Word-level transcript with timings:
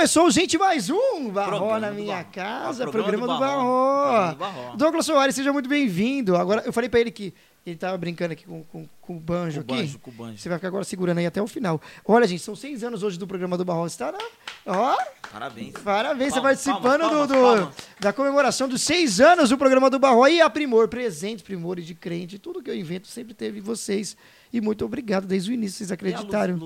Começou, 0.00 0.30
gente, 0.30 0.56
mais 0.56 0.88
um 0.88 1.28
Barró 1.30 1.58
Programa 1.58 1.78
na 1.80 1.88
do 1.90 1.94
minha 1.96 2.16
Barró. 2.16 2.28
casa, 2.32 2.84
Ah, 2.84 2.90
programa, 2.90 3.26
do 3.26 3.26
Barró. 3.26 3.38
Barró. 3.38 4.00
Programa 4.06 4.32
do 4.32 4.38
Barró. 4.38 4.76
Douglas 4.76 5.04
Soares, 5.04 5.34
seja 5.34 5.52
muito 5.52 5.68
bem-vindo. 5.68 6.36
Agora, 6.36 6.62
eu 6.64 6.72
falei 6.72 6.88
pra 6.88 7.00
ele 7.00 7.10
que 7.10 7.34
ele 7.66 7.76
tava 7.76 7.98
brincando 7.98 8.32
aqui 8.32 8.46
com, 8.46 8.64
com, 8.64 8.88
com 8.98 9.16
o 9.18 9.20
banjo 9.20 9.62
Com 9.62 9.74
aqui. 9.74 9.82
banjo, 9.82 9.98
com 9.98 10.10
o 10.10 10.14
banjo. 10.14 10.38
Você 10.38 10.48
vai 10.48 10.56
ficar 10.56 10.68
agora 10.68 10.84
segurando 10.84 11.18
aí 11.18 11.26
até 11.26 11.42
o 11.42 11.46
final. 11.46 11.78
Olha, 12.06 12.26
gente, 12.26 12.42
são 12.42 12.56
seis 12.56 12.82
anos 12.82 13.02
hoje 13.02 13.18
do 13.18 13.26
programa 13.26 13.58
do 13.58 13.64
Barró. 13.66 13.86
Você 13.86 13.98
tá 13.98 14.10
na... 14.10 14.18
Ó, 14.64 14.96
Parabéns. 15.30 15.74
parabéns, 15.84 16.32
você 16.32 16.40
Palmas, 16.40 16.64
participando 16.64 17.00
palmas, 17.02 17.28
do, 17.28 17.34
palmas, 17.34 17.60
do- 17.66 17.72
da 18.00 18.10
comemoração 18.14 18.68
dos 18.70 18.80
seis 18.80 19.20
anos 19.20 19.50
do 19.50 19.58
programa 19.58 19.90
do 19.90 19.98
Barró. 19.98 20.26
E 20.26 20.40
a 20.40 20.48
Primor, 20.48 20.88
presentes, 20.88 21.42
primores 21.42 21.84
de 21.84 21.94
crente, 21.94 22.38
tudo 22.38 22.62
que 22.62 22.70
eu 22.70 22.74
invento 22.74 23.06
sempre 23.06 23.34
teve 23.34 23.60
vocês. 23.60 24.16
E 24.50 24.62
muito 24.62 24.82
obrigado 24.82 25.26
desde 25.26 25.50
o 25.50 25.52
início, 25.52 25.76
vocês 25.76 25.92
acreditaram 25.92 26.58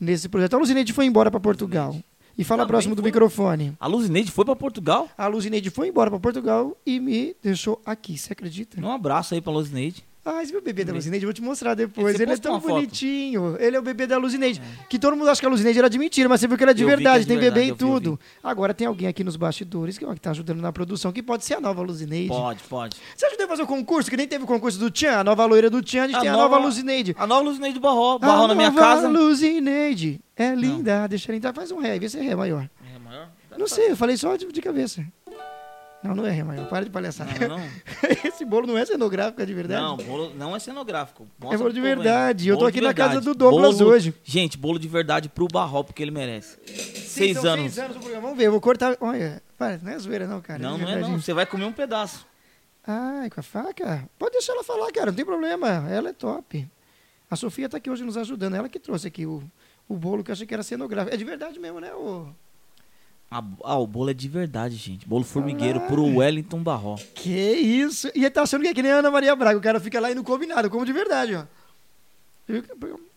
nesse 0.00 0.28
projeto. 0.28 0.54
A 0.54 0.58
Luzineide 0.58 0.92
foi 0.92 1.04
embora 1.06 1.30
para 1.30 1.38
Portugal. 1.38 1.94
E 2.38 2.44
fala 2.44 2.62
Também 2.62 2.68
próximo 2.72 2.94
do 2.94 3.00
foi. 3.02 3.08
microfone. 3.10 3.74
A 3.80 3.86
Luzineide 3.86 4.30
foi 4.30 4.44
pra 4.44 4.54
Portugal? 4.54 5.08
A 5.16 5.26
Luzineide 5.26 5.70
foi 5.70 5.88
embora 5.88 6.10
para 6.10 6.20
Portugal 6.20 6.76
e 6.84 7.00
me 7.00 7.34
deixou 7.42 7.80
aqui, 7.84 8.18
você 8.18 8.32
acredita? 8.32 8.78
Um 8.80 8.90
abraço 8.90 9.34
aí 9.34 9.40
pra 9.40 9.52
Luzineide. 9.52 10.04
Ah, 10.28 10.42
esse 10.42 10.52
é 10.52 10.58
o 10.58 10.60
bebê 10.60 10.84
da. 10.84 10.92
Luzineide, 10.92 11.24
eu 11.24 11.28
vou 11.28 11.32
te 11.34 11.40
mostrar 11.40 11.74
depois. 11.74 12.16
Você 12.16 12.24
Ele 12.24 12.32
é 12.32 12.36
tão 12.36 12.60
foto. 12.60 12.72
bonitinho. 12.74 13.56
Ele 13.60 13.76
é 13.76 13.78
o 13.78 13.82
bebê 13.82 14.08
da 14.08 14.18
Luzineide. 14.18 14.60
Que 14.90 14.98
todo 14.98 15.16
mundo 15.16 15.30
acha 15.30 15.40
que 15.40 15.46
a 15.46 15.48
Luzineide 15.48 15.78
era 15.78 15.88
de 15.88 15.96
mentira, 15.98 16.28
mas 16.28 16.40
você 16.40 16.48
viu 16.48 16.56
que 16.56 16.64
ela 16.64 16.72
é 16.72 16.74
de 16.74 16.82
Eu 16.82 16.88
que 16.88 16.92
é 16.92 16.96
verdade, 16.96 17.20
de 17.20 17.28
tem 17.28 17.38
verdade, 17.38 17.54
bebê 17.54 17.66
e 17.66 17.70
eu 17.70 17.74
vi, 17.76 17.78
tudo. 17.78 18.18
Agora 18.42 18.74
tem 18.74 18.88
alguém 18.88 19.06
aqui 19.06 19.22
nos 19.22 19.36
bastidores 19.36 19.96
que, 19.96 20.04
ó, 20.04 20.12
que 20.12 20.20
tá 20.20 20.30
ajudando 20.32 20.60
na 20.60 20.72
produção, 20.72 21.12
que 21.12 21.22
pode 21.22 21.44
ser 21.44 21.54
a 21.54 21.60
nova 21.60 21.80
Luzineide. 21.80 22.28
Pode, 22.28 22.62
pode. 22.64 22.96
Você 23.16 23.24
ajudou 23.26 23.44
a 23.46 23.48
fazer 23.50 23.62
o 23.62 23.66
concurso, 23.68 24.10
que 24.10 24.16
nem 24.16 24.26
teve 24.26 24.42
o 24.42 24.46
concurso 24.48 24.78
do 24.80 24.90
Tchan, 24.90 25.12
a 25.18 25.22
nova 25.22 25.44
loira 25.46 25.70
do 25.70 25.80
Tchan, 25.80 26.02
a 26.02 26.06
gente 26.08 26.16
A 26.16 26.20
tem 26.20 26.28
a 26.28 26.32
nova 26.32 26.56
nova- 26.56 26.66
Luzineide. 26.66 27.14
A 27.16 27.26
nova 27.26 27.42
Luzineide 27.42 27.74
do 27.74 27.80
Barró. 27.80 28.18
Barró 28.18 28.44
a 28.46 28.48
na 28.48 28.54
minha 28.56 28.70
nova 28.70 28.80
casa. 28.80 29.08
Luzineide 29.08 30.20
é 30.36 30.54
linda. 30.56 31.06
Deixa 31.06 31.30
ela 31.30 31.36
entrar, 31.36 31.52
faz 31.54 31.70
um 31.70 31.78
ré, 31.78 31.98
vê 32.00 32.08
se 32.08 32.18
é 32.18 32.22
ré 32.22 32.34
maior. 32.34 32.68
É 32.94 32.98
maior? 32.98 33.28
Não 33.56 33.68
sei, 33.68 33.92
eu 33.92 33.96
falei 33.96 34.16
só 34.16 34.34
de, 34.36 34.44
de 34.50 34.60
cabeça. 34.60 35.06
Não, 36.06 36.14
não 36.14 36.26
é 36.26 36.42
maior, 36.42 36.68
para 36.68 36.84
de 36.84 36.90
palhaçada. 36.90 37.48
Não, 37.48 37.58
não. 37.58 37.64
Esse 38.24 38.44
bolo 38.44 38.66
não 38.66 38.76
é 38.78 38.84
cenográfico, 38.86 39.40
é 39.42 39.46
de 39.46 39.54
verdade? 39.54 39.82
Não, 39.82 39.96
bolo 39.96 40.32
não 40.34 40.54
é 40.54 40.58
cenográfico. 40.58 41.26
Mostra 41.38 41.54
É 41.56 41.58
bolo 41.58 41.72
de 41.72 41.80
verdade. 41.80 42.48
Eu 42.48 42.54
tô 42.54 42.60
Bolo 42.60 42.68
aqui 42.68 42.80
na 42.80 42.94
casa 42.94 43.20
do 43.20 43.34
Douglas 43.34 43.78
Bolo- 43.78 43.90
hoje. 43.90 44.14
Gente, 44.24 44.56
bolo 44.58 44.78
de 44.78 44.88
verdade 44.88 45.28
pro 45.28 45.46
Barró, 45.48 45.82
porque 45.82 46.02
ele 46.02 46.10
merece. 46.10 46.58
Sim, 46.66 47.00
Seis 47.02 47.44
anos. 47.44 47.72
Seis 47.72 47.78
anos. 47.90 47.96
Vamos 48.20 48.36
ver, 48.36 48.44
eu 48.46 48.52
vou 48.52 48.60
cortar. 48.60 48.96
Olha, 49.00 49.42
para, 49.56 49.78
não 49.78 49.92
é 49.92 49.98
zoeira 49.98 50.26
não, 50.26 50.40
cara. 50.40 50.58
Não, 50.58 50.76
de 50.76 50.84
não 50.84 50.90
é 50.90 51.00
não. 51.00 51.20
Você 51.20 51.32
vai 51.32 51.46
comer 51.46 51.64
um 51.64 51.72
pedaço. 51.72 52.26
Ai, 52.86 53.28
com 53.30 53.40
a 53.40 53.42
faca? 53.42 54.08
Pode 54.18 54.32
deixar 54.32 54.52
ela 54.52 54.62
falar, 54.62 54.90
cara, 54.92 55.06
não 55.06 55.16
tem 55.16 55.24
problema. 55.24 55.68
Ela 55.90 56.10
é 56.10 56.12
top. 56.12 56.68
A 57.28 57.34
Sofia 57.34 57.68
tá 57.68 57.78
aqui 57.78 57.90
hoje 57.90 58.04
nos 58.04 58.16
ajudando. 58.16 58.54
Ela 58.54 58.68
que 58.68 58.78
trouxe 58.78 59.08
aqui 59.08 59.26
o, 59.26 59.42
o 59.88 59.96
bolo 59.96 60.22
que 60.22 60.30
eu 60.30 60.32
achei 60.32 60.46
que 60.46 60.54
era 60.54 60.62
cenográfico. 60.62 61.12
É 61.14 61.18
de 61.18 61.24
verdade 61.24 61.58
mesmo, 61.58 61.80
né? 61.80 61.92
O... 61.94 62.28
Ah, 63.30 63.42
ah, 63.64 63.78
o 63.78 63.86
bolo 63.86 64.10
é 64.10 64.14
de 64.14 64.28
verdade, 64.28 64.76
gente. 64.76 65.06
Bolo 65.06 65.24
formigueiro 65.24 65.80
Ah. 65.80 65.86
pro 65.86 66.04
Wellington 66.18 66.62
Barró. 66.62 66.94
Que 67.14 67.30
isso? 67.52 68.06
E 68.14 68.20
ele 68.20 68.30
tá 68.30 68.42
achando 68.42 68.62
que 68.62 68.68
é 68.68 68.74
que 68.74 68.82
nem 68.82 68.92
a 68.92 68.96
Ana 68.98 69.10
Maria 69.10 69.34
Braga. 69.34 69.58
O 69.58 69.62
cara 69.62 69.80
fica 69.80 69.98
lá 70.00 70.10
e 70.10 70.14
não 70.14 70.22
come 70.22 70.46
nada, 70.46 70.70
como 70.70 70.86
de 70.86 70.92
verdade, 70.92 71.34
ó. 71.34 71.44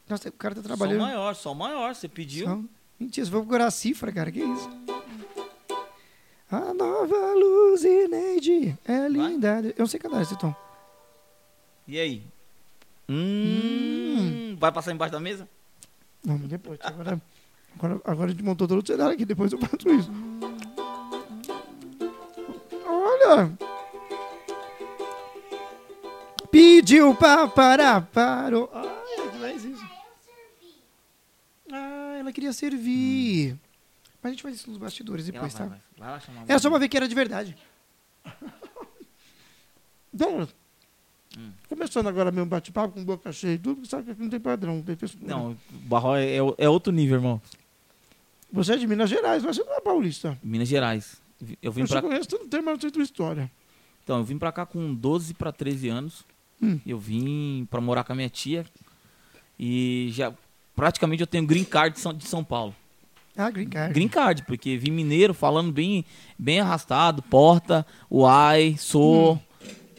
Nossa, 0.10 0.30
o 0.30 0.32
cara 0.32 0.56
tá 0.56 0.62
Só 0.62 0.68
trabalhando. 0.68 1.02
maior, 1.02 1.36
só 1.36 1.54
maior. 1.54 1.94
Você 1.94 2.08
pediu. 2.08 2.48
Só- 2.48 2.60
Mentira, 3.00 3.24
você 3.26 3.32
vai 3.32 3.42
procurar 3.42 3.68
a 3.68 3.72
cifra, 3.72 4.12
cara. 4.12 4.32
Que 4.32 4.40
isso? 4.40 4.70
A 6.52 6.74
nova 6.74 7.34
Luzineide 7.36 8.76
é 8.86 9.08
linda. 9.08 9.62
Eu 9.68 9.76
não 9.80 9.88
sei 9.88 10.00
cantar 10.00 10.22
esse 10.24 10.36
tom. 10.38 10.54
E 11.88 12.00
aí? 12.00 12.24
Hum, 13.08 14.56
Vai 14.60 14.72
passar 14.72 14.92
embaixo 14.92 15.12
da 15.12 15.20
mesa? 15.20 15.48
Vamos 16.24 16.48
depois. 16.50 16.80
Agora, 16.84 17.22
agora, 17.78 18.02
agora 18.06 18.26
a 18.28 18.34
gente 18.34 18.44
montou 18.44 18.68
todo 18.68 18.82
o 18.84 18.86
cenário 18.88 19.14
aqui, 19.14 19.26
depois 19.26 19.52
eu 19.52 19.60
faço 19.60 19.90
isso. 19.90 20.12
Olha! 22.86 23.52
Pediu 26.52 27.14
pra 27.16 27.48
parar, 27.48 28.02
parou. 28.08 28.70
Ai, 28.74 29.30
que 29.32 29.38
faz 29.40 29.64
isso? 29.66 29.86
Ah, 31.72 32.16
ela 32.20 32.32
queria 32.34 32.52
servir. 32.54 33.56
Mas 34.22 34.32
a 34.32 34.34
gente 34.34 34.42
faz 34.44 34.56
isso 34.56 34.70
nos 34.70 34.78
bastidores 34.80 35.26
depois, 35.28 35.54
vai, 35.54 35.62
tá? 35.64 35.70
vai. 35.70 35.80
Vai 35.98 36.10
lá 36.12 36.20
chamar 36.20 36.42
a 36.42 36.46
Era 36.48 36.60
só 36.60 36.70
pra 36.70 36.80
ver 36.80 36.90
que 36.90 36.98
era 36.98 37.08
de 37.08 37.16
verdade. 37.16 37.56
Douglas, 40.12 40.50
começando 41.70 42.08
agora 42.08 42.32
meu 42.32 42.46
bate-papo 42.46 42.96
com 42.96 43.06
boca 43.06 43.32
cheia 43.32 43.54
e 43.54 43.58
tudo, 43.60 43.86
sabe 43.88 44.14
que 44.16 44.22
não 44.22 44.30
tem 44.30 44.40
padrão. 44.40 44.82
Tem 44.82 44.96
pessoa- 44.96 45.22
Não, 45.24 45.52
o 45.52 45.58
Barró 45.88 46.16
é, 46.18 46.36
é 46.58 46.68
outro 46.70 46.92
nível, 46.92 47.18
irmão. 47.18 47.40
Você 48.52 48.74
é 48.74 48.78
de 48.78 48.88
Minas 48.88 49.10
Gerais, 49.10 49.44
mas 49.44 49.56
você 49.56 49.64
não 49.64 49.76
é 49.76 49.82
paulista. 49.82 50.38
Minas 50.44 50.68
Gerais. 50.68 51.22
Eu 51.62 51.72
vim 51.72 51.86
te 51.86 52.02
conheço, 52.02 52.28
tu 52.28 52.38
não 52.40 52.48
tem, 52.48 52.62
mas 52.62 52.76
eu 52.76 52.82
sei 52.82 52.92
tua 52.92 53.04
história. 53.04 53.50
Então, 54.04 54.18
eu 54.18 54.24
vim 54.24 54.38
pra 54.38 54.52
cá 54.52 54.66
com 54.66 54.94
12 54.94 55.34
pra 55.36 55.52
13 55.52 55.88
anos. 55.90 56.26
Hum. 56.62 56.80
Eu 56.86 56.98
vim 57.00 57.68
pra 57.70 57.80
morar 57.80 58.04
com 58.04 58.12
a 58.12 58.16
minha 58.16 58.30
tia. 58.30 58.66
E 59.58 60.10
já 60.12 60.34
praticamente 60.76 61.22
eu 61.22 61.28
tenho 61.28 61.46
green 61.46 61.64
card 61.64 61.96
de 61.96 62.02
São, 62.02 62.14
de 62.14 62.26
São 62.26 62.44
Paulo. 62.44 62.76
Ah, 63.38 63.50
green 63.50 63.70
card. 63.70 63.94
Green 63.94 64.08
card, 64.08 64.44
porque 64.44 64.78
vim 64.78 64.92
mineiro 64.92 65.34
falando 65.34 65.72
bem, 65.72 66.04
bem 66.38 66.60
arrastado, 66.60 67.22
porta, 67.22 67.86
uai, 68.12 68.76
sou. 68.78 69.36
Hum. 69.36 69.40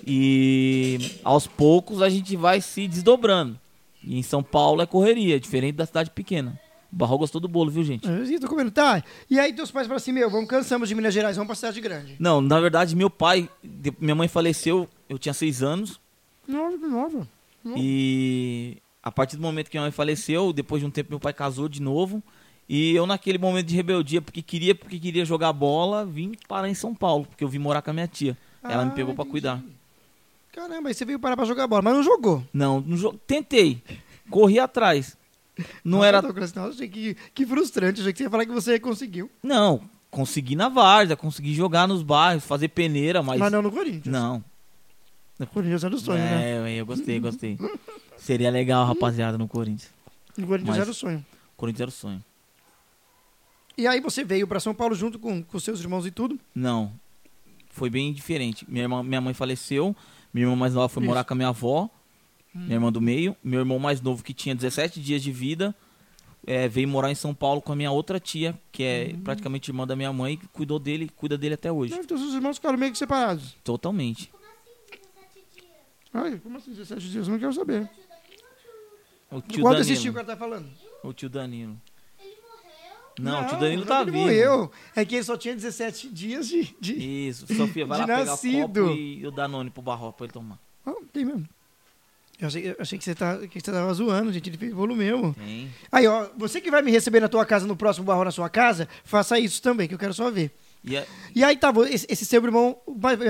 E 0.06 1.18
aos 1.22 1.46
poucos 1.46 2.02
a 2.02 2.08
gente 2.08 2.36
vai 2.36 2.60
se 2.60 2.88
desdobrando. 2.88 3.58
E 4.02 4.18
em 4.18 4.22
São 4.22 4.42
Paulo 4.42 4.82
é 4.82 4.86
correria, 4.86 5.38
diferente 5.38 5.76
da 5.76 5.86
cidade 5.86 6.10
pequena. 6.10 6.58
O 6.92 6.96
Barro 6.96 7.18
gostou 7.18 7.40
do 7.40 7.46
bolo, 7.48 7.70
viu, 7.70 7.84
gente? 7.84 8.08
Eu 8.08 8.40
tô 8.40 8.48
comendo, 8.48 8.70
tá? 8.70 9.02
E 9.30 9.38
aí 9.38 9.52
teus 9.52 9.70
pais 9.70 9.86
falaram 9.86 9.96
assim, 10.02 10.12
meu, 10.12 10.28
vamos, 10.28 10.48
cansamos 10.48 10.88
de 10.88 10.94
Minas 10.94 11.14
Gerais, 11.14 11.36
vamos 11.36 11.46
pra 11.46 11.54
cidade 11.54 11.80
grande. 11.80 12.16
Não, 12.18 12.40
na 12.40 12.58
verdade, 12.60 12.96
meu 12.96 13.08
pai, 13.08 13.48
de- 13.62 13.92
minha 14.00 14.14
mãe 14.14 14.26
faleceu, 14.26 14.88
eu 15.08 15.18
tinha 15.18 15.32
seis 15.32 15.62
anos. 15.62 16.00
Nova, 16.48 16.76
nova. 16.88 17.28
E 17.76 18.76
a 19.02 19.10
partir 19.10 19.36
do 19.36 19.42
momento 19.42 19.70
que 19.70 19.76
minha 19.76 19.82
mãe 19.84 19.92
faleceu, 19.92 20.52
depois 20.52 20.80
de 20.80 20.86
um 20.86 20.90
tempo 20.90 21.10
meu 21.10 21.20
pai 21.20 21.32
casou 21.32 21.68
de 21.68 21.80
novo. 21.80 22.22
E 22.68 22.94
eu 22.94 23.06
naquele 23.06 23.38
momento 23.38 23.66
de 23.66 23.74
rebeldia, 23.74 24.22
porque 24.22 24.42
queria, 24.42 24.74
porque 24.74 24.98
queria 24.98 25.24
jogar 25.24 25.52
bola, 25.52 26.04
vim 26.06 26.32
parar 26.46 26.68
em 26.68 26.74
São 26.74 26.94
Paulo, 26.94 27.24
porque 27.26 27.42
eu 27.42 27.48
vim 27.48 27.58
morar 27.58 27.82
com 27.82 27.90
a 27.90 27.92
minha 27.92 28.06
tia. 28.06 28.36
Ela 28.62 28.84
me 28.84 28.90
Ah, 28.92 28.94
pegou 28.94 29.14
pra 29.14 29.22
entendi. 29.22 29.30
cuidar. 29.32 29.62
Caramba, 30.52 30.88
aí 30.88 30.94
você 30.94 31.04
veio 31.04 31.18
parar 31.18 31.36
pra 31.36 31.44
jogar 31.46 31.66
bola, 31.66 31.82
mas 31.82 31.94
não 31.94 32.02
jogou. 32.02 32.44
Não, 32.52 32.80
no 32.80 32.96
jo- 32.96 33.14
tentei. 33.26 33.82
Corri 34.30 34.58
atrás. 34.60 35.16
Não 35.84 35.98
Nossa, 35.98 36.06
era. 36.08 36.22
Nossa, 36.22 36.68
achei 36.68 36.88
que, 36.88 37.16
que 37.34 37.46
frustrante, 37.46 38.00
achei 38.00 38.12
que 38.12 38.18
você 38.18 38.24
ia 38.24 38.30
falar 38.30 38.46
que 38.46 38.52
você 38.52 38.78
conseguiu. 38.78 39.30
Não, 39.42 39.80
consegui 40.10 40.56
na 40.56 40.68
várzea, 40.68 41.16
consegui 41.16 41.54
jogar 41.54 41.86
nos 41.88 42.02
bairros, 42.02 42.44
fazer 42.44 42.68
peneira, 42.68 43.22
mas. 43.22 43.38
Mas, 43.38 43.52
não 43.52 43.62
no 43.62 43.70
Corinthians. 43.72 44.06
Não. 44.06 44.44
No 45.38 45.46
Corinthians 45.46 45.84
era 45.84 45.94
o 45.94 45.98
sonho, 45.98 46.18
né? 46.18 46.70
É, 46.70 46.80
eu 46.80 46.84
gostei, 46.86 47.18
gostei. 47.18 47.58
Seria 48.18 48.50
legal, 48.50 48.84
rapaziada, 48.86 49.38
no 49.38 49.48
Corinthians. 49.48 49.90
No 50.36 50.46
Corinthians 50.46 50.76
Mas- 50.76 50.82
era 50.82 50.90
o 50.90 50.94
sonho. 50.94 51.24
Corinthians 51.56 51.80
era 51.80 51.88
o 51.88 51.92
sonho. 51.92 52.24
E 53.76 53.86
aí 53.86 54.00
você 54.00 54.22
veio 54.24 54.46
pra 54.46 54.60
São 54.60 54.74
Paulo 54.74 54.94
junto 54.94 55.18
com, 55.18 55.42
com 55.42 55.58
seus 55.58 55.80
irmãos 55.80 56.04
e 56.04 56.10
tudo. 56.10 56.38
Não. 56.54 56.92
Foi 57.70 57.88
bem 57.88 58.12
diferente. 58.12 58.66
Minha, 58.68 58.84
irmã, 58.84 59.02
minha 59.02 59.20
mãe 59.20 59.32
faleceu. 59.32 59.96
Minha 60.34 60.46
irmã 60.46 60.56
mais 60.56 60.74
nova 60.74 60.88
foi 60.88 61.02
Isso. 61.02 61.08
morar 61.08 61.24
com 61.24 61.32
a 61.32 61.36
minha 61.36 61.48
avó. 61.48 61.88
Minha 62.54 62.74
irmã 62.74 62.92
do 62.92 63.00
meio. 63.00 63.36
Meu 63.42 63.60
irmão 63.60 63.78
mais 63.78 64.00
novo, 64.00 64.22
que 64.22 64.34
tinha 64.34 64.54
17 64.54 65.00
dias 65.00 65.22
de 65.22 65.30
vida, 65.30 65.74
é, 66.46 66.68
veio 66.68 66.88
morar 66.88 67.10
em 67.10 67.14
São 67.14 67.34
Paulo 67.34 67.60
com 67.60 67.72
a 67.72 67.76
minha 67.76 67.90
outra 67.90 68.18
tia, 68.18 68.58
que 68.72 68.82
é 68.82 69.14
praticamente 69.22 69.70
irmã 69.70 69.86
da 69.86 69.94
minha 69.94 70.12
mãe, 70.12 70.36
que 70.36 70.48
cuidou 70.48 70.78
dele, 70.78 71.10
cuida 71.14 71.36
dele 71.38 71.54
até 71.54 71.70
hoje. 71.70 71.94
Então 71.94 72.18
seus 72.18 72.34
irmãos 72.34 72.56
ficaram 72.56 72.78
meio 72.78 72.92
que 72.92 72.98
separados. 72.98 73.56
Totalmente. 73.62 74.30
Ai, 76.12 76.38
como 76.42 76.56
assim 76.56 76.72
17 76.72 77.08
dias? 77.08 77.26
Eu 77.28 77.32
não 77.32 77.38
quero 77.38 77.52
saber. 77.52 77.88
O 79.30 79.40
tio 79.40 79.62
tio 79.62 79.64
que 79.64 79.84
Danilo. 79.84 80.18
ela 80.18 80.24
tá 80.24 80.36
falando? 80.36 80.68
O 81.04 81.12
tio 81.12 81.28
Danilo. 81.28 81.80
Não, 83.18 83.44
o 83.44 83.46
tio 83.46 83.58
Danilo 83.60 83.80
não 83.82 83.86
tá 83.86 84.02
ele 84.02 84.10
vivo. 84.10 84.22
morreu. 84.24 84.72
É 84.96 85.04
que 85.04 85.14
ele 85.16 85.24
só 85.24 85.36
tinha 85.36 85.54
17 85.54 86.08
dias 86.08 86.48
de... 86.48 86.74
de... 86.80 87.28
Isso, 87.28 87.46
Sofia, 87.54 87.86
vai 87.86 87.98
lá 87.98 88.06
pegar 88.06 88.24
nascido. 88.24 88.84
o 88.84 88.88
copo 88.88 88.98
e 88.98 89.26
o 89.26 89.30
Danone 89.30 89.70
pro 89.70 89.82
Barro 89.82 90.12
pra 90.12 90.26
ele 90.26 90.32
tomar. 90.32 90.58
Ah, 90.84 90.94
tem 91.12 91.24
mesmo. 91.24 91.46
Eu 92.40 92.46
achei, 92.46 92.68
eu 92.70 92.76
achei 92.78 92.98
que, 92.98 93.04
você 93.04 93.14
tá, 93.14 93.36
que 93.38 93.60
você 93.60 93.70
tava 93.70 93.92
zoando, 93.92 94.32
gente. 94.32 94.48
Ele 94.48 94.56
fez 94.56 94.72
bolo 94.72 94.96
mesmo. 94.96 95.34
Tem. 95.34 95.70
Aí, 95.92 96.06
ó, 96.06 96.28
você 96.38 96.60
que 96.60 96.70
vai 96.70 96.80
me 96.82 96.90
receber 96.90 97.20
na 97.20 97.28
tua 97.28 97.44
casa, 97.44 97.66
no 97.66 97.76
próximo 97.76 98.06
barro 98.06 98.24
na 98.24 98.30
sua 98.30 98.48
casa, 98.48 98.88
faça 99.04 99.38
isso 99.38 99.60
também, 99.62 99.86
que 99.86 99.94
eu 99.94 99.98
quero 99.98 100.14
só 100.14 100.30
ver. 100.30 100.50
E 100.82 100.96
é- 100.96 101.06
E 101.34 101.44
aí, 101.44 101.56
tá, 101.56 101.70
esse, 101.90 102.06
esse 102.08 102.24
seu 102.24 102.42
irmão, 102.42 102.76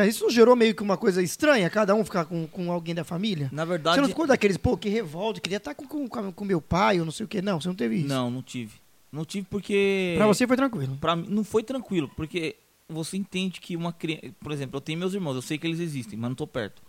isso 0.08 0.22
não 0.24 0.30
gerou 0.30 0.54
meio 0.54 0.74
que 0.74 0.82
uma 0.82 0.96
coisa 0.96 1.20
estranha, 1.20 1.68
cada 1.68 1.94
um 1.94 2.04
ficar 2.04 2.24
com, 2.24 2.46
com 2.46 2.70
alguém 2.70 2.94
da 2.94 3.02
família? 3.02 3.48
na 3.52 3.64
Você 3.64 3.68
verdade. 3.70 4.00
não 4.00 4.08
ficou 4.08 4.26
daqueles, 4.26 4.56
pô, 4.56 4.76
que 4.76 4.88
revolta, 4.88 5.40
queria 5.40 5.56
estar 5.56 5.74
com, 5.74 5.84
com, 5.86 6.08
com, 6.08 6.30
com 6.32 6.44
meu 6.44 6.60
pai 6.60 7.00
ou 7.00 7.04
não 7.04 7.10
sei 7.12 7.26
o 7.26 7.28
que, 7.28 7.42
não, 7.42 7.60
você 7.60 7.66
não 7.66 7.74
teve 7.74 7.96
isso? 7.96 8.08
Não, 8.08 8.30
não 8.30 8.42
tive. 8.42 8.72
Não 9.10 9.24
tive 9.24 9.44
porque. 9.50 10.14
Pra 10.16 10.28
você 10.28 10.46
foi 10.46 10.56
tranquilo. 10.56 10.96
Pra 11.00 11.16
mim, 11.16 11.26
não 11.28 11.42
foi 11.42 11.64
tranquilo, 11.64 12.08
porque 12.14 12.54
você 12.88 13.16
entende 13.16 13.60
que 13.60 13.74
uma 13.76 13.92
criança. 13.92 14.28
Por 14.40 14.52
exemplo, 14.52 14.76
eu 14.76 14.80
tenho 14.80 15.00
meus 15.00 15.12
irmãos, 15.14 15.34
eu 15.34 15.42
sei 15.42 15.58
que 15.58 15.66
eles 15.66 15.80
existem, 15.80 16.16
mas 16.16 16.28
não 16.30 16.36
tô 16.36 16.46
perto. 16.46 16.80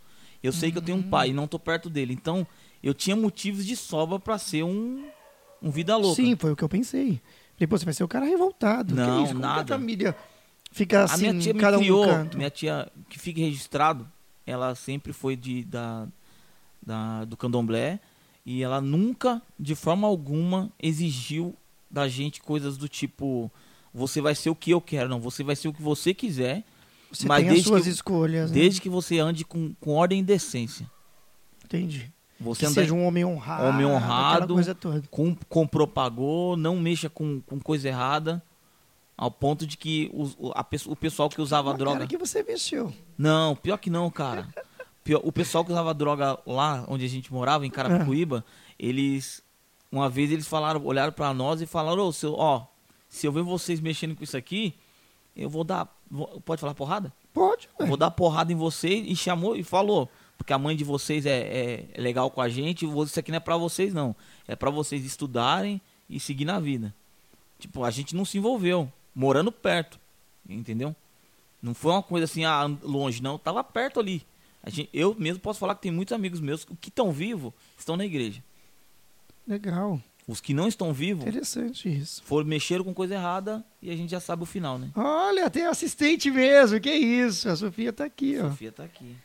Eu 0.44 0.52
sei 0.52 0.72
que 0.72 0.78
eu 0.78 0.82
tenho 0.82 0.98
um 0.98 1.04
pai 1.04 1.30
e 1.30 1.34
não 1.34 1.48
tô 1.48 1.60
perto 1.60 1.90
dele. 1.90 2.14
Então, 2.14 2.46
eu 2.82 2.94
tinha 2.94 3.16
motivos 3.16 3.66
de 3.66 3.76
sobra 3.76 4.20
pra 4.20 4.38
ser 4.38 4.64
um, 4.64 5.06
um 5.62 5.70
vida 5.70 5.96
louca. 5.96 6.16
Sim, 6.16 6.36
foi 6.36 6.52
o 6.52 6.56
que 6.56 6.64
eu 6.64 6.70
pensei. 6.70 7.22
Depois 7.58 7.82
você 7.82 7.86
vai 7.86 7.94
ser 7.94 8.04
o 8.04 8.08
cara 8.08 8.26
revoltado. 8.26 8.96
Não, 8.96 9.28
que 9.28 9.34
nada. 9.36 9.76
a 9.76 9.78
família 9.78 10.16
fica 10.72 11.02
a 11.02 11.04
assim, 11.04 11.30
minha 11.30 11.40
tia 11.40 11.54
me 11.54 11.60
cada 11.60 11.78
um 11.78 11.82
criou, 11.82 12.06
no 12.06 12.12
canto. 12.12 12.38
minha 12.38 12.50
tia, 12.50 12.92
que 13.08 13.20
fica 13.20 13.40
registrado, 13.40 14.10
ela 14.48 14.74
sempre 14.74 15.14
foi 15.14 15.36
de, 15.36 15.64
da, 15.66 16.08
da, 16.82 17.26
do 17.26 17.38
candomblé 17.38 18.00
e 18.46 18.64
ela 18.64 18.82
nunca, 18.82 19.42
de 19.60 19.76
forma 19.76 20.08
alguma, 20.08 20.72
exigiu 20.82 21.54
da 21.90 22.08
gente 22.08 22.42
coisas 22.42 22.78
do 22.78 22.88
tipo 22.88 23.52
você 23.94 24.22
vai 24.22 24.34
ser 24.34 24.50
o 24.50 24.56
que 24.56 24.72
eu 24.72 24.80
quero, 24.80 25.10
não, 25.10 25.20
você 25.20 25.44
vai 25.44 25.56
ser 25.56 25.68
o 25.68 25.74
que 25.74 25.82
você 25.82 26.14
quiser, 26.14 26.64
Você 27.12 27.28
mas 27.28 27.46
tem 27.46 27.58
as 27.58 27.64
suas 27.64 27.84
que- 27.84 27.90
escolhas. 27.90 28.50
né? 28.52 28.56
desde 28.60 28.80
que 28.82 28.90
você 28.90 29.20
ande 29.20 29.44
com, 29.46 29.74
com 29.80 29.92
ordem 29.96 30.20
e 30.20 30.24
decência. 30.24 30.90
Entendi. 31.66 32.12
Você 32.40 32.66
anda 32.66 32.74
seja 32.76 32.94
um 32.94 33.06
homem 33.06 33.24
honrado. 33.24 33.66
Homem 33.66 33.86
honrado. 33.86 34.54
coisa 34.56 34.74
toda. 34.74 35.04
com, 35.12 35.36
comprou, 35.48 35.86
pagou, 35.88 36.58
não 36.58 36.76
mexa 36.78 37.10
com, 37.10 37.40
com 37.42 37.60
coisa 37.60 37.88
errada, 37.88 38.42
ao 39.16 39.30
ponto 39.30 39.68
de 39.68 39.78
que 39.78 40.10
o, 40.14 40.52
a 40.56 40.66
o 40.88 40.96
pessoal 40.96 41.30
que 41.30 41.40
usava 41.42 41.70
Uma 41.70 41.78
droga. 41.78 41.98
cara 42.00 42.08
que 42.08 42.18
você 42.18 42.42
mexeu. 42.42 42.92
Não, 43.18 43.56
pior 43.56 43.78
que 43.78 43.90
não, 43.90 44.10
cara. 44.10 44.48
Pior- 45.04 45.22
o 45.24 45.32
pessoal 45.32 45.66
que 45.66 45.72
usava 45.72 45.94
droga 45.96 46.38
lá 46.46 46.86
onde 46.88 47.04
a 47.06 47.10
gente 47.10 47.32
morava, 47.34 47.66
em 47.66 47.70
Carapicuíba, 47.72 48.46
eles. 48.78 49.44
Uma 49.92 50.08
vez 50.10 50.32
eles 50.32 50.48
falaram, 50.48 50.84
olharam 50.86 51.12
pra 51.12 51.34
nós 51.34 51.60
e 51.62 51.66
falaram, 51.66 52.08
ô, 52.08 52.14
seu, 52.14 52.34
ó, 52.36 52.66
se 53.10 53.26
eu 53.28 53.32
ver 53.32 53.42
vocês 53.44 53.80
mexendo 53.82 54.16
com 54.16 54.24
isso 54.24 54.38
aqui, 54.38 54.74
eu 55.36 55.50
vou 55.50 55.64
dar. 55.64 55.88
Pode 56.46 56.60
falar 56.62 56.74
porrada? 56.74 57.14
Pode, 57.34 57.70
ué. 57.80 57.86
vou 57.86 57.98
dar 57.98 58.12
porrada 58.12 58.52
em 58.52 58.56
vocês 58.56 59.06
e 59.08 59.16
chamou 59.16 59.56
e 59.56 59.64
falou. 59.64 60.10
Porque 60.38 60.54
a 60.54 60.58
mãe 60.58 60.76
de 60.76 60.84
vocês 60.84 61.26
é, 61.26 61.40
é- 61.40 61.86
é 61.94 62.02
legal 62.02 62.30
com 62.32 62.42
a 62.42 62.50
gente, 62.50 62.86
isso 62.86 63.20
aqui 63.20 63.30
não 63.32 63.38
é 63.38 63.40
pra 63.40 63.58
vocês, 63.58 63.94
não. 63.94 64.16
É 64.48 64.56
pra 64.56 64.70
vocês 64.72 65.06
estudarem 65.06 65.80
e 66.10 66.20
seguir 66.20 66.46
na 66.46 66.60
vida. 66.60 66.94
Tipo, 67.60 67.84
a 67.84 67.92
gente 67.92 68.16
não 68.16 68.26
se 68.26 68.40
envolveu, 68.40 68.92
morando 69.14 69.52
perto, 69.52 70.00
entendeu? 70.50 70.96
Não 71.62 71.76
foi 71.76 71.92
uma 71.92 72.02
coisa 72.02 72.26
assim, 72.26 72.44
ah, 72.44 72.66
longe, 72.82 73.22
não. 73.22 73.38
Tava 73.38 73.64
perto 73.64 74.00
ali. 74.00 74.26
Gente, 74.66 74.90
eu 74.92 75.16
mesmo 75.18 75.40
posso 75.42 75.60
falar 75.60 75.76
que 75.76 75.84
tem 75.84 75.92
muitos 75.92 76.12
amigos 76.12 76.40
meus 76.40 76.66
que 76.66 76.90
estão 76.90 77.12
vivos, 77.12 77.54
estão 77.78 77.96
na 77.96 78.04
igreja. 78.06 78.44
Legal. 79.48 80.02
Os 80.28 80.40
que 80.40 80.54
não 80.54 80.68
estão 80.68 80.94
vivos, 80.94 81.24
Interessante 81.26 81.90
isso. 81.90 82.22
foram 82.24 82.48
mexeram 82.48 82.84
com 82.84 82.94
coisa 82.94 83.16
errada 83.16 83.64
e 83.82 83.90
a 83.90 83.96
gente 83.96 84.12
já 84.12 84.20
sabe 84.20 84.44
o 84.44 84.46
final, 84.46 84.78
né? 84.78 84.90
Olha, 84.96 85.50
tem 85.50 85.66
assistente 85.66 86.30
mesmo. 86.30 86.80
Que 86.80 86.92
isso? 86.92 87.50
A 87.50 87.56
Sofia 87.56 87.92
tá 87.92 88.06
aqui, 88.06 88.38
ó. 88.40 88.50
Sofia 88.50 88.72
tá 88.72 88.84
aqui. 88.84 89.16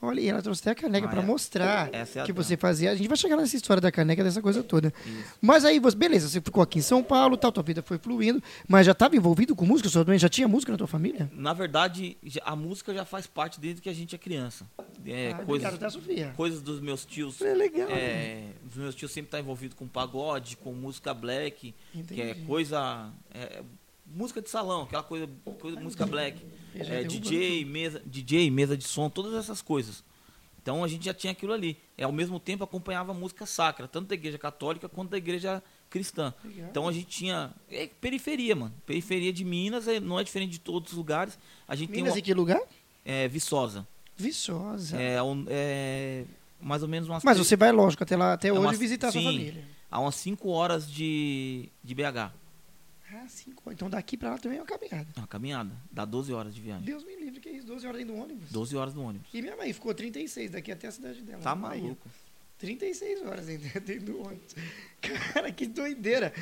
Olha, 0.00 0.20
e 0.20 0.28
ela 0.28 0.40
trouxe 0.40 0.60
até 0.62 0.70
a 0.70 0.74
caneca 0.76 1.06
Ah, 1.06 1.10
pra 1.10 1.22
é. 1.22 1.24
mostrar 1.24 1.90
é 1.92 2.04
que 2.24 2.32
você 2.32 2.56
fazia. 2.56 2.92
A 2.92 2.94
gente 2.94 3.08
vai 3.08 3.16
chegar 3.16 3.36
nessa 3.36 3.56
história 3.56 3.80
da 3.80 3.90
caneca, 3.90 4.22
dessa 4.22 4.40
coisa 4.40 4.62
toda. 4.62 4.92
Isso. 5.04 5.34
Mas 5.40 5.64
aí, 5.64 5.80
você, 5.80 5.96
beleza, 5.96 6.28
você 6.28 6.40
ficou 6.40 6.62
aqui 6.62 6.78
em 6.78 6.82
São 6.82 7.02
Paulo, 7.02 7.36
tal, 7.36 7.50
tua 7.50 7.64
vida 7.64 7.82
foi 7.82 7.98
fluindo, 7.98 8.40
mas 8.68 8.86
já 8.86 8.92
estava 8.92 9.16
envolvido 9.16 9.56
com 9.56 9.66
música? 9.66 9.88
Sua 9.88 10.04
já 10.16 10.28
tinha 10.28 10.46
música 10.46 10.70
na 10.70 10.78
tua 10.78 10.86
família? 10.86 11.28
Na 11.34 11.52
verdade, 11.52 12.16
a 12.44 12.54
música 12.54 12.94
já 12.94 13.04
faz 13.04 13.26
parte 13.26 13.58
desde 13.60 13.82
que 13.82 13.88
a 13.88 13.92
gente 13.92 14.14
é 14.14 14.18
criança. 14.18 14.66
É, 15.04 15.32
ah, 15.32 15.44
coisas, 15.44 15.78
tá, 15.78 15.90
Sofia? 15.90 16.32
coisas 16.36 16.62
dos 16.62 16.80
meus 16.80 17.04
tios. 17.04 17.40
É 17.40 17.54
legal. 17.54 17.88
É, 17.90 18.44
os 18.68 18.76
meus 18.76 18.94
tios 18.94 19.10
sempre 19.10 19.26
estão 19.28 19.40
envolvidos 19.40 19.76
com 19.76 19.88
pagode, 19.88 20.56
com 20.56 20.72
música 20.72 21.12
black, 21.12 21.74
que 21.92 22.20
é 22.20 22.30
Entendi. 22.30 22.46
coisa. 22.46 23.10
é, 23.34 23.62
música 24.12 24.40
de 24.42 24.48
salão, 24.50 24.82
aquela 24.82 25.02
coisa, 25.02 25.28
coisa 25.60 25.78
música 25.80 26.06
black. 26.06 26.40
É, 26.74 27.02
DJ, 27.04 27.64
mesa, 27.64 28.02
DJ, 28.04 28.50
mesa 28.50 28.76
de 28.76 28.84
som, 28.84 29.08
todas 29.10 29.34
essas 29.34 29.60
coisas. 29.62 30.04
Então 30.62 30.84
a 30.84 30.88
gente 30.88 31.04
já 31.04 31.14
tinha 31.14 31.32
aquilo 31.32 31.52
ali. 31.52 31.78
E 31.96 32.02
ao 32.02 32.12
mesmo 32.12 32.38
tempo 32.38 32.62
acompanhava 32.62 33.14
música 33.14 33.46
sacra, 33.46 33.88
tanto 33.88 34.08
da 34.08 34.14
igreja 34.14 34.38
católica 34.38 34.88
quanto 34.88 35.10
da 35.10 35.16
igreja 35.16 35.62
cristã. 35.88 36.34
Legal. 36.44 36.68
Então 36.70 36.86
a 36.88 36.92
gente 36.92 37.06
tinha. 37.06 37.52
É 37.70 37.86
periferia, 37.86 38.54
mano. 38.54 38.74
Periferia 38.84 39.32
de 39.32 39.44
Minas 39.44 39.88
é- 39.88 39.98
não 40.00 40.18
é 40.20 40.24
diferente 40.24 40.50
de 40.50 40.60
todos 40.60 40.92
os 40.92 40.98
lugares. 40.98 41.38
A 41.66 41.74
gente 41.74 41.90
Minas 41.90 42.12
tem 42.12 42.20
em 42.20 42.24
que 42.24 42.34
lugar? 42.34 42.58
uma, 42.58 42.66
é, 43.04 43.26
Viçosa. 43.28 43.86
Viçosa. 44.16 45.00
É, 45.00 45.22
um- 45.22 45.44
é 45.48 46.24
mais 46.60 46.82
ou 46.82 46.88
menos 46.88 47.08
umas. 47.08 47.22
Mas 47.24 47.38
você 47.38 47.56
vai, 47.56 47.72
lógico, 47.72 48.02
até 48.02 48.16
lá, 48.16 48.34
até 48.34 48.48
É 48.48 48.52
hoje 48.52 48.60
umas- 48.60 48.78
visitar 48.78 49.10
sua 49.10 49.20
sim. 49.20 49.26
família. 49.26 49.64
Há 49.90 50.00
umas 50.00 50.16
5 50.16 50.50
horas 50.50 50.90
de, 50.90 51.70
de 51.82 51.94
BH. 51.94 52.30
Ah, 53.12 53.26
cinco. 53.28 53.70
Então 53.72 53.88
daqui 53.88 54.16
pra 54.16 54.30
lá 54.30 54.38
também 54.38 54.58
é 54.58 54.60
uma 54.60 54.66
caminhada. 54.66 55.08
É 55.16 55.20
uma 55.20 55.26
caminhada. 55.26 55.70
Dá 55.90 56.04
12 56.04 56.32
horas 56.32 56.54
de 56.54 56.60
viagem. 56.60 56.84
Deus 56.84 57.04
me 57.04 57.16
livre, 57.16 57.40
que 57.40 57.48
é 57.48 57.52
isso? 57.52 57.66
12 57.66 57.86
horas 57.86 57.98
dentro 58.00 58.14
do 58.14 58.20
ônibus. 58.22 58.50
12 58.50 58.76
horas 58.76 58.94
no 58.94 59.02
ônibus. 59.02 59.28
E 59.32 59.40
minha 59.40 59.56
mãe 59.56 59.72
ficou 59.72 59.94
36 59.94 60.50
daqui 60.50 60.70
até 60.70 60.88
a 60.88 60.92
cidade 60.92 61.22
dela. 61.22 61.40
Tá 61.42 61.54
na 61.54 61.68
Bahia. 61.68 61.82
maluco. 61.82 62.08
36 62.58 63.22
horas 63.22 63.46
dentro 63.82 64.00
do 64.02 64.20
ônibus. 64.20 64.54
Cara, 65.00 65.50
que 65.52 65.66
doideira. 65.66 66.32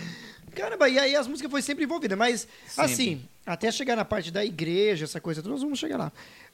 Caramba, 0.54 0.88
e 0.88 0.98
aí 0.98 1.14
as 1.14 1.26
músicas 1.28 1.50
foi 1.50 1.60
sempre 1.62 1.84
envolvida, 1.84 2.16
mas 2.16 2.48
Sempre. 2.66 2.92
assim, 2.92 3.28
até 3.44 3.70
chegar 3.70 3.94
na 3.94 4.04
parte 4.04 4.30
da 4.30 4.44
igreja, 4.44 5.04
essa 5.04 5.20
coisa 5.20 5.42
toda, 5.42 5.52
nós 5.52 5.62
vamos 5.62 5.78
chegar 5.78 5.98
lá. 5.98 6.12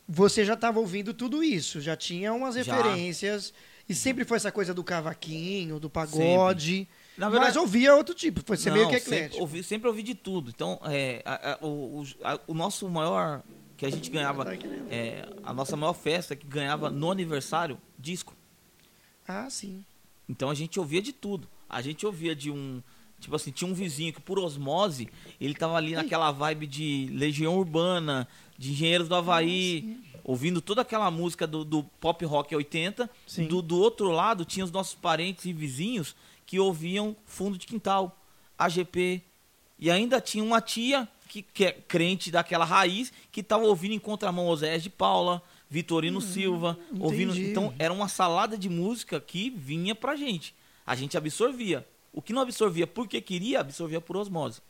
Você 0.08 0.44
já 0.44 0.54
estava 0.54 0.80
ouvindo 0.80 1.14
tudo 1.14 1.44
isso, 1.44 1.80
já 1.80 1.96
tinha 1.96 2.32
umas 2.34 2.56
Já. 2.56 2.74
referências, 2.74 3.54
e 3.88 3.94
sempre 3.94 4.24
foi 4.24 4.36
essa 4.36 4.50
coisa 4.50 4.74
do 4.74 4.82
cavaquinho, 4.82 5.78
do 5.78 5.88
pagode, 5.88 6.88
Na 7.16 7.28
mas 7.28 7.56
ouvia 7.56 7.94
outro 7.94 8.14
tipo, 8.14 8.40
foi 8.44 8.56
ser 8.56 8.72
meio 8.72 8.88
que 8.88 8.98
sempre 8.98 9.16
eclético. 9.16 9.40
ouvi, 9.42 9.62
sempre 9.62 9.88
ouvi 9.88 10.02
de 10.02 10.14
tudo. 10.14 10.50
Então, 10.50 10.80
é, 10.84 11.22
a- 11.24 11.52
a- 11.52 11.58
o, 11.66 12.00
o- 12.00 12.06
a- 12.24 12.40
o 12.46 12.54
nosso 12.54 12.88
maior 12.88 13.42
que 13.76 13.84
a 13.84 13.90
gente 13.90 14.10
ganhava, 14.10 14.44
é, 14.90 15.28
a 15.42 15.52
nossa 15.52 15.76
maior 15.76 15.92
festa 15.92 16.34
que 16.36 16.46
ganhava 16.46 16.88
no 16.90 17.10
aniversário, 17.10 17.78
disco. 17.98 18.34
Ah, 19.26 19.48
sim. 19.50 19.84
Então 20.28 20.48
a 20.50 20.54
gente 20.54 20.78
ouvia 20.78 21.02
de 21.02 21.12
tudo. 21.12 21.48
A 21.68 21.82
gente 21.82 22.06
ouvia 22.06 22.34
de 22.34 22.50
um. 22.50 22.82
Tipo 23.20 23.36
assim, 23.36 23.50
tinha 23.52 23.70
um 23.70 23.74
vizinho 23.74 24.12
que 24.12 24.20
por 24.20 24.38
osmose, 24.38 25.08
ele 25.40 25.54
tava 25.54 25.76
ali 25.76 25.92
naquela 25.94 26.32
vibe 26.32 26.66
de 26.66 27.08
Legião 27.12 27.56
Urbana, 27.56 28.26
de 28.58 28.72
Engenheiros 28.72 29.08
do 29.08 29.14
Havaí, 29.14 29.96
ouvindo 30.24 30.60
toda 30.60 30.82
aquela 30.82 31.08
música 31.10 31.46
do, 31.46 31.64
do 31.64 31.84
pop 32.00 32.24
rock 32.24 32.54
80. 32.54 33.08
Sim. 33.26 33.46
Do, 33.46 33.62
do 33.62 33.78
outro 33.78 34.10
lado, 34.10 34.44
tinha 34.44 34.64
os 34.64 34.72
nossos 34.72 34.94
parentes 34.94 35.44
e 35.44 35.52
vizinhos 35.52 36.16
que 36.46 36.58
ouviam 36.58 37.16
Fundo 37.24 37.58
de 37.58 37.66
Quintal, 37.66 38.18
AGP. 38.58 39.22
E 39.78 39.90
ainda 39.90 40.20
tinha 40.20 40.44
uma 40.44 40.60
tia 40.60 41.08
que, 41.28 41.42
que 41.42 41.64
é 41.64 41.72
crente 41.72 42.30
daquela 42.30 42.64
raiz, 42.64 43.12
que 43.30 43.42
tava 43.42 43.64
ouvindo 43.64 43.94
em 43.94 43.98
contramão 43.98 44.46
Oséias 44.46 44.82
de 44.82 44.90
Paula, 44.90 45.42
Vitorino 45.68 46.20
Silva, 46.20 46.78
ouvindo. 47.00 47.32
Hum. 47.32 47.36
Então 47.36 47.74
era 47.78 47.92
uma 47.92 48.06
salada 48.06 48.58
de 48.58 48.68
música 48.68 49.18
que 49.18 49.48
vinha 49.48 49.94
pra 49.94 50.14
gente. 50.14 50.54
A 50.86 50.94
gente 50.94 51.16
absorvia. 51.16 51.86
O 52.12 52.20
que 52.20 52.32
não 52.32 52.42
absorvia 52.42 52.86
porque 52.86 53.20
queria, 53.20 53.60
absorvia 53.60 54.00
por 54.00 54.16
osmose. 54.16 54.60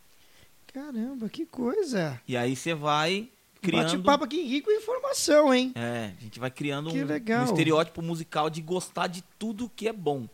Caramba, 0.72 1.28
que 1.28 1.44
coisa. 1.44 2.20
E 2.26 2.36
aí 2.36 2.54
você 2.54 2.72
vai 2.72 3.28
criando. 3.60 3.84
Bate-papo 3.84 4.24
aqui 4.24 4.42
rico 4.42 4.70
em 4.70 4.76
informação, 4.76 5.52
hein? 5.52 5.72
É, 5.74 6.12
a 6.16 6.22
gente 6.22 6.38
vai 6.38 6.50
criando 6.50 6.90
um, 6.90 6.94
um 6.94 7.44
estereótipo 7.44 8.00
musical 8.00 8.48
de 8.48 8.62
gostar 8.62 9.08
de 9.08 9.22
tudo 9.38 9.68
que 9.74 9.88
é 9.88 9.92
bom. 9.92 10.28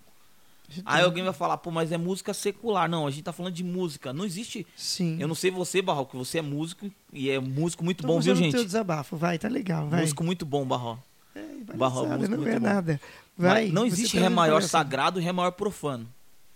Aí 0.85 1.03
alguém 1.03 1.25
vai 1.25 1.33
falar, 1.33 1.57
pô, 1.59 1.71
mas 1.71 1.91
é 1.93 1.97
música 1.97 2.35
secular. 2.35 2.89
Não, 2.89 3.07
a 3.07 3.11
gente 3.11 3.23
tá 3.23 3.33
falando 3.33 3.55
de 3.55 3.65
música. 3.65 4.13
Não 4.13 4.25
existe. 4.25 4.67
Sim. 4.77 5.17
Eu 5.19 5.27
não 5.27 5.35
sei 5.35 5.51
você, 5.51 5.81
Barro, 5.81 6.05
que 6.07 6.17
você 6.17 6.39
é 6.39 6.43
músico 6.43 6.91
e 7.13 7.31
é 7.31 7.39
músico 7.39 7.85
muito 7.85 8.03
Tô 8.03 8.09
bom, 8.09 8.21
viu, 8.21 8.37
gente? 8.37 8.53
teu 8.55 8.65
desabafo, 8.65 9.17
vai, 9.17 9.39
tá 9.39 9.49
legal, 9.49 9.89
vai. 9.89 10.03
Músico 10.03 10.23
muito 10.25 10.45
bom, 10.45 10.65
Barro. 10.67 11.03
É, 11.35 11.43
Barro, 11.75 12.07
músico 12.07 12.31
não 12.31 12.39
muito 12.39 12.49
é 12.49 12.59
bom. 12.61 12.67
nada. 12.67 13.01
Vai. 13.37 13.65
Mas 13.65 13.73
não 13.73 13.87
existe 13.87 14.17
tá 14.17 14.23
ré 14.23 14.29
maior 14.29 14.63
sagrado 14.63 15.21
e 15.21 15.23
ré 15.23 15.33
maior 15.33 15.53
profano. 15.53 16.07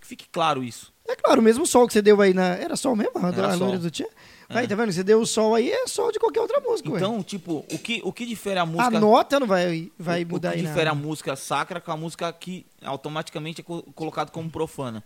Que 0.01 0.07
fique 0.07 0.27
claro 0.31 0.63
isso. 0.65 0.93
É 1.09 1.17
claro, 1.17 1.41
o 1.41 1.45
mesmo 1.45 1.65
sol 1.67 1.87
que 1.87 1.93
você 1.93 2.03
deu 2.03 2.21
aí 2.21 2.35
na. 2.35 2.49
Era 2.57 2.77
sol 2.77 2.95
mesmo? 2.97 3.13
A, 3.25 3.29
Era 3.29 3.49
a 3.49 3.57
sol. 3.57 3.79
do 3.79 3.91
Tia? 3.91 4.09
Vai, 4.53 4.67
tá 4.69 4.75
vendo? 4.75 4.93
Você 4.93 5.03
deu 5.03 5.21
o 5.21 5.27
sol 5.27 5.55
aí, 5.55 5.71
é 5.71 5.87
sol 5.87 6.13
de 6.13 6.19
qualquer 6.19 6.41
outra 6.41 6.61
música, 6.61 6.91
ué. 6.91 6.97
Então, 6.97 7.23
tipo, 7.23 7.65
o 7.71 7.79
que, 7.79 8.01
o 8.05 8.13
que 8.13 8.27
difere 8.27 8.59
a 8.59 8.63
A 8.63 8.67
música. 8.67 9.01
nota 9.01 9.41
não 9.41 9.47
vai, 9.47 9.91
vai 9.99 10.25
o, 10.25 10.29
mudar 10.29 10.51
o 10.51 10.53
que 10.53 10.59
aí 10.59 10.67
difere 10.67 10.89
a 10.89 10.95
nada. 10.95 11.07
música 11.07 11.35
sacra 11.37 11.81
com 11.81 11.91
a 11.93 11.97
música 11.97 12.33
que 12.33 12.67
automaticamente 12.83 13.61
é 13.61 13.65
co 13.65 13.83
colocado 13.95 14.31
como 14.31 14.51
profana. 14.51 15.03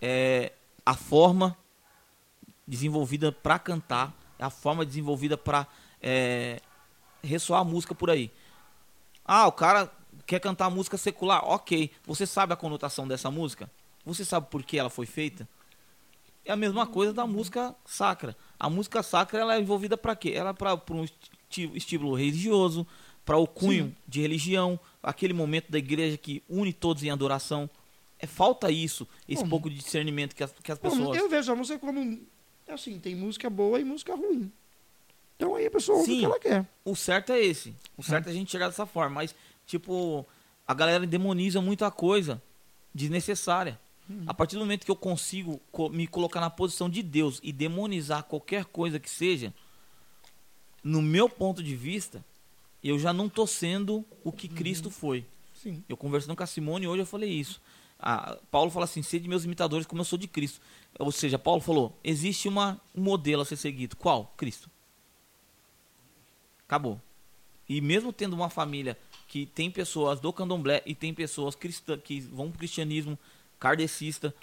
É 0.00 0.52
a 0.84 0.94
forma 0.94 1.56
desenvolvida 2.66 3.30
para 3.32 3.58
cantar, 3.58 4.14
a 4.38 4.50
forma 4.50 4.84
desenvolvida 4.84 5.36
para 5.36 5.66
é, 6.02 6.60
ressoar 7.22 7.60
a 7.60 7.64
música 7.64 7.94
por 7.94 8.10
aí. 8.10 8.30
Ah, 9.24 9.46
o 9.46 9.52
cara 9.52 9.90
quer 10.26 10.40
cantar 10.40 10.70
música 10.70 10.96
secular, 10.96 11.44
ok. 11.44 11.90
Você 12.06 12.26
sabe 12.26 12.52
a 12.52 12.56
conotação 12.56 13.06
dessa 13.06 13.30
música? 13.30 13.70
Você 14.04 14.24
sabe 14.24 14.46
por 14.50 14.62
que 14.62 14.78
ela 14.78 14.90
foi 14.90 15.06
feita? 15.06 15.48
É 16.46 16.52
a 16.52 16.56
mesma 16.56 16.86
coisa 16.86 17.12
da 17.12 17.26
música 17.26 17.74
sacra. 17.84 18.36
A 18.58 18.70
música 18.70 19.02
sacra 19.02 19.40
ela 19.40 19.56
é 19.56 19.60
envolvida 19.60 19.96
para 19.96 20.14
quê? 20.14 20.30
Ela 20.30 20.50
é 20.50 20.52
para 20.52 20.74
um 20.90 21.04
estímulo 21.74 22.14
religioso, 22.14 22.86
para 23.24 23.36
o 23.36 23.46
cunho 23.46 23.94
de 24.06 24.20
religião, 24.20 24.78
aquele 25.02 25.32
momento 25.32 25.70
da 25.70 25.78
igreja 25.78 26.16
que 26.16 26.42
une 26.48 26.72
todos 26.72 27.02
em 27.02 27.10
adoração. 27.10 27.68
É 28.18 28.26
falta 28.26 28.70
isso, 28.70 29.06
esse 29.28 29.42
Bom. 29.42 29.50
pouco 29.50 29.68
de 29.68 29.76
discernimento 29.76 30.34
que 30.34 30.44
as, 30.44 30.52
que 30.52 30.72
as 30.72 30.78
pessoas. 30.78 31.18
eu 31.18 31.28
vejo 31.28 31.52
a 31.52 31.56
música 31.56 31.78
como. 31.78 32.20
Assim, 32.68 32.98
tem 32.98 33.14
música 33.14 33.50
boa 33.50 33.78
e 33.80 33.84
música 33.84 34.14
ruim. 34.14 34.50
Então 35.36 35.54
aí 35.54 35.66
a 35.66 35.70
pessoa 35.70 35.98
ouve 35.98 36.10
o 36.10 36.14
Sim. 36.14 36.20
que 36.20 36.24
ela 36.24 36.40
quer. 36.40 36.66
O 36.84 36.96
certo 36.96 37.32
é 37.32 37.40
esse. 37.40 37.74
O 37.96 38.02
certo 38.02 38.28
é 38.28 38.30
a 38.30 38.32
gente 38.32 38.50
chegar 38.50 38.68
dessa 38.68 38.86
forma. 38.86 39.16
Mas, 39.16 39.34
tipo, 39.66 40.24
a 40.66 40.72
galera 40.72 41.06
demoniza 41.06 41.60
muita 41.60 41.90
coisa 41.90 42.40
desnecessária. 42.94 43.78
A 44.26 44.32
partir 44.32 44.54
do 44.54 44.60
momento 44.60 44.84
que 44.84 44.90
eu 44.90 44.96
consigo 44.96 45.60
co- 45.72 45.88
me 45.88 46.06
colocar 46.06 46.40
na 46.40 46.48
posição 46.50 46.88
de 46.88 47.02
Deus 47.02 47.40
e 47.42 47.52
demonizar 47.52 48.22
qualquer 48.24 48.64
coisa 48.64 49.00
que 49.00 49.10
seja, 49.10 49.52
no 50.82 51.02
meu 51.02 51.28
ponto 51.28 51.62
de 51.62 51.74
vista, 51.74 52.24
eu 52.84 52.98
já 52.98 53.12
não 53.12 53.28
tô 53.28 53.46
sendo 53.46 54.04
o 54.22 54.30
que 54.30 54.46
Cristo 54.46 54.90
foi. 54.90 55.24
Sim. 55.54 55.82
Eu 55.88 55.96
conversando 55.96 56.36
com 56.36 56.42
a 56.42 56.46
Simone 56.46 56.86
hoje 56.86 57.02
eu 57.02 57.06
falei 57.06 57.30
isso. 57.30 57.60
Ah, 57.98 58.38
Paulo 58.50 58.70
fala 58.70 58.84
assim: 58.84 59.02
sede 59.02 59.26
meus 59.26 59.44
imitadores 59.44 59.86
como 59.86 60.02
eu 60.02 60.04
sou 60.04 60.18
de 60.18 60.28
Cristo. 60.28 60.60
Ou 60.98 61.10
seja, 61.10 61.38
Paulo 61.38 61.60
falou: 61.60 61.98
existe 62.04 62.46
uma, 62.46 62.80
um 62.94 63.02
modelo 63.02 63.42
a 63.42 63.44
ser 63.44 63.56
seguido. 63.56 63.96
Qual? 63.96 64.32
Cristo. 64.36 64.70
Acabou. 66.66 67.00
E 67.68 67.80
mesmo 67.80 68.12
tendo 68.12 68.34
uma 68.34 68.48
família 68.50 68.96
que 69.26 69.46
tem 69.46 69.70
pessoas 69.70 70.20
do 70.20 70.32
candomblé 70.32 70.82
e 70.86 70.94
tem 70.94 71.12
pessoas 71.12 71.54
cristã, 71.56 71.98
que 71.98 72.20
vão 72.20 72.50
pro 72.50 72.58
cristianismo 72.58 73.18
kardecista, 73.68 74.34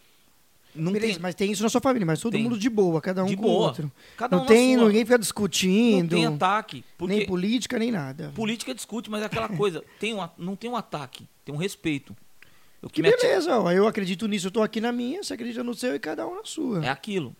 não 0.76 0.92
Beleza, 0.92 1.14
tem, 1.14 1.22
mas 1.22 1.36
tem 1.36 1.52
isso 1.52 1.62
na 1.62 1.70
sua 1.70 1.80
família, 1.80 2.04
mas 2.06 2.20
todo 2.20 2.34
Tem. 2.34 2.44
mundo 2.44 2.58
de 2.58 2.68
boa, 2.68 3.00
cada 3.00 3.24
um 3.24 3.28
De 3.28 3.36
com 3.36 3.44
boa. 3.44 3.54
o 3.54 3.62
outro. 3.68 3.92
cada 4.18 4.36
um 4.36 4.40
não 4.40 4.46
na 4.46 4.52
tem, 4.52 4.76
ninguém 4.76 5.06
fica 5.06 5.18
não 5.18 5.22
discutindo, 5.22 6.16
tem 6.16 6.26
ataque. 6.26 6.84
Nem 7.02 7.26
política, 7.28 7.78
nem 7.78 7.92
nada. 7.92 8.32
política 8.36 8.74
discute, 8.74 9.08
mas 9.10 9.22
é 9.22 9.26
aquela 9.26 9.48
coisa, 9.56 9.84
tem 10.00 10.16
um, 10.16 10.28
não 10.38 10.56
tem 10.56 10.70
um 10.72 10.76
ataque, 10.76 11.28
tem 11.46 11.54
um 11.54 11.58
respeito. 11.60 12.16
O 12.82 12.90
Que 12.90 13.02
ati- 13.06 13.16
beleza, 13.22 13.60
ó, 13.60 13.72
eu 13.72 13.88
acredito 13.88 14.28
nisso, 14.28 14.48
eu 14.48 14.52
tô 14.52 14.62
aqui 14.64 14.82
na 14.82 14.92
minha, 14.92 15.24
você 15.24 15.36
acredita 15.36 15.64
no 15.64 15.74
seu 15.76 15.94
e 15.96 16.00
cada 16.00 16.28
um 16.28 16.36
na 16.38 16.44
sua. 16.44 16.84
É 16.84 16.90
aquilo. 16.90 17.36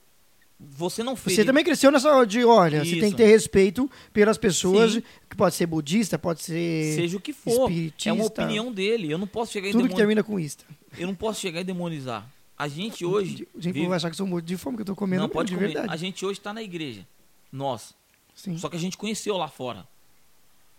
Você 0.72 1.04
não 1.04 1.16
fez. 1.16 1.36
Você 1.36 1.46
também 1.46 1.64
cresceu 1.64 1.92
nessa 1.92 2.24
de, 2.26 2.44
olha, 2.44 2.84
você 2.84 2.92
tem 2.92 3.00
Isso. 3.02 3.12
que 3.12 3.16
ter 3.18 3.26
respeito 3.28 3.90
pelas 4.12 4.38
pessoas, 4.38 4.94
Sim. 4.94 5.04
que 5.30 5.36
pode 5.36 5.56
ser 5.56 5.66
budista, 5.66 6.18
pode 6.18 6.42
ser 6.42 6.96
Seja 6.96 7.18
o 7.18 7.20
que 7.20 7.34
for. 7.34 7.70
espiritista, 7.70 8.10
É 8.10 8.14
uma 8.14 8.26
opinião 8.26 8.72
dele. 8.72 9.12
Eu 9.12 9.18
não 9.18 9.28
posso 9.28 9.52
chegar 9.52 9.68
e 9.68 9.72
tudo 9.72 9.90
que 9.90 9.96
termina 9.96 10.24
com 10.24 10.40
ista. 10.40 10.66
Eu 10.98 11.08
não 11.08 11.16
posso 11.16 11.40
chegar 11.40 11.62
e 11.62 11.64
demonizar. 11.64 12.28
A 12.58 12.68
gente 12.68 13.04
hoje. 13.06 13.48
O 13.54 13.60
gente 13.62 13.74
vive- 13.74 13.88
vai 13.88 13.98
achar 13.98 14.10
que 14.10 14.16
sou 14.16 14.26
morto 14.28 14.46
de 14.46 14.56
fome, 14.58 14.78
que 14.78 14.82
eu 14.82 14.86
tô 14.86 14.96
comendo 14.96 15.24
Não, 15.24 15.30
pode 15.30 15.50
de 15.50 15.56
comer. 15.56 15.68
verdade. 15.68 15.92
A 15.94 15.98
gente 15.98 16.26
hoje 16.26 16.40
está 16.40 16.54
na 16.54 16.62
igreja. 16.64 17.06
Nós. 17.52 17.94
Sim. 18.36 18.58
Só 18.58 18.70
que 18.70 18.76
a 18.76 18.80
gente 18.80 18.96
conheceu 18.98 19.36
lá 19.38 19.48
fora. 19.48 19.86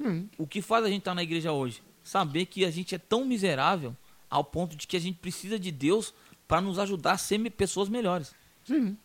Hum, 0.00 0.26
O 0.38 0.46
que 0.46 0.60
faz 0.62 0.84
a 0.84 0.88
gente 0.88 1.00
estar 1.00 1.14
na 1.14 1.22
igreja 1.22 1.52
hoje? 1.52 1.82
Saber 2.02 2.46
que 2.46 2.64
a 2.64 2.70
gente 2.70 2.94
é 2.94 2.98
tão 2.98 3.24
miserável 3.24 3.94
ao 4.28 4.42
ponto 4.44 4.74
de 4.76 4.86
que 4.86 4.96
a 4.96 5.00
gente 5.00 5.18
precisa 5.18 5.58
de 5.58 5.70
Deus 5.70 6.12
para 6.48 6.60
nos 6.60 6.78
ajudar 6.78 7.12
a 7.12 7.18
ser 7.18 7.38
pessoas 7.50 7.88
melhores. 7.88 8.34
sim. 8.64 8.96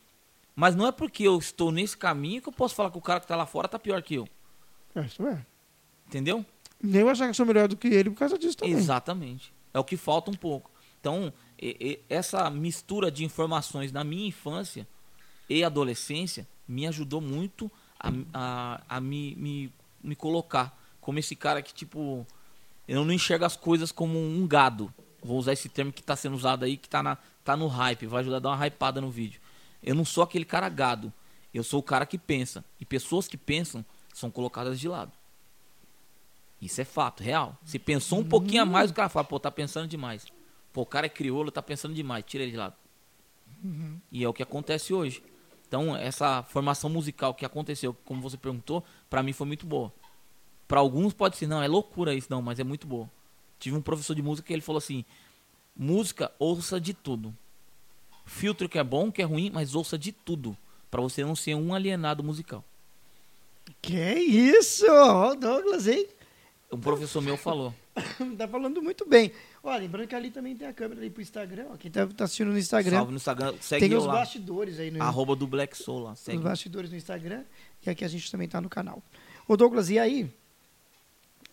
Mas 0.60 0.76
não 0.76 0.86
é 0.86 0.92
porque 0.92 1.24
eu 1.24 1.38
estou 1.38 1.72
nesse 1.72 1.96
caminho 1.98 2.42
que 2.42 2.50
eu 2.50 2.52
posso 2.52 2.76
falar 2.76 2.92
que 2.92 2.98
o 2.98 3.02
cara 3.02 3.22
que 3.22 3.24
está 3.24 3.36
lá 3.38 3.46
fora 3.46 3.66
está 3.66 3.80
pior 3.80 4.02
que 4.02 4.16
eu. 4.16 4.28
É, 4.94 5.00
isso 5.06 5.26
é. 5.26 5.46
Entendeu? 6.06 6.46
Nem 6.84 7.00
eu 7.00 7.08
achar 7.08 7.24
que 7.24 7.30
eu 7.30 7.34
sou 7.34 7.46
melhor 7.46 7.70
do 7.70 7.78
que 7.78 7.88
ele 7.88 8.10
por 8.10 8.18
causa 8.18 8.38
disso 8.38 8.58
também. 8.58 8.74
Exatamente. 8.74 9.54
É 9.74 9.80
o 9.80 9.86
que 9.86 9.96
falta 9.96 10.30
um 10.30 10.34
pouco. 10.34 10.70
Então, 11.00 11.32
e- 11.58 11.78
e- 11.80 12.14
essa 12.14 12.50
mistura 12.50 13.10
de 13.10 13.24
informações 13.24 13.94
na 13.94 14.04
minha 14.04 14.28
infância 14.28 14.86
e 15.50 15.64
adolescência 15.64 16.46
me 16.68 16.86
ajudou 16.88 17.22
muito 17.22 17.72
a, 17.98 18.12
a, 18.34 18.82
a 18.98 19.00
me, 19.00 19.36
me, 19.38 19.74
me 20.04 20.14
colocar 20.14 20.78
como 21.00 21.20
esse 21.20 21.38
cara 21.38 21.62
que, 21.62 21.74
tipo, 21.74 22.28
eu 22.86 23.06
não 23.06 23.14
enxergo 23.14 23.46
as 23.46 23.56
coisas 23.56 23.94
como 23.94 24.20
um 24.20 24.46
gado. 24.46 24.94
Vou 25.24 25.38
usar 25.38 25.54
esse 25.54 25.70
termo 25.70 25.94
que 25.94 26.02
está 26.02 26.18
sendo 26.18 26.36
usado 26.36 26.66
aí, 26.66 26.76
que 26.76 26.88
está 26.88 27.18
tá 27.46 27.56
no 27.56 27.68
hype, 27.68 28.06
vai 28.08 28.20
ajudar 28.20 28.36
a 28.38 28.40
dar 28.42 28.50
uma 28.50 28.68
hypada 28.68 29.00
no 29.00 29.10
vídeo. 29.10 29.40
Eu 29.82 29.96
não 29.96 30.06
sou 30.06 30.24
aquele 30.24 30.46
cara 30.46 30.70
gado. 30.70 31.12
Eu 31.54 31.64
sou 31.64 31.80
o 31.80 31.84
cara 31.84 32.06
que 32.06 32.18
pensa. 32.18 32.64
E 32.80 32.86
pessoas 32.86 33.28
que 33.28 33.38
pensam 33.38 33.84
são 34.14 34.30
colocadas 34.30 34.80
de 34.80 34.88
lado. 34.88 35.12
Isso 36.62 36.82
é 36.82 36.86
fato, 36.86 37.24
real. 37.24 37.58
Se 37.64 37.80
pensou 37.80 38.20
um 38.20 38.24
pouquinho 38.28 38.64
a 38.64 38.66
mais, 38.66 38.92
o 38.92 38.94
cara 38.94 39.10
fala, 39.10 39.26
pô, 39.26 39.40
tá 39.40 39.50
pensando 39.50 39.88
demais. 39.88 40.26
Pô, 40.74 40.82
o 40.82 40.86
cara 40.86 41.06
é 41.06 41.10
crioulo, 41.10 41.52
tá 41.52 41.62
pensando 41.62 41.94
demais, 41.94 42.26
tira 42.28 42.44
ele 42.44 42.52
de 42.52 42.58
lado. 42.58 42.76
E 44.12 44.24
é 44.24 44.28
o 44.28 44.34
que 44.34 44.44
acontece 44.44 44.94
hoje. 44.94 45.24
Então, 45.68 45.96
essa 45.96 46.44
formação 46.44 46.90
musical 46.90 47.34
que 47.34 47.46
aconteceu, 47.46 47.96
como 48.06 48.22
você 48.22 48.38
perguntou, 48.38 48.84
pra 49.10 49.24
mim 49.24 49.34
foi 49.34 49.48
muito 49.48 49.66
boa. 49.66 49.94
Pra 50.68 50.80
alguns 50.80 51.14
pode 51.14 51.38
ser, 51.38 51.48
não, 51.48 51.64
é 51.64 51.68
loucura 51.68 52.14
isso, 52.14 52.28
não, 52.30 52.42
mas 52.42 52.60
é 52.60 52.64
muito 52.64 52.88
boa. 52.88 53.10
Tive 53.60 53.76
um 53.76 53.82
professor 53.82 54.16
de 54.16 54.22
música 54.22 54.48
que 54.48 54.54
ele 54.54 54.62
falou 54.62 54.78
assim: 54.78 55.06
música, 55.76 56.32
ouça 56.40 56.80
de 56.80 56.94
tudo. 56.94 57.36
Filtro 58.30 58.70
que 58.70 58.78
é 58.78 58.84
bom, 58.84 59.12
que 59.12 59.24
é 59.24 59.26
ruim, 59.26 59.50
mas 59.52 59.74
ouça 59.74 59.98
de 59.98 60.12
tudo. 60.12 60.56
Pra 60.92 61.02
você 61.02 61.24
não 61.26 61.36
ser 61.36 61.56
um 61.56 61.74
alienado 61.74 62.24
musical. 62.24 62.64
Que 63.82 64.14
isso, 64.14 64.86
ó, 64.88 65.32
o 65.32 65.36
Douglas, 65.36 65.88
hein? 65.88 66.08
Um 66.72 66.80
professor 66.80 67.22
meu 67.22 67.36
falou. 67.38 67.74
tá 68.38 68.48
falando 68.48 68.82
muito 68.84 69.04
bem. 69.08 69.32
Ó, 69.64 69.76
lembrando 69.76 70.08
que 70.08 70.14
ali 70.16 70.30
também 70.30 70.56
tem 70.56 70.68
a 70.68 70.74
câmera 70.74 71.02
ali 71.02 71.10
pro 71.10 71.24
Instagram, 71.24 71.66
ó. 71.72 71.76
Quem 71.78 71.90
tá, 71.90 72.06
tá 72.06 72.26
assistindo 72.26 72.52
no 72.52 72.58
Instagram, 72.58 72.98
Salve 72.98 73.12
no 73.12 73.18
Instagram, 73.18 73.54
segue 73.60 73.90
tem 73.90 73.98
os 73.98 74.06
lá. 74.06 74.14
bastidores 74.14 74.80
aí 74.80 74.92
no 74.92 75.02
Arroba 75.04 75.36
do 75.36 75.48
Black 75.48 75.76
Soul 75.76 76.04
lá. 76.04 76.12
os 76.12 76.20
Segue. 76.20 76.38
bastidores 76.38 76.92
no 76.92 76.98
Instagram. 76.98 77.44
E 77.84 77.90
aqui 77.90 78.06
a 78.06 78.08
gente 78.08 78.32
também 78.32 78.48
tá 78.48 78.62
no 78.62 78.70
canal. 78.70 79.02
Ô 79.48 79.58
Douglas, 79.58 79.90
e 79.90 79.98
aí? 79.98 80.32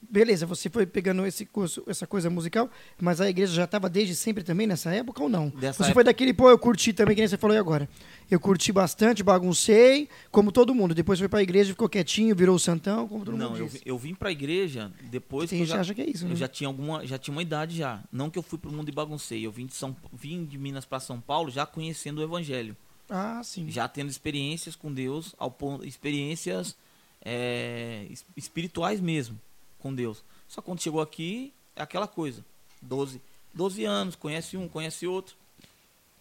Beleza, 0.08 0.46
você 0.46 0.70
foi 0.70 0.86
pegando 0.86 1.26
esse 1.26 1.44
curso, 1.44 1.82
essa 1.86 2.06
coisa 2.06 2.30
musical, 2.30 2.70
mas 3.00 3.20
a 3.20 3.28
igreja 3.28 3.52
já 3.52 3.64
estava 3.64 3.88
desde 3.88 4.14
sempre 4.14 4.44
também 4.44 4.66
nessa 4.66 4.92
época 4.94 5.20
ou 5.22 5.28
não? 5.28 5.48
Dessa 5.48 5.78
você 5.78 5.82
época- 5.84 5.94
foi 5.94 6.04
daquele, 6.04 6.32
pô, 6.32 6.48
eu 6.48 6.58
curti 6.58 6.92
também, 6.92 7.14
que 7.16 7.20
nem 7.20 7.26
você 7.28 7.36
falou 7.36 7.54
aí 7.54 7.58
agora. 7.58 7.88
Eu 8.30 8.38
curti 8.38 8.70
bastante, 8.72 9.22
baguncei, 9.24 10.08
como 10.30 10.52
todo 10.52 10.74
mundo. 10.74 10.94
Depois 10.94 11.18
foi 11.18 11.28
pra 11.28 11.42
igreja, 11.42 11.70
ficou 11.70 11.88
quietinho, 11.88 12.36
virou 12.36 12.54
o 12.54 12.58
santão, 12.58 13.08
como 13.08 13.24
todo 13.24 13.36
Não, 13.36 13.48
mundo 13.50 13.58
eu, 13.58 13.64
diz. 13.64 13.72
vi- 13.74 13.82
eu 13.84 13.98
vim 13.98 14.14
pra 14.14 14.30
igreja 14.30 14.92
depois 15.10 15.50
Tem 15.50 15.58
que 15.58 15.62
eu 15.64 15.66
já, 15.66 15.80
acha 15.80 15.92
que 15.94 16.02
é 16.02 16.08
isso, 16.08 16.24
né? 16.24 16.32
eu 16.32 16.36
já 16.36 16.46
tinha 16.46 16.68
alguma, 16.68 17.04
já 17.04 17.18
tinha 17.18 17.32
uma 17.34 17.42
idade 17.42 17.76
já. 17.76 18.02
Não 18.12 18.30
que 18.30 18.38
eu 18.38 18.42
fui 18.42 18.58
pro 18.58 18.70
mundo 18.70 18.88
e 18.88 18.92
baguncei. 18.92 19.44
Eu 19.44 19.50
vim 19.50 19.66
de 19.66 19.74
São, 19.74 19.96
vim 20.12 20.44
de 20.44 20.56
Minas 20.56 20.84
para 20.84 21.00
São 21.00 21.20
Paulo 21.20 21.50
já 21.50 21.66
conhecendo 21.66 22.18
o 22.18 22.22
evangelho, 22.22 22.76
Ah, 23.10 23.40
sim. 23.42 23.68
já 23.68 23.88
tendo 23.88 24.08
experiências 24.10 24.76
com 24.76 24.92
Deus, 24.92 25.34
ao 25.36 25.50
ponto, 25.50 25.84
experiências 25.84 26.76
é, 27.24 28.06
es- 28.08 28.24
espirituais 28.36 29.00
mesmo 29.00 29.40
com 29.78 29.94
Deus. 29.94 30.22
Só 30.48 30.60
quando 30.62 30.80
chegou 30.82 31.00
aqui 31.00 31.52
é 31.74 31.82
aquela 31.82 32.06
coisa. 32.08 32.44
12, 32.82 33.20
12 33.54 33.84
anos, 33.84 34.14
conhece 34.16 34.56
um, 34.56 34.68
conhece 34.68 35.06
outro. 35.06 35.34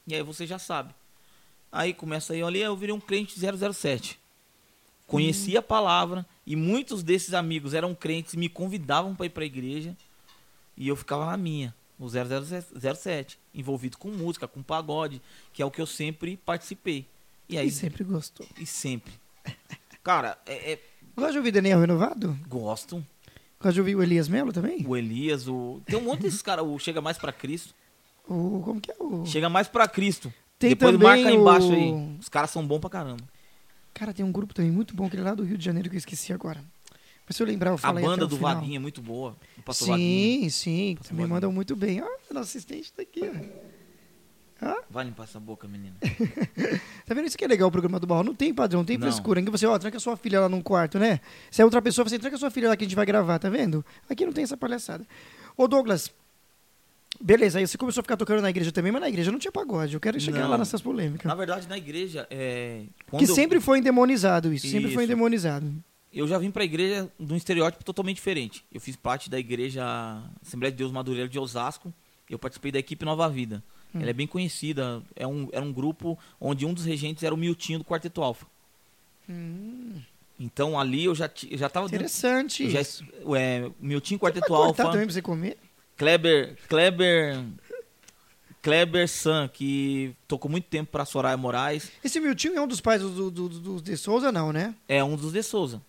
E 0.08 0.14
aí 0.16 0.22
você 0.24 0.46
já 0.48 0.58
sabe. 0.60 0.94
Aí 1.72 1.94
começa 1.94 2.34
aí, 2.34 2.42
olha, 2.44 2.58
eu 2.60 2.76
virei 2.78 2.94
um 2.96 3.00
crente 3.00 3.36
007. 3.40 4.20
Conhecia 5.08 5.60
a 5.60 5.62
palavra 5.62 6.26
e 6.46 6.56
muitos 6.56 7.04
desses 7.04 7.34
amigos 7.34 7.74
eram 7.74 7.94
crentes 7.94 8.34
me 8.36 8.50
convidavam 8.50 9.14
para 9.16 9.26
ir 9.28 9.30
para 9.30 9.44
a 9.44 9.46
igreja 9.46 9.96
e 10.76 10.88
eu 10.88 10.96
ficava 10.96 11.26
na 11.28 11.38
minha, 11.38 11.76
o 12.00 12.08
007, 12.10 13.38
envolvido 13.54 13.98
com 13.98 14.10
música, 14.10 14.48
com 14.48 14.64
pagode, 14.64 15.22
que 15.54 15.62
é 15.62 15.66
o 15.66 15.70
que 15.72 15.80
eu 15.80 15.86
sempre 15.86 16.38
participei. 16.38 17.06
E 17.48 17.58
aí 17.58 17.68
E 17.68 17.72
sempre 17.72 18.04
gostou. 18.04 18.48
e 18.58 18.66
sempre. 18.66 19.14
Cara, 20.04 20.38
é, 20.46 20.74
é- 20.74 20.80
Gosta 21.16 21.34
de 21.34 21.38
ouvir 21.38 21.52
Daniel 21.52 21.80
Renovado? 21.80 22.38
gosto. 22.48 23.06
Gosta 23.66 23.84
de 23.84 23.96
o 23.96 24.04
Elias 24.04 24.28
Melo 24.28 24.54
também? 24.54 24.86
O 24.86 24.96
Elias, 24.96 25.48
o 25.48 25.82
tem 25.88 25.98
um 25.98 26.02
monte 26.04 26.22
desses 26.22 26.42
caras, 26.42 26.64
o 26.64 26.78
chega 26.78 27.02
mais 27.02 27.18
para 27.18 27.32
Cristo. 27.32 27.74
O, 28.28 28.62
como 28.64 28.80
que 28.80 28.92
é 28.92 28.96
o... 29.00 29.26
Chega 29.26 29.50
mais 29.50 29.68
para 29.68 29.88
Cristo. 29.88 30.32
Tem 30.60 30.70
Depois 30.70 30.96
marca 30.98 31.28
aí 31.30 31.36
embaixo 31.36 31.70
o- 31.70 31.74
aí. 31.74 32.18
Os 32.20 32.30
caras 32.30 32.52
são 32.52 32.66
bons 32.66 32.80
pra 32.80 32.92
caramba. 32.92 33.24
Cara, 33.92 34.14
tem 34.14 34.24
um 34.24 34.32
grupo 34.32 34.54
também 34.54 34.72
muito 34.72 34.96
bom, 34.96 35.06
aquele 35.08 35.24
lá 35.24 35.34
do 35.34 35.44
Rio 35.44 35.58
de 35.58 35.66
Janeiro 35.66 35.90
que 35.90 35.96
eu 35.96 35.98
esqueci 35.98 36.32
agora. 36.32 36.64
Mas 37.28 37.38
se 37.38 37.42
eu 37.42 37.48
lembrar, 37.48 37.72
eu 37.72 37.76
A 37.76 37.78
falo 37.80 37.98
aí 37.98 38.04
banda 38.04 38.28
do 38.28 38.38
final. 38.38 38.64
É 38.64 38.78
muito 38.80 39.02
boa. 39.02 39.36
Sim, 39.72 40.48
sim. 40.52 40.96
Pastor 40.98 41.10
Também 41.16 41.26
mandam 41.28 41.52
muito 41.52 41.76
bem. 41.76 42.04
Ó, 42.04 42.08
nosso 42.32 42.50
assistente 42.50 42.94
tá 42.94 43.02
aqui, 43.02 43.22
ó. 43.24 43.75
Vai 44.90 45.04
limpar 45.06 45.24
essa 45.24 45.40
boca, 45.40 45.68
menina. 45.68 45.96
Tá 47.06 47.14
vendo 47.14 47.28
isso 47.28 47.38
que 47.38 47.46
é 47.46 47.48
legal 47.48 47.68
o 47.68 47.72
programa 47.72 48.00
do 48.00 48.08
Barro? 48.08 48.24
Não 48.24 48.34
tem 48.34 48.52
padrão, 48.52 48.80
não 48.80 48.86
tem 48.86 48.98
Não. 48.98 49.08
frescura. 49.08 49.40
Em 49.40 49.46
que 49.46 49.52
você, 49.52 49.66
ó, 49.68 49.78
tranca 49.78 50.00
sua 50.00 50.18
filha 50.18 50.40
lá 50.40 50.50
num 50.50 50.60
quarto, 50.62 50.98
né? 50.98 51.20
Se 51.52 51.62
é 51.62 51.66
outra 51.66 51.80
pessoa, 51.80 52.08
você 52.08 52.18
tranca 52.18 52.36
sua 52.36 52.50
filha 52.50 52.68
lá 52.70 52.76
que 52.76 52.84
a 52.84 52.88
gente 52.88 52.96
vai 52.96 53.06
gravar, 53.06 53.38
tá 53.38 53.48
vendo? 53.48 53.86
Aqui 54.10 54.26
não 54.26 54.34
tem 54.34 54.44
essa 54.44 54.58
palhaçada. 54.58 55.06
Ô, 55.56 55.68
Douglas, 55.68 56.12
beleza, 57.22 57.60
aí 57.60 57.68
você 57.68 57.78
começou 57.78 58.02
a 58.02 58.04
ficar 58.04 58.18
tocando 58.18 58.42
na 58.42 58.50
igreja 58.50 58.72
também, 58.72 58.92
mas 58.92 59.02
na 59.02 59.08
igreja 59.10 59.32
não 59.32 59.38
tinha 59.38 59.52
pagode. 59.52 59.94
Eu 59.94 60.00
quero 60.00 60.20
chegar 60.20 60.42
Não. 60.42 60.50
lá 60.50 60.58
nessas 60.58 60.82
polêmicas. 60.82 61.26
Na 61.28 61.36
verdade, 61.36 61.68
na 61.68 61.78
igreja, 61.78 62.26
é, 62.32 62.86
Que 63.18 63.26
eu- 63.26 63.36
sempre 63.36 63.60
foi 63.60 63.78
endemonizado 63.80 64.52
isso, 64.52 64.68
sempre 64.68 64.92
foi 64.92 65.04
Isso. 65.04 65.12
endemonizado. 65.12 65.72
eu 66.12 66.28
já 66.28 66.38
vim 66.40 66.50
pra 66.50 66.64
igreja 66.64 67.08
de 67.20 67.34
um 67.34 67.36
estereótipo 67.36 67.84
totalmente 67.84 68.16
diferente. 68.16 68.66
Eu 68.74 68.82
fiz 68.82 68.96
parte 68.96 69.30
da 69.30 69.38
igreja 69.38 69.84
Assembleia 70.42 70.72
de 70.72 70.78
Deus 70.78 70.92
Madureira 70.92 71.30
de 71.30 71.38
Osasco. 71.38 71.94
Eu 72.30 72.40
participei 72.40 72.72
da 72.72 72.80
equipe 72.80 73.06
Nova 73.06 73.30
Vida. 73.30 73.62
Hum. 73.96 74.02
Ela 74.02 74.10
é 74.10 74.14
bem 74.14 74.28
conhecida. 74.28 75.02
É 75.16 75.26
um, 75.26 75.48
era 75.54 75.64
um 75.64 75.72
grupo 75.72 76.20
onde 76.40 76.66
um 76.66 76.74
dos 76.74 76.84
regentes 76.86 77.24
era 77.24 77.34
o 77.34 77.38
Miltinho 77.38 77.80
do 77.80 77.86
Quarteto 77.86 78.22
Alfa. 78.22 78.46
Então 80.40 80.78
ali 80.80 81.06
eu 81.06 81.16
já, 81.16 81.30
eu 81.50 81.58
já 81.58 81.70
tava 81.70 81.88
dentro. 81.88 81.98
Interessante 82.06 82.70
já, 82.70 82.82
isso. 82.82 83.06
é, 83.36 83.70
Miltinho 83.80 84.20
Vai 84.20 84.32
Quarteto 84.32 84.48
cortar 84.48 84.68
Alfa. 84.84 84.84
também 84.92 85.06
pra 85.08 85.14
você 85.14 85.22
comer? 85.22 85.58
Kleber, 85.98 86.58
Kleber, 86.68 87.42
Kleber 88.62 89.08
San, 89.08 89.48
que 89.48 90.14
tocou 90.28 90.52
muito 90.52 90.66
tempo 90.66 90.92
pra 90.92 91.06
Soraya 91.06 91.38
Moraes, 91.38 91.90
Esse 92.04 92.20
Miltinho 92.20 92.58
é 92.58 92.62
um 92.62 92.68
dos 92.68 92.82
pais 92.82 93.02
do, 93.02 93.32
do, 93.32 93.32
do, 93.32 93.60
do 93.60 93.82
De 93.82 93.96
Souza, 93.96 94.30
não, 94.32 94.52
né? 94.52 94.76
é 94.90 95.02
um 95.04 95.16
dos 95.16 95.32
de 95.32 95.42
Souza. 95.42 95.82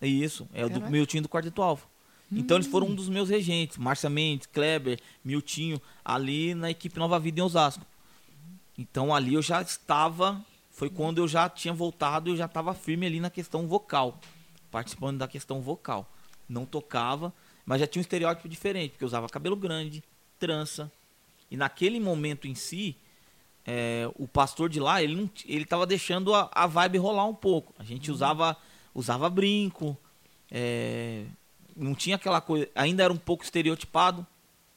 É 0.00 0.08
isso, 0.08 0.46
é 0.52 0.66
o 0.66 0.68
do. 0.68 0.80
Miltinho 0.90 1.22
do 1.22 1.28
Quarteto 1.28 1.62
Alfa. 1.62 1.86
Então 2.36 2.56
eles 2.56 2.66
Hum. 2.66 2.70
foram 2.70 2.86
um 2.88 2.94
dos 2.94 3.08
meus 3.08 3.28
regentes, 3.28 3.76
Márcia 3.78 4.10
Mendes, 4.10 4.46
Kleber, 4.46 4.98
Miltinho, 5.24 5.80
ali 6.04 6.54
na 6.54 6.70
equipe 6.70 6.98
Nova 6.98 7.18
Vida 7.18 7.40
em 7.40 7.42
Osasco. 7.42 7.84
Então 8.76 9.14
ali 9.14 9.34
eu 9.34 9.42
já 9.42 9.62
estava, 9.62 10.44
foi 10.70 10.90
quando 10.90 11.18
eu 11.18 11.28
já 11.28 11.48
tinha 11.48 11.72
voltado, 11.72 12.30
eu 12.30 12.36
já 12.36 12.46
estava 12.46 12.74
firme 12.74 13.06
ali 13.06 13.20
na 13.20 13.30
questão 13.30 13.66
vocal, 13.68 14.18
participando 14.70 15.18
da 15.18 15.28
questão 15.28 15.60
vocal. 15.60 16.10
Não 16.48 16.66
tocava, 16.66 17.32
mas 17.64 17.80
já 17.80 17.86
tinha 17.86 18.00
um 18.00 18.02
estereótipo 18.02 18.48
diferente, 18.48 18.90
porque 18.92 19.04
eu 19.04 19.08
usava 19.08 19.28
cabelo 19.28 19.56
grande, 19.56 20.02
trança. 20.38 20.90
E 21.50 21.56
naquele 21.56 22.00
momento 22.00 22.48
em 22.48 22.54
si, 22.54 22.96
é, 23.64 24.10
o 24.18 24.26
pastor 24.26 24.68
de 24.68 24.80
lá, 24.80 25.02
ele 25.02 25.14
não, 25.14 25.30
ele 25.46 25.62
estava 25.62 25.86
deixando 25.86 26.34
a, 26.34 26.50
a, 26.52 26.66
vibe 26.66 26.98
rolar 26.98 27.26
um 27.26 27.34
pouco. 27.34 27.72
A 27.78 27.84
gente 27.84 28.10
Uhum. 28.10 28.14
usava 28.14 28.56
usava 28.94 29.28
brinco, 29.30 29.96
é, 30.50 31.24
não 31.76 31.94
tinha 31.94 32.16
aquela 32.16 32.40
coisa, 32.40 32.68
ainda 32.74 33.02
era 33.02 33.12
um 33.12 33.16
pouco 33.16 33.44
estereotipado, 33.44 34.26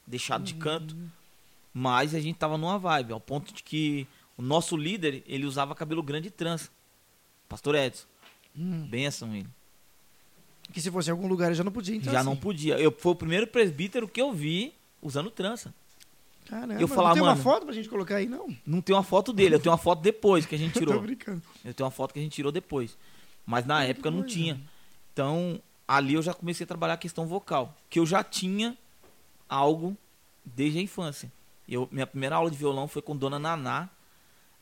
deixado 0.06 0.42
de 0.44 0.54
canto, 0.54 0.96
mas 1.72 2.14
a 2.14 2.20
gente 2.20 2.36
tava 2.36 2.56
numa 2.58 2.78
vibe, 2.78 3.12
ao 3.12 3.20
ponto 3.20 3.52
de 3.52 3.62
que 3.62 4.06
o 4.36 4.42
nosso 4.42 4.76
líder, 4.76 5.22
ele 5.26 5.44
usava 5.46 5.74
cabelo 5.74 6.02
grande 6.02 6.28
e 6.28 6.30
trança. 6.30 6.70
Pastor 7.48 7.74
Edson. 7.74 8.06
Hum. 8.56 8.86
Benção 8.88 9.34
ele. 9.34 9.48
Que 10.72 10.80
se 10.80 10.90
fosse 10.90 11.08
em 11.08 11.12
algum 11.12 11.26
lugar 11.26 11.50
eu 11.50 11.54
já 11.54 11.64
não 11.64 11.72
podia, 11.72 11.96
então 11.96 12.12
Já 12.12 12.20
assim. 12.20 12.28
não 12.28 12.36
podia. 12.36 12.78
Eu 12.78 12.92
foi 12.96 13.12
o 13.12 13.16
primeiro 13.16 13.46
presbítero 13.46 14.06
que 14.06 14.20
eu 14.20 14.32
vi 14.32 14.74
usando 15.00 15.30
trança. 15.30 15.72
Caramba, 16.46 16.80
Eu 16.80 16.88
falar, 16.88 17.08
não 17.10 17.14
tem 17.14 17.22
uma 17.22 17.36
foto 17.36 17.64
pra 17.66 17.74
gente 17.74 17.88
colocar 17.88 18.16
aí, 18.16 18.26
não? 18.26 18.48
Não 18.66 18.80
tem 18.80 18.94
uma 18.94 19.02
foto 19.02 19.32
dele, 19.32 19.54
eu 19.54 19.60
tenho 19.60 19.70
uma 19.72 19.78
foto 19.78 20.00
depois 20.02 20.46
que 20.46 20.54
a 20.54 20.58
gente 20.58 20.72
Tô 20.74 20.80
tirou. 20.80 21.00
brincando. 21.00 21.42
Eu 21.64 21.72
tenho 21.74 21.84
uma 21.84 21.90
foto 21.90 22.12
que 22.12 22.18
a 22.18 22.22
gente 22.22 22.32
tirou 22.32 22.50
depois. 22.52 22.96
Mas 23.46 23.64
na 23.66 23.84
Que 23.84 23.90
época 23.92 24.10
não 24.10 24.24
tinha. 24.24 24.60
Então, 25.12 25.60
ali 25.88 26.14
eu 26.14 26.22
já 26.22 26.34
comecei 26.34 26.64
a 26.64 26.66
trabalhar 26.68 26.94
a 26.94 26.98
questão 26.98 27.26
vocal. 27.26 27.74
Que 27.88 27.98
eu 27.98 28.04
já 28.04 28.22
tinha 28.22 28.76
algo 29.48 29.96
desde 30.44 30.78
a 30.78 30.82
infância. 30.82 31.32
Eu, 31.66 31.88
minha 31.90 32.06
primeira 32.06 32.36
aula 32.36 32.50
de 32.50 32.56
violão 32.56 32.86
foi 32.86 33.00
com 33.00 33.16
Dona 33.16 33.38
Naná, 33.38 33.88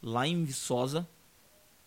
lá 0.00 0.26
em 0.26 0.45
Viçosa. 0.45 1.06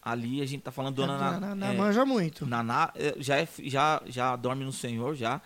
Ali 0.01 0.41
a 0.41 0.45
gente 0.45 0.61
tá 0.61 0.71
falando 0.71 0.95
Dona 0.95 1.17
Na, 1.17 1.31
Naná. 1.31 1.47
na, 1.47 1.55
na 1.55 1.73
é, 1.73 1.77
manja 1.77 2.05
muito. 2.05 2.45
Naná 2.45 2.91
é, 2.95 3.15
já, 3.17 3.37
é, 3.37 3.47
já, 3.59 4.01
já 4.05 4.35
dorme 4.35 4.65
no 4.65 4.73
Senhor, 4.73 5.15
já. 5.15 5.41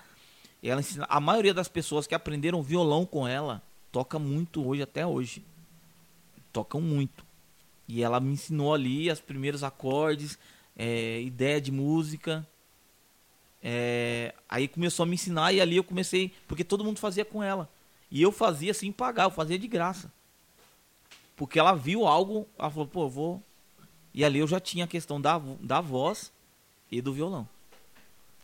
Ela 0.61 0.79
ensina, 0.79 1.05
a 1.09 1.19
maioria 1.19 1.53
das 1.53 1.67
pessoas 1.67 2.07
que 2.07 2.15
aprenderam 2.15 2.61
violão 2.61 3.05
com 3.05 3.27
ela 3.27 3.61
toca 3.91 4.17
muito 4.17 4.65
hoje, 4.65 4.81
até 4.81 5.05
hoje. 5.05 5.45
Tocam 6.51 6.81
muito. 6.81 7.25
E 7.87 8.01
ela 8.01 8.19
me 8.19 8.33
ensinou 8.33 8.73
ali 8.73 9.11
os 9.11 9.19
primeiros 9.19 9.63
acordes, 9.63 10.37
é, 10.75 11.21
ideia 11.21 11.59
de 11.59 11.71
música. 11.71 12.47
É, 13.65 14.35
aí 14.49 14.67
começou 14.67 15.03
a 15.03 15.05
me 15.05 15.15
ensinar 15.15 15.53
e 15.53 15.61
ali 15.61 15.77
eu 15.77 15.83
comecei, 15.85 16.33
porque 16.47 16.65
todo 16.65 16.83
mundo 16.83 16.99
fazia 16.99 17.23
com 17.23 17.41
ela. 17.41 17.69
E 18.11 18.21
eu 18.21 18.31
fazia 18.31 18.73
sem 18.73 18.91
pagar, 18.91 19.23
eu 19.23 19.31
fazia 19.31 19.57
de 19.57 19.67
graça. 19.67 20.11
Porque 21.35 21.57
ela 21.57 21.73
viu 21.73 22.05
algo, 22.05 22.47
ela 22.59 22.69
falou, 22.69 22.87
pô, 22.87 23.03
eu 23.03 23.09
vou. 23.09 23.43
E 24.13 24.23
ali 24.23 24.39
eu 24.39 24.47
já 24.47 24.59
tinha 24.59 24.83
a 24.85 24.87
questão 24.87 25.19
da, 25.19 25.41
da 25.61 25.79
voz 25.79 26.31
e 26.91 27.01
do 27.01 27.13
violão. 27.13 27.47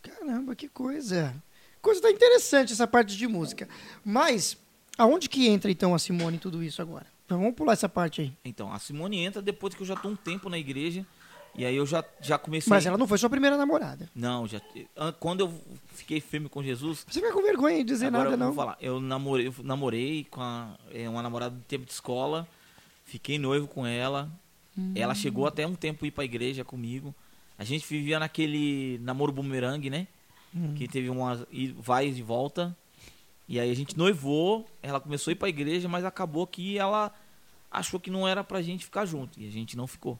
Caramba, 0.02 0.56
que 0.56 0.68
coisa. 0.68 1.34
Coisa 1.82 2.00
tá 2.00 2.10
interessante 2.10 2.72
essa 2.72 2.86
parte 2.86 3.16
de 3.16 3.26
música. 3.26 3.68
Mas, 4.04 4.56
aonde 4.98 5.28
que 5.28 5.46
entra 5.46 5.70
então 5.70 5.94
a 5.94 5.98
Simone 5.98 6.36
em 6.36 6.40
tudo 6.40 6.62
isso 6.62 6.80
agora? 6.82 7.06
Então, 7.24 7.38
vamos 7.38 7.54
pular 7.54 7.74
essa 7.74 7.88
parte 7.88 8.22
aí. 8.22 8.32
Então, 8.44 8.72
a 8.72 8.78
Simone 8.78 9.18
entra 9.18 9.40
depois 9.40 9.74
que 9.74 9.82
eu 9.82 9.86
já 9.86 9.94
tô 9.94 10.08
um 10.08 10.16
tempo 10.16 10.48
na 10.48 10.58
igreja. 10.58 11.06
E 11.54 11.64
aí 11.64 11.74
eu 11.74 11.84
já, 11.84 12.04
já 12.20 12.38
comecei. 12.38 12.70
Mas 12.70 12.86
ela 12.86 12.96
não 12.96 13.06
foi 13.08 13.18
sua 13.18 13.28
primeira 13.28 13.56
namorada. 13.56 14.08
Não, 14.14 14.46
já. 14.46 14.60
an- 14.96 15.12
Quando 15.18 15.40
eu 15.40 15.52
fiquei 15.88 16.20
firme 16.20 16.48
com 16.48 16.62
Jesus. 16.62 17.04
Você 17.08 17.20
fica 17.20 17.32
com 17.32 17.42
vergonha 17.42 17.78
de 17.78 17.84
dizer 17.84 18.10
nada, 18.10 18.26
eu 18.30 18.30
vou 18.38 18.38
não. 18.38 18.54
falar. 18.54 18.76
Eu 18.80 19.00
namorei, 19.00 19.48
eu 19.48 19.54
namorei 19.62 20.24
com 20.30 20.40
a- 20.40 20.76
é, 20.92 21.08
uma 21.08 21.22
namorada 21.22 21.54
de 21.56 21.62
tempo 21.62 21.84
de 21.84 21.92
escola. 21.92 22.46
Fiquei 23.04 23.38
noivo 23.38 23.66
com 23.66 23.84
ela. 23.86 24.30
Hum. 24.78 24.92
Ela 24.94 25.14
chegou 25.14 25.46
até 25.46 25.66
um 25.66 25.74
tempo 25.74 26.06
ir 26.06 26.12
pra 26.12 26.24
igreja 26.24 26.64
comigo. 26.64 27.12
A 27.58 27.64
gente 27.64 27.84
vivia 27.86 28.18
naquele 28.20 28.98
namoro 29.02 29.32
bumerangue, 29.32 29.90
né? 29.90 30.06
Hum. 30.54 30.74
Que 30.74 30.86
teve 30.88 31.10
umas 31.10 31.44
vai 31.78 32.06
e 32.08 32.22
volta. 32.22 32.74
E 33.48 33.58
aí 33.58 33.68
a 33.70 33.74
gente 33.74 33.98
noivou, 33.98 34.66
ela 34.80 35.00
começou 35.00 35.30
a 35.30 35.32
ir 35.32 35.36
pra 35.36 35.48
igreja, 35.48 35.88
mas 35.88 36.04
acabou 36.04 36.46
que 36.46 36.78
ela 36.78 37.12
achou 37.70 37.98
que 37.98 38.08
não 38.10 38.26
era 38.26 38.44
pra 38.44 38.62
gente 38.62 38.84
ficar 38.84 39.04
junto. 39.04 39.38
E 39.40 39.46
a 39.48 39.50
gente 39.50 39.76
não 39.76 39.88
ficou. 39.88 40.16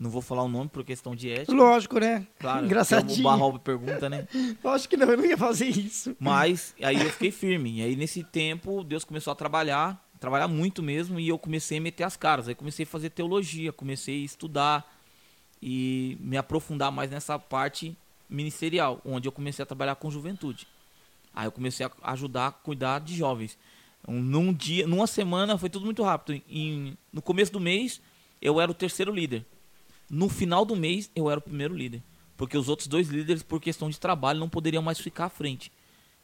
Não 0.00 0.08
vou 0.08 0.22
falar 0.22 0.42
o 0.44 0.48
nome 0.48 0.70
por 0.70 0.82
questão 0.82 1.14
de 1.14 1.30
ética. 1.30 1.52
Lógico, 1.52 1.98
né? 2.00 2.26
Claro, 2.38 2.64
Engraçadinho. 2.64 3.20
O 3.20 3.22
Barrob 3.22 3.58
pergunta, 3.58 4.08
né? 4.08 4.26
Lógico 4.64 4.88
que 4.92 4.96
não, 4.96 5.10
eu 5.10 5.16
não 5.18 5.26
ia 5.26 5.36
fazer 5.36 5.66
isso. 5.68 6.16
Mas 6.18 6.74
aí 6.82 6.96
eu 6.96 7.10
fiquei 7.10 7.30
firme. 7.30 7.78
E 7.80 7.82
aí 7.82 7.94
nesse 7.94 8.24
tempo 8.24 8.82
Deus 8.82 9.04
começou 9.04 9.30
a 9.30 9.36
trabalhar, 9.36 10.02
trabalhar 10.18 10.48
muito 10.48 10.82
mesmo, 10.82 11.20
e 11.20 11.28
eu 11.28 11.38
comecei 11.38 11.76
a 11.76 11.80
meter 11.82 12.04
as 12.04 12.16
caras. 12.16 12.48
Aí 12.48 12.54
comecei 12.54 12.84
a 12.84 12.86
fazer 12.86 13.10
teologia, 13.10 13.72
comecei 13.74 14.22
a 14.22 14.24
estudar 14.24 14.90
e 15.62 16.16
me 16.20 16.38
aprofundar 16.38 16.90
mais 16.90 17.10
nessa 17.10 17.38
parte 17.38 17.94
ministerial, 18.28 19.00
onde 19.04 19.28
eu 19.28 19.32
comecei 19.32 19.62
a 19.62 19.66
trabalhar 19.66 19.96
com 19.96 20.10
juventude. 20.10 20.66
Aí 21.34 21.46
eu 21.46 21.52
comecei 21.52 21.84
a 21.84 21.90
ajudar 22.12 22.46
a 22.46 22.52
cuidar 22.52 23.00
de 23.00 23.14
jovens. 23.14 23.58
Um- 24.08 24.20
Num 24.22 24.52
dia, 24.52 24.86
numa 24.86 25.06
semana 25.06 25.58
foi 25.58 25.68
tudo 25.68 25.84
muito 25.84 26.02
rápido. 26.02 26.40
Em- 26.48 26.96
no 27.12 27.20
começo 27.20 27.52
do 27.52 27.60
mês 27.60 28.00
eu 28.40 28.58
era 28.58 28.70
o 28.70 28.74
terceiro 28.74 29.12
líder. 29.12 29.44
No 30.10 30.28
final 30.28 30.64
do 30.64 30.74
mês 30.74 31.08
eu 31.14 31.30
era 31.30 31.38
o 31.38 31.42
primeiro 31.42 31.72
líder, 31.72 32.02
porque 32.36 32.58
os 32.58 32.68
outros 32.68 32.88
dois 32.88 33.08
líderes 33.08 33.44
por 33.44 33.60
questão 33.60 33.88
de 33.88 34.00
trabalho 34.00 34.40
não 34.40 34.48
poderiam 34.48 34.82
mais 34.82 34.98
ficar 34.98 35.26
à 35.26 35.30
frente 35.30 35.70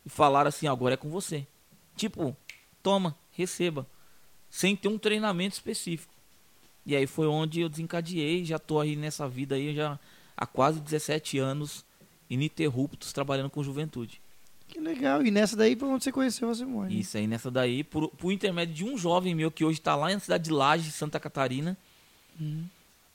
e 0.05 0.09
falaram 0.09 0.49
assim: 0.49 0.67
agora 0.67 0.95
é 0.95 0.97
com 0.97 1.09
você. 1.09 1.47
Tipo, 1.95 2.37
toma, 2.83 3.17
receba. 3.31 3.87
Sem 4.51 4.75
ter 4.75 4.89
um 4.89 4.99
treinamento 4.99 5.55
específico. 5.55 6.13
E 6.85 6.95
aí 6.95 7.07
foi 7.07 7.27
onde 7.27 7.61
eu 7.61 7.69
desencadeei, 7.69 8.45
já 8.45 8.59
tô 8.59 8.81
aí 8.81 8.97
nessa 8.97 9.29
vida 9.29 9.55
aí 9.55 9.75
já 9.75 9.99
há 10.37 10.47
quase 10.47 10.81
17 10.81 11.39
anos, 11.39 11.85
ininterruptos, 12.29 13.13
trabalhando 13.13 13.51
com 13.51 13.63
juventude. 13.63 14.21
Que 14.69 14.81
legal. 14.81 15.25
E 15.25 15.31
nessa 15.31 15.57
daí 15.57 15.77
foi 15.77 15.89
onde 15.89 16.05
você 16.05 16.13
conheceu 16.13 16.51
a 16.51 16.55
Simone. 16.55 16.99
Isso 16.99 17.17
aí 17.17 17.27
nessa 17.27 17.51
daí, 17.51 17.83
por, 17.85 18.09
por 18.11 18.33
intermédio 18.33 18.75
de 18.75 18.85
um 18.85 18.99
jovem 18.99 19.35
meu 19.35 19.51
que 19.51 19.65
hoje 19.65 19.81
tá 19.81 19.95
lá 19.95 20.13
na 20.13 20.21
cidade 20.21 20.45
de 20.45 20.51
Laje, 20.51 20.91
Santa 20.91 21.19
Catarina. 21.19 21.77
Hum. 22.41 22.65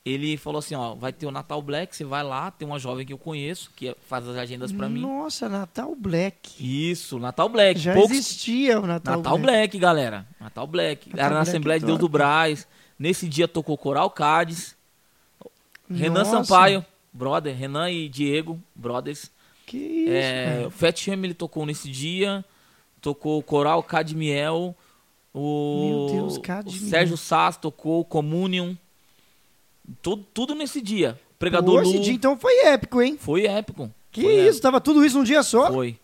Ele 0.03 0.35
falou 0.35 0.57
assim, 0.59 0.73
ó, 0.73 0.95
vai 0.95 1.13
ter 1.13 1.27
o 1.27 1.31
Natal 1.31 1.61
Black, 1.61 1.95
você 1.95 2.03
vai 2.03 2.23
lá, 2.23 2.49
tem 2.49 2.67
uma 2.67 2.79
jovem 2.79 3.05
que 3.05 3.13
eu 3.13 3.19
conheço, 3.19 3.69
que 3.75 3.95
faz 4.07 4.27
as 4.27 4.35
agendas 4.35 4.71
pra 4.71 4.89
mim. 4.89 5.01
Nossa, 5.01 5.47
Natal 5.47 5.93
Black. 5.95 6.51
Isso, 6.59 7.19
Natal 7.19 7.47
Black. 7.47 7.79
Já 7.79 7.93
Poucos, 7.93 8.17
existia 8.17 8.79
o 8.79 8.87
Natal, 8.87 9.17
Natal 9.17 9.37
Black. 9.37 9.77
galera. 9.77 10.25
Natal 10.39 10.65
Black. 10.65 11.09
Natal 11.09 11.19
Era 11.25 11.29
na 11.35 11.41
Black 11.41 11.49
Assembleia 11.49 11.79
de 11.79 11.85
Deus 11.85 11.99
do 11.99 12.09
Braz. 12.09 12.67
Nesse 12.97 13.27
dia 13.29 13.47
tocou 13.47 13.77
Coral 13.77 14.09
Cádiz. 14.09 14.75
Renan 15.89 16.23
Nossa, 16.23 16.43
Sampaio, 16.43 16.83
brother. 17.13 17.55
Renan 17.55 17.91
e 17.91 18.09
Diego, 18.09 18.59
brothers. 18.75 19.29
Que 19.67 19.77
isso, 19.77 20.11
É, 20.11 20.63
o 20.65 20.71
Fat 20.71 20.99
Family 21.05 21.35
tocou 21.35 21.63
nesse 21.65 21.89
dia. 21.91 22.43
Tocou 22.99 23.37
o 23.37 23.43
Coral 23.43 23.83
Cadmiel. 23.83 24.75
O, 25.33 26.07
Meu 26.09 26.21
Deus, 26.21 26.37
o 26.37 26.41
Cadmiel. 26.41 26.89
Sérgio 26.89 27.17
Sass 27.17 27.55
tocou 27.57 28.03
Communion. 28.03 28.73
Tudo, 30.01 30.25
tudo 30.33 30.55
nesse 30.55 30.81
dia. 30.81 31.19
Pregador 31.39 31.81
Pô, 31.81 31.81
esse 31.81 31.97
Lu. 31.97 32.03
dia 32.03 32.13
então 32.13 32.37
foi 32.37 32.65
épico, 32.65 33.01
hein? 33.01 33.17
Foi 33.19 33.45
épico. 33.45 33.91
Que 34.11 34.21
Foi 34.21 34.47
isso, 34.47 34.61
tava 34.61 34.79
tudo 34.79 35.03
isso 35.05 35.17
num 35.17 35.23
dia 35.23 35.41
só? 35.41 35.61
épico. 35.63 35.73
Foi. 35.73 35.99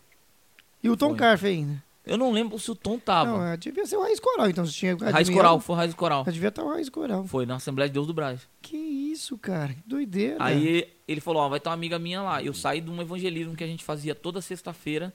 E 0.82 0.90
o 0.90 0.96
Tom 0.96 1.10
Foi. 1.10 1.18
Carf 1.18 1.44
ainda. 1.44 1.82
Eu 2.08 2.16
não 2.16 2.32
lembro 2.32 2.58
se 2.58 2.70
o 2.70 2.74
Tom 2.74 2.98
tava. 2.98 3.30
Não, 3.30 3.46
é, 3.46 3.56
devia 3.58 3.84
ser 3.84 3.96
o 3.96 4.02
Raiz 4.02 4.18
Coral, 4.18 4.48
então 4.48 4.64
se 4.64 4.72
tinha 4.72 4.96
Raiz 4.96 5.28
Coral, 5.28 5.60
foi 5.60 5.76
Raiz 5.76 5.92
Coral. 5.92 6.24
Devia 6.24 6.48
estar 6.48 6.62
o 6.62 6.70
Raiz 6.70 6.88
Coral. 6.88 7.24
Foi 7.26 7.44
na 7.44 7.56
Assembleia 7.56 7.86
de 7.86 7.92
Deus 7.92 8.06
do 8.06 8.14
Braz. 8.14 8.48
Que 8.62 8.78
isso, 8.78 9.36
cara? 9.36 9.74
Que 9.74 9.82
doideira. 9.86 10.36
Aí 10.38 10.88
ele 11.06 11.20
falou, 11.20 11.42
ó, 11.42 11.48
vai 11.50 11.60
ter 11.60 11.68
uma 11.68 11.74
amiga 11.74 11.98
minha 11.98 12.22
lá. 12.22 12.42
Eu 12.42 12.54
saí 12.54 12.80
de 12.80 12.90
um 12.90 12.98
evangelismo 13.02 13.54
que 13.54 13.62
a 13.62 13.66
gente 13.66 13.84
fazia 13.84 14.14
toda 14.14 14.40
sexta-feira 14.40 15.12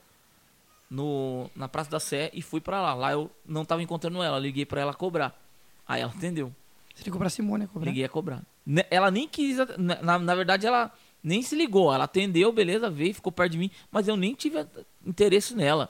no 0.87 1.49
na 1.55 1.67
Praça 1.67 1.89
da 1.89 1.99
Sé 1.99 2.29
e 2.31 2.43
fui 2.43 2.61
pra 2.61 2.79
lá. 2.79 2.93
Lá 2.93 3.11
eu 3.11 3.31
não 3.43 3.65
tava 3.65 3.81
encontrando 3.81 4.21
ela, 4.21 4.37
liguei 4.37 4.65
pra 4.65 4.79
ela 4.79 4.93
cobrar. 4.93 5.35
Aí 5.87 6.01
ela 6.01 6.11
atendeu. 6.11 6.53
Você 6.93 7.03
ligou 7.05 7.17
pra 7.17 7.29
Simone 7.29 7.63
a 7.63 7.67
cobrar. 7.67 7.89
Liguei 7.89 8.05
a 8.05 8.09
cobrar. 8.09 8.43
Ne- 8.65 8.85
Ela 8.89 9.11
nem 9.11 9.27
quis, 9.27 9.57
na, 9.77 10.17
na- 10.19 10.35
verdade 10.35 10.65
ela 10.65 10.91
nem 11.23 11.41
se 11.41 11.55
ligou. 11.55 11.93
Ela 11.93 12.05
atendeu, 12.05 12.51
beleza, 12.51 12.89
veio, 12.89 13.13
ficou 13.13 13.31
perto 13.31 13.51
de 13.53 13.57
mim, 13.57 13.71
mas 13.91 14.07
eu 14.07 14.15
nem 14.15 14.33
tive 14.33 14.65
interesse 15.05 15.55
nela. 15.55 15.89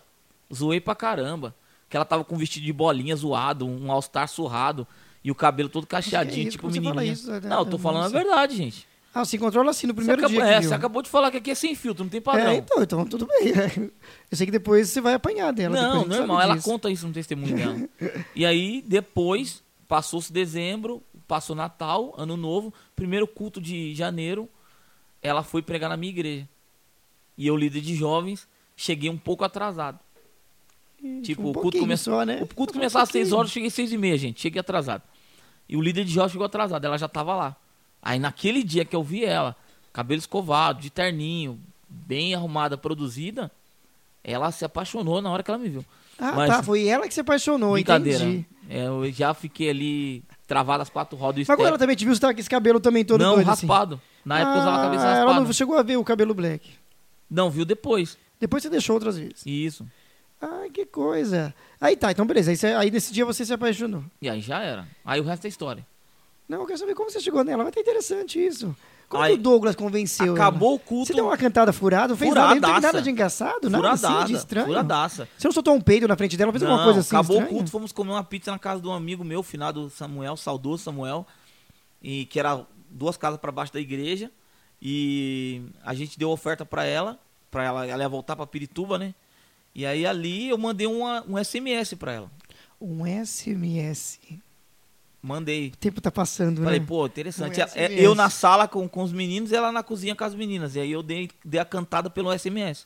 Zoei 0.54 0.80
pra 0.80 0.96
caramba. 0.96 1.56
Que 1.90 1.96
ela 1.98 2.06
tava 2.06 2.24
com 2.24 2.36
um 2.36 2.40
vestido 2.40 2.66
de 2.66 2.74
bolinha 2.74 3.16
zoado, 3.16 3.68
um 3.68 3.92
all-star 3.92 4.28
surrado 4.28 4.88
e 5.24 5.30
o 5.30 5.36
cabelo 5.36 5.70
todo 5.70 5.86
cacheadinho, 5.86 6.48
isso? 6.48 6.52
tipo 6.58 6.70
você 6.70 6.80
menininha. 6.80 7.14
isso, 7.14 7.30
né? 7.30 7.40
Não, 7.44 7.60
eu 7.60 7.66
tô 7.66 7.78
falando 7.78 8.06
a 8.06 8.10
verdade, 8.10 8.56
gente. 8.56 8.88
Ah, 9.14 9.24
você 9.24 9.38
encontrou 9.38 9.62
ela 9.62 9.70
assim 9.70 9.86
no 9.86 9.94
Você 9.94 9.98
primeiro 9.98 10.22
acabou, 10.26 10.42
dia 10.42 10.52
é, 10.56 10.60
viu. 10.60 10.70
você 10.70 10.74
acabou 10.76 11.02
de 11.04 11.10
falar 11.10 11.30
que 11.30 11.38
aqui 11.38 11.52
é 11.52 11.56
sem 11.56 11.76
filtro, 11.76 12.04
não 12.04 12.10
tem 12.10 12.20
padrão. 12.20 12.48
É, 12.48 12.56
então, 12.56 12.82
então 12.82 13.06
tudo 13.06 13.28
bem. 13.28 13.54
Eu 14.32 14.36
sei 14.36 14.48
que 14.48 14.52
depois 14.52 14.90
você 14.90 15.00
vai 15.00 15.14
apanhar 15.14 15.54
dela. 15.54 15.76
não, 15.80 16.04
normal, 16.04 16.42
ela 16.42 16.56
disso. 16.56 16.68
conta 16.68 16.90
isso 16.90 17.06
no 17.08 17.14
testemunho 17.14 17.56
dela. 17.56 17.78
e 18.36 18.44
aí, 18.44 18.84
depois, 18.88 19.62
passou-se 19.88 20.34
dezembro, 20.34 21.04
passou 21.28 21.56
Natal, 21.56 22.14
Ano 22.18 22.36
Novo, 22.38 22.74
primeiro 22.96 23.28
culto 23.28 23.60
de 23.62 23.94
janeiro, 23.96 24.50
ela 25.22 25.44
foi 25.44 25.62
pregar 25.62 25.90
na 25.90 25.98
minha 25.98 26.12
igreja. 26.12 26.48
E 27.38 27.48
eu, 27.48 27.56
líder 27.58 27.82
de 27.82 27.96
jovens, 27.96 28.48
cheguei 28.76 29.10
um 29.10 29.18
pouco 29.18 29.44
atrasado. 29.44 30.00
Tipo, 31.22 31.44
um 31.48 31.50
o 31.50 31.54
culto, 31.54 31.78
começou, 31.80 32.14
só, 32.14 32.26
né? 32.26 32.40
o 32.42 32.48
culto 32.48 32.74
Só 32.74 32.80
um 33.00 33.02
às 33.04 33.10
6 33.10 33.12
pouquinho. 33.30 33.38
horas, 33.40 33.52
cheguei 33.52 33.68
às 33.68 33.74
6 33.74 33.92
e 33.92 33.98
meia, 33.98 34.18
gente. 34.18 34.40
Cheguei 34.42 34.60
atrasado. 34.60 35.04
E 35.68 35.76
o 35.76 35.82
líder 35.82 36.06
de 36.06 36.12
jovem 36.14 36.30
chegou 36.32 36.46
atrasado, 36.46 36.86
ela 36.86 36.98
já 36.98 37.08
tava 37.10 37.36
lá. 37.36 37.56
Aí 38.02 38.20
naquele 38.20 38.64
dia 38.64 38.86
que 38.86 38.96
eu 38.96 39.04
vi 39.04 39.26
ela, 39.26 39.56
cabelo 39.92 40.20
escovado, 40.20 40.82
de 40.82 40.90
terninho, 40.90 41.60
bem 41.90 42.34
arrumada, 42.36 42.78
produzida, 42.78 43.52
ela 44.24 44.52
se 44.52 44.64
apaixonou 44.64 45.22
na 45.22 45.30
hora 45.32 45.44
que 45.44 45.52
ela 45.52 45.58
me 45.58 45.70
viu. 45.70 45.86
Ah, 46.18 46.32
Mas- 46.34 46.50
tá. 46.50 46.64
Foi 46.64 46.88
ela 46.88 47.08
que 47.08 47.14
se 47.14 47.20
apaixonou, 47.22 47.74
Brincadeira. 47.74 48.24
entendi. 48.24 48.46
É, 48.70 48.88
eu 48.88 49.12
já 49.12 49.34
fiquei 49.34 49.70
ali 49.70 50.24
travado 50.48 50.82
as 50.82 50.90
quatro 50.90 51.18
rodas 51.18 51.46
do 51.46 51.48
Mas 51.48 51.58
quando 51.58 51.68
ela 51.68 51.78
também 51.78 51.96
te 51.96 52.06
viu, 52.06 52.14
você 52.14 52.22
tava 52.22 52.34
com 52.34 52.40
esse 52.40 52.50
cabelo 52.50 52.80
também 52.80 53.04
todo 53.06 53.22
Não, 53.22 53.36
doido, 53.36 53.50
assim. 53.50 53.66
raspado. 53.68 54.02
Na 54.26 54.40
época 54.40 54.56
eu 54.56 54.62
usava 54.62 54.78
a 54.78 54.82
cabeça 54.84 55.04
Ah, 55.04 55.08
raspada. 55.08 55.22
Ela 55.32 55.34
Não... 55.40 55.44
não 55.46 55.54
chegou 55.54 55.78
a 55.78 55.84
ver 55.84 55.98
o 55.98 56.04
cabelo 56.04 56.34
black. 56.34 56.72
viu 57.50 57.66
depois. 57.66 58.18
Depois 58.40 58.62
você 58.64 58.70
deixou 58.70 58.94
outras 58.96 59.18
vezes. 59.18 59.44
Isso. 59.46 59.86
Ai, 60.42 60.70
que 60.70 60.86
coisa. 60.86 61.54
Aí 61.80 61.96
tá, 61.96 62.12
então 62.12 62.26
beleza. 62.26 62.52
Aí, 62.52 62.58
você- 62.58 62.68
aí 62.68 62.92
nesse 62.92 63.14
dia 63.14 63.26
você 63.26 63.46
se 63.46 63.54
apaixonou. 63.54 64.04
E 64.22 64.30
aí 64.30 64.42
já 64.42 64.60
era. 64.62 64.88
Aí 65.06 65.20
o 65.20 65.24
resto 65.24 65.46
é 65.46 65.48
história. 65.48 65.86
Não, 66.48 66.60
eu 66.60 66.66
quero 66.66 66.78
saber 66.80 66.94
como 66.94 67.10
você 67.10 67.22
chegou 67.22 67.44
nela. 67.44 67.64
Vai 67.64 67.70
estar 67.70 67.80
interessante 67.82 68.38
isso. 68.46 68.76
Como 69.14 69.24
Aí, 69.24 69.34
o 69.36 69.38
Douglas 69.38 69.76
convenceu 69.76 70.34
Acabou 70.34 70.74
o 70.76 70.80
culto. 70.80 71.08
Você 71.08 71.14
deu 71.14 71.26
uma 71.26 71.38
cantada 71.38 71.72
furada? 71.72 72.10
Não 72.10 72.18
fez 72.18 72.34
nada, 72.34 72.48
não 72.56 72.56
Furadaça. 72.62 72.82
nada 72.82 73.02
de 73.02 73.10
engraçado? 73.12 73.70
Nada 73.70 73.92
assim, 73.92 74.08
Furadaça. 74.08 74.28
de 74.28 74.34
estranho? 74.34 74.68
Furadaça. 74.68 75.28
Você 75.38 75.48
não 75.48 75.54
soltou 75.54 75.76
um 75.76 75.82
peido 75.82 76.08
na 76.08 76.16
frente 76.16 76.36
dela? 76.36 76.52
Fez 76.52 76.64
alguma 76.64 76.78
Não, 76.80 76.86
coisa 76.86 77.00
assim 77.02 77.16
acabou 77.16 77.36
estranha? 77.38 77.52
o 77.52 77.56
culto, 77.56 77.72
fomos 77.72 77.92
comer 77.92 78.12
uma 78.12 78.24
pizza 78.24 78.52
na 78.52 78.58
casa 78.60 78.82
de 78.82 78.88
um 78.88 78.92
amigo 78.94 79.24
meu, 79.24 79.44
finado 79.44 79.90
Samuel, 79.90 80.36
saudoso 80.36 80.84
Samuel, 80.84 81.26
e 82.02 82.26
que 82.26 82.40
era 82.40 82.66
duas 82.90 83.16
casas 83.18 83.40
para 83.40 83.52
baixo 83.52 83.72
da 83.72 83.80
igreja. 83.80 84.32
E 84.82 85.62
a 85.86 85.94
gente 85.94 86.18
deu 86.20 86.30
oferta 86.30 86.66
para 86.66 86.84
ela, 86.84 87.18
para 87.50 87.64
ela, 87.64 87.86
ela 87.88 88.04
ia 88.04 88.10
voltar 88.10 88.36
para 88.36 88.46
Pirituba, 88.48 88.98
né? 88.98 89.14
E 89.76 89.86
aí 89.86 90.06
ali 90.06 90.50
eu 90.50 90.58
mandei 90.58 90.88
uma, 90.88 91.24
um 91.28 91.42
SMS 91.42 91.94
para 91.94 92.12
ela. 92.14 92.32
Um 92.82 93.06
SMS. 93.06 94.20
Mandei. 95.26 95.70
O 95.70 95.78
tempo 95.78 96.02
tá 96.02 96.12
passando, 96.12 96.62
Falei, 96.64 96.82
né? 96.82 96.86
pô, 96.86 97.06
interessante. 97.06 97.58
Um 97.58 97.64
É, 97.64 97.68
SMS. 97.68 98.02
eu 98.04 98.14
na 98.14 98.30
sala 98.30 98.68
com, 98.68 98.90
com 98.90 99.02
os 99.04 99.14
meninos 99.14 99.52
e 99.52 99.56
ela 99.56 99.72
na 99.72 99.82
cozinha 99.82 100.14
com 100.14 100.24
as 100.26 100.36
meninas. 100.36 100.76
E 100.76 100.82
aí 100.82 100.92
eu 100.92 101.02
dei, 101.02 101.30
dei 101.46 101.62
a 101.62 101.66
cantada 101.66 102.10
pelo 102.10 102.30
SMS. 102.38 102.86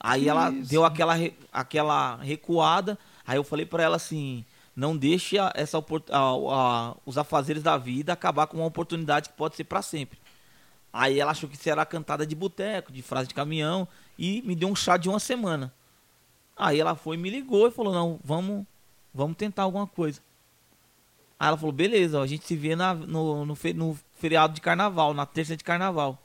Aí 0.00 0.22
Que 0.24 0.28
ela 0.28 0.50
isso? 0.50 0.68
deu 0.68 0.84
aquela, 0.84 1.14
aquela 1.52 2.16
recuada. 2.16 2.98
Aí 3.24 3.36
eu 3.36 3.44
falei 3.44 3.64
pra 3.64 3.84
ela 3.84 3.94
assim: 3.96 4.44
não 4.74 4.96
deixe 4.96 5.38
a- 5.38 5.52
essa, 5.54 5.78
a- 5.78 5.82
a- 6.12 6.96
os 7.06 7.16
afazeres 7.16 7.62
da 7.62 7.76
vida 7.78 8.12
acabar 8.12 8.48
com 8.48 8.56
uma 8.56 8.66
oportunidade 8.66 9.28
que 9.28 9.36
pode 9.36 9.54
ser 9.54 9.62
pra 9.64 9.80
sempre. 9.80 10.18
Aí 10.92 11.20
ela 11.20 11.30
achou 11.30 11.48
que 11.48 11.54
isso 11.54 11.70
era 11.70 11.86
cantada 11.86 12.26
de 12.26 12.34
boteco, 12.34 12.90
de 12.90 13.00
frase 13.00 13.28
de 13.28 13.34
caminhão, 13.34 13.86
e 14.18 14.42
me 14.42 14.56
deu 14.56 14.68
um 14.68 14.74
chá 14.74 14.96
de 14.96 15.08
uma 15.08 15.20
semana. 15.20 15.72
Aí 16.56 16.80
ela 16.80 16.96
foi, 16.96 17.16
me 17.16 17.30
ligou 17.30 17.68
e 17.68 17.70
falou: 17.70 17.92
não, 17.94 18.18
vamos, 18.24 18.66
vamos 19.14 19.36
tentar 19.36 19.62
alguma 19.62 19.86
coisa. 19.86 20.20
Aí 21.40 21.48
ela 21.48 21.56
falou, 21.56 21.72
beleza, 21.72 22.18
ó, 22.18 22.22
a 22.22 22.26
gente 22.26 22.46
se 22.46 22.54
vê 22.54 22.76
na- 22.76 22.92
no, 22.92 23.46
no, 23.46 23.54
fe- 23.54 23.72
no 23.72 23.98
feriado 24.18 24.52
de 24.52 24.60
carnaval, 24.60 25.14
na 25.14 25.24
terça 25.24 25.56
de 25.56 25.64
carnaval. 25.64 26.18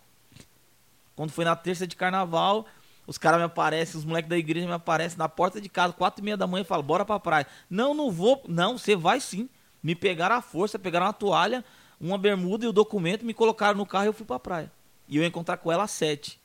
Quando 1.15 1.31
foi 1.31 1.45
na 1.45 1.55
terça 1.55 1.87
de 1.87 1.95
carnaval, 1.95 2.65
os 3.07 3.17
caras 3.17 3.39
me 3.39 3.45
aparecem, 3.45 3.97
os 3.97 4.03
moleques 4.03 4.29
da 4.29 4.37
igreja 4.37 4.67
me 4.67 4.73
aparecem 4.73 5.17
na 5.17 5.29
porta 5.29 5.61
de 5.61 5.69
casa, 5.69 5.93
quatro 5.93 6.21
e 6.21 6.25
meia 6.25 6.35
da 6.35 6.45
manhã, 6.45 6.63
e 6.63 6.65
falam, 6.65 6.83
bora 6.85 7.05
pra 7.05 7.17
praia. 7.17 7.47
Não, 7.69 7.93
não 7.93 8.11
vou. 8.11 8.43
Não, 8.45 8.77
você 8.77 8.93
vai 8.93 9.21
sim. 9.21 9.47
Me 9.81 9.95
pegaram 9.95 10.35
à 10.35 10.41
força, 10.41 10.77
pegaram 10.77 11.05
uma 11.05 11.13
toalha, 11.13 11.63
uma 11.97 12.17
bermuda 12.17 12.65
e 12.65 12.67
o 12.67 12.73
documento, 12.73 13.23
me 13.25 13.33
colocaram 13.33 13.77
no 13.77 13.85
carro 13.85 14.03
e 14.05 14.07
eu 14.07 14.13
fui 14.13 14.25
pra 14.25 14.37
praia. 14.37 14.69
E 15.07 15.15
eu 15.15 15.21
ia 15.21 15.29
encontrar 15.29 15.55
com 15.55 15.71
ela 15.71 15.83
às 15.83 15.91
sete. 15.91 16.37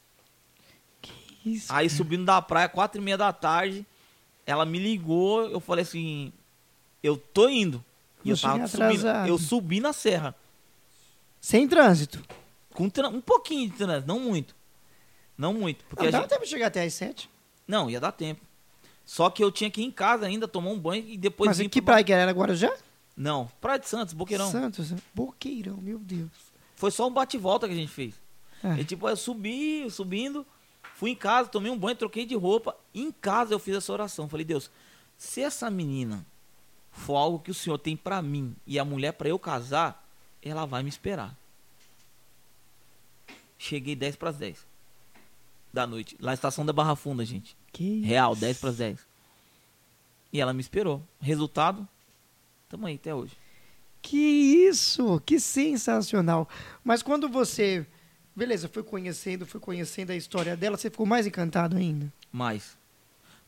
Isso. 1.45 1.73
Aí 1.73 1.91
subindo 1.91 2.25
da 2.25 2.41
praia, 2.41 2.69
quatro 2.69 3.01
e 3.01 3.05
meia 3.05 3.19
da 3.19 3.33
tarde, 3.33 3.85
ela 4.47 4.65
me 4.65 4.79
ligou, 4.79 5.49
eu 5.49 5.59
falei 5.59 5.83
assim, 5.83 6.33
eu 7.03 7.17
tô 7.17 7.49
indo. 7.49 7.85
E 8.25 8.31
eu 8.31 8.39
tava 8.39 8.67
subindo, 8.67 9.07
eu 9.27 9.39
subi 9.39 9.81
na 9.81 9.93
serra. 9.93 10.35
Sem 11.41 11.67
trânsito. 11.67 12.23
Com 12.75 12.85
um 12.85 13.21
pouquinho 13.21 13.71
de 13.71 13.77
trânsito, 13.77 14.07
não 14.07 14.21
muito. 14.21 14.55
Não 15.37 15.55
muito. 15.55 15.85
Porque 15.89 16.03
Não, 16.05 16.09
a 16.09 16.13
dá 16.13 16.19
gente- 16.21 16.29
tempo 16.29 16.45
de 16.45 16.51
chegar 16.51 16.67
até 16.67 16.83
às 16.85 16.93
sete. 16.95 17.31
Não, 17.67 17.89
ia 17.91 17.99
dar 18.01 18.13
tempo. 18.13 18.43
Só 19.07 19.31
que 19.31 19.43
eu 19.43 19.51
tinha 19.51 19.71
que 19.71 19.81
ir 19.81 19.85
em 19.85 19.91
casa 19.91 20.27
ainda, 20.27 20.47
tomar 20.47 20.71
um 20.71 20.79
banho 20.79 21.05
e 21.09 21.17
depois 21.17 21.49
Mas 21.59 21.67
que 21.69 21.81
pra- 21.83 21.95
praia 21.95 22.05
que 22.05 22.13
era? 22.13 22.23
Era 22.23 22.33
Guarujá? 22.33 22.73
Não, 23.17 23.51
Praia 23.61 23.79
de 23.79 23.89
Santos, 23.89 24.15
Boqueirão. 24.15 24.51
Santos. 24.51 24.93
Boqueirão, 25.15 25.79
meu 25.79 25.99
Deus. 25.99 26.31
Foi 26.77 26.91
só 26.91 27.09
um 27.09 27.11
bate-volta 27.13 27.67
que 27.67 27.75
a 27.75 27.77
gente 27.77 27.91
fez. 27.91 28.15
É. 28.63 28.81
E 28.81 28.85
tipo, 28.85 29.09
eu 29.09 29.17
subi, 29.17 29.91
subindo, 29.91 30.47
fui 30.95 31.11
em 31.11 31.15
casa, 31.17 31.49
tomei 31.49 31.71
um 31.73 31.77
banho, 31.79 31.97
troquei 31.97 32.25
de 32.25 32.35
roupa. 32.35 32.77
Em 32.95 33.11
casa 33.11 33.53
eu 33.53 33.59
fiz 33.59 33.75
essa 33.77 33.93
oração. 33.93 34.29
Falei, 34.29 34.45
Deus, 34.45 34.71
se 35.17 35.41
essa 35.43 35.71
menina 35.71 36.25
for 37.01 37.17
algo 37.17 37.39
que 37.39 37.51
o 37.51 37.55
Senhor 37.55 37.79
tem 37.79 37.97
pra 37.97 38.23
mim 38.23 38.55
e 38.67 38.79
a 38.79 38.85
mulher 38.85 39.13
pra 39.13 39.29
eu 39.29 39.39
casar, 39.39 40.07
ela 40.43 40.67
vai 40.67 40.83
me 40.83 40.89
esperar. 40.89 41.37
Cheguei 43.59 43.97
10 43.97 44.17
pras 44.17 44.37
10 44.37 44.67
da 45.73 45.87
noite. 45.87 46.17
Lá 46.21 46.31
na 46.31 46.35
estação 46.35 46.65
da 46.65 46.73
Barra 46.73 46.97
Funda, 46.97 47.25
gente. 47.25 47.57
Que 47.73 48.01
Real, 48.01 48.33
isso. 48.33 48.41
10 48.41 48.59
pras 48.59 48.77
10. 48.77 49.07
E 50.33 50.41
ela 50.41 50.53
me 50.53 50.61
esperou. 50.61 51.03
Resultado, 51.21 51.87
tamo 52.69 52.87
aí 52.87 52.95
até 52.95 53.15
hoje. 53.15 53.37
Que 54.03 54.17
isso, 54.17 55.21
que 55.27 55.39
sensacional. 55.39 56.49
Mas 56.83 57.03
quando 57.03 57.29
você, 57.29 57.87
beleza, 58.35 58.69
foi 58.69 58.83
conhecendo, 58.83 59.45
foi 59.45 59.61
conhecendo 59.61 60.11
a 60.11 60.17
história 60.17 60.57
dela, 60.57 60.77
você 60.77 60.91
ficou 60.91 61.05
mais 61.07 61.27
encantado 61.27 61.77
ainda? 61.77 62.11
Mas. 62.33 62.79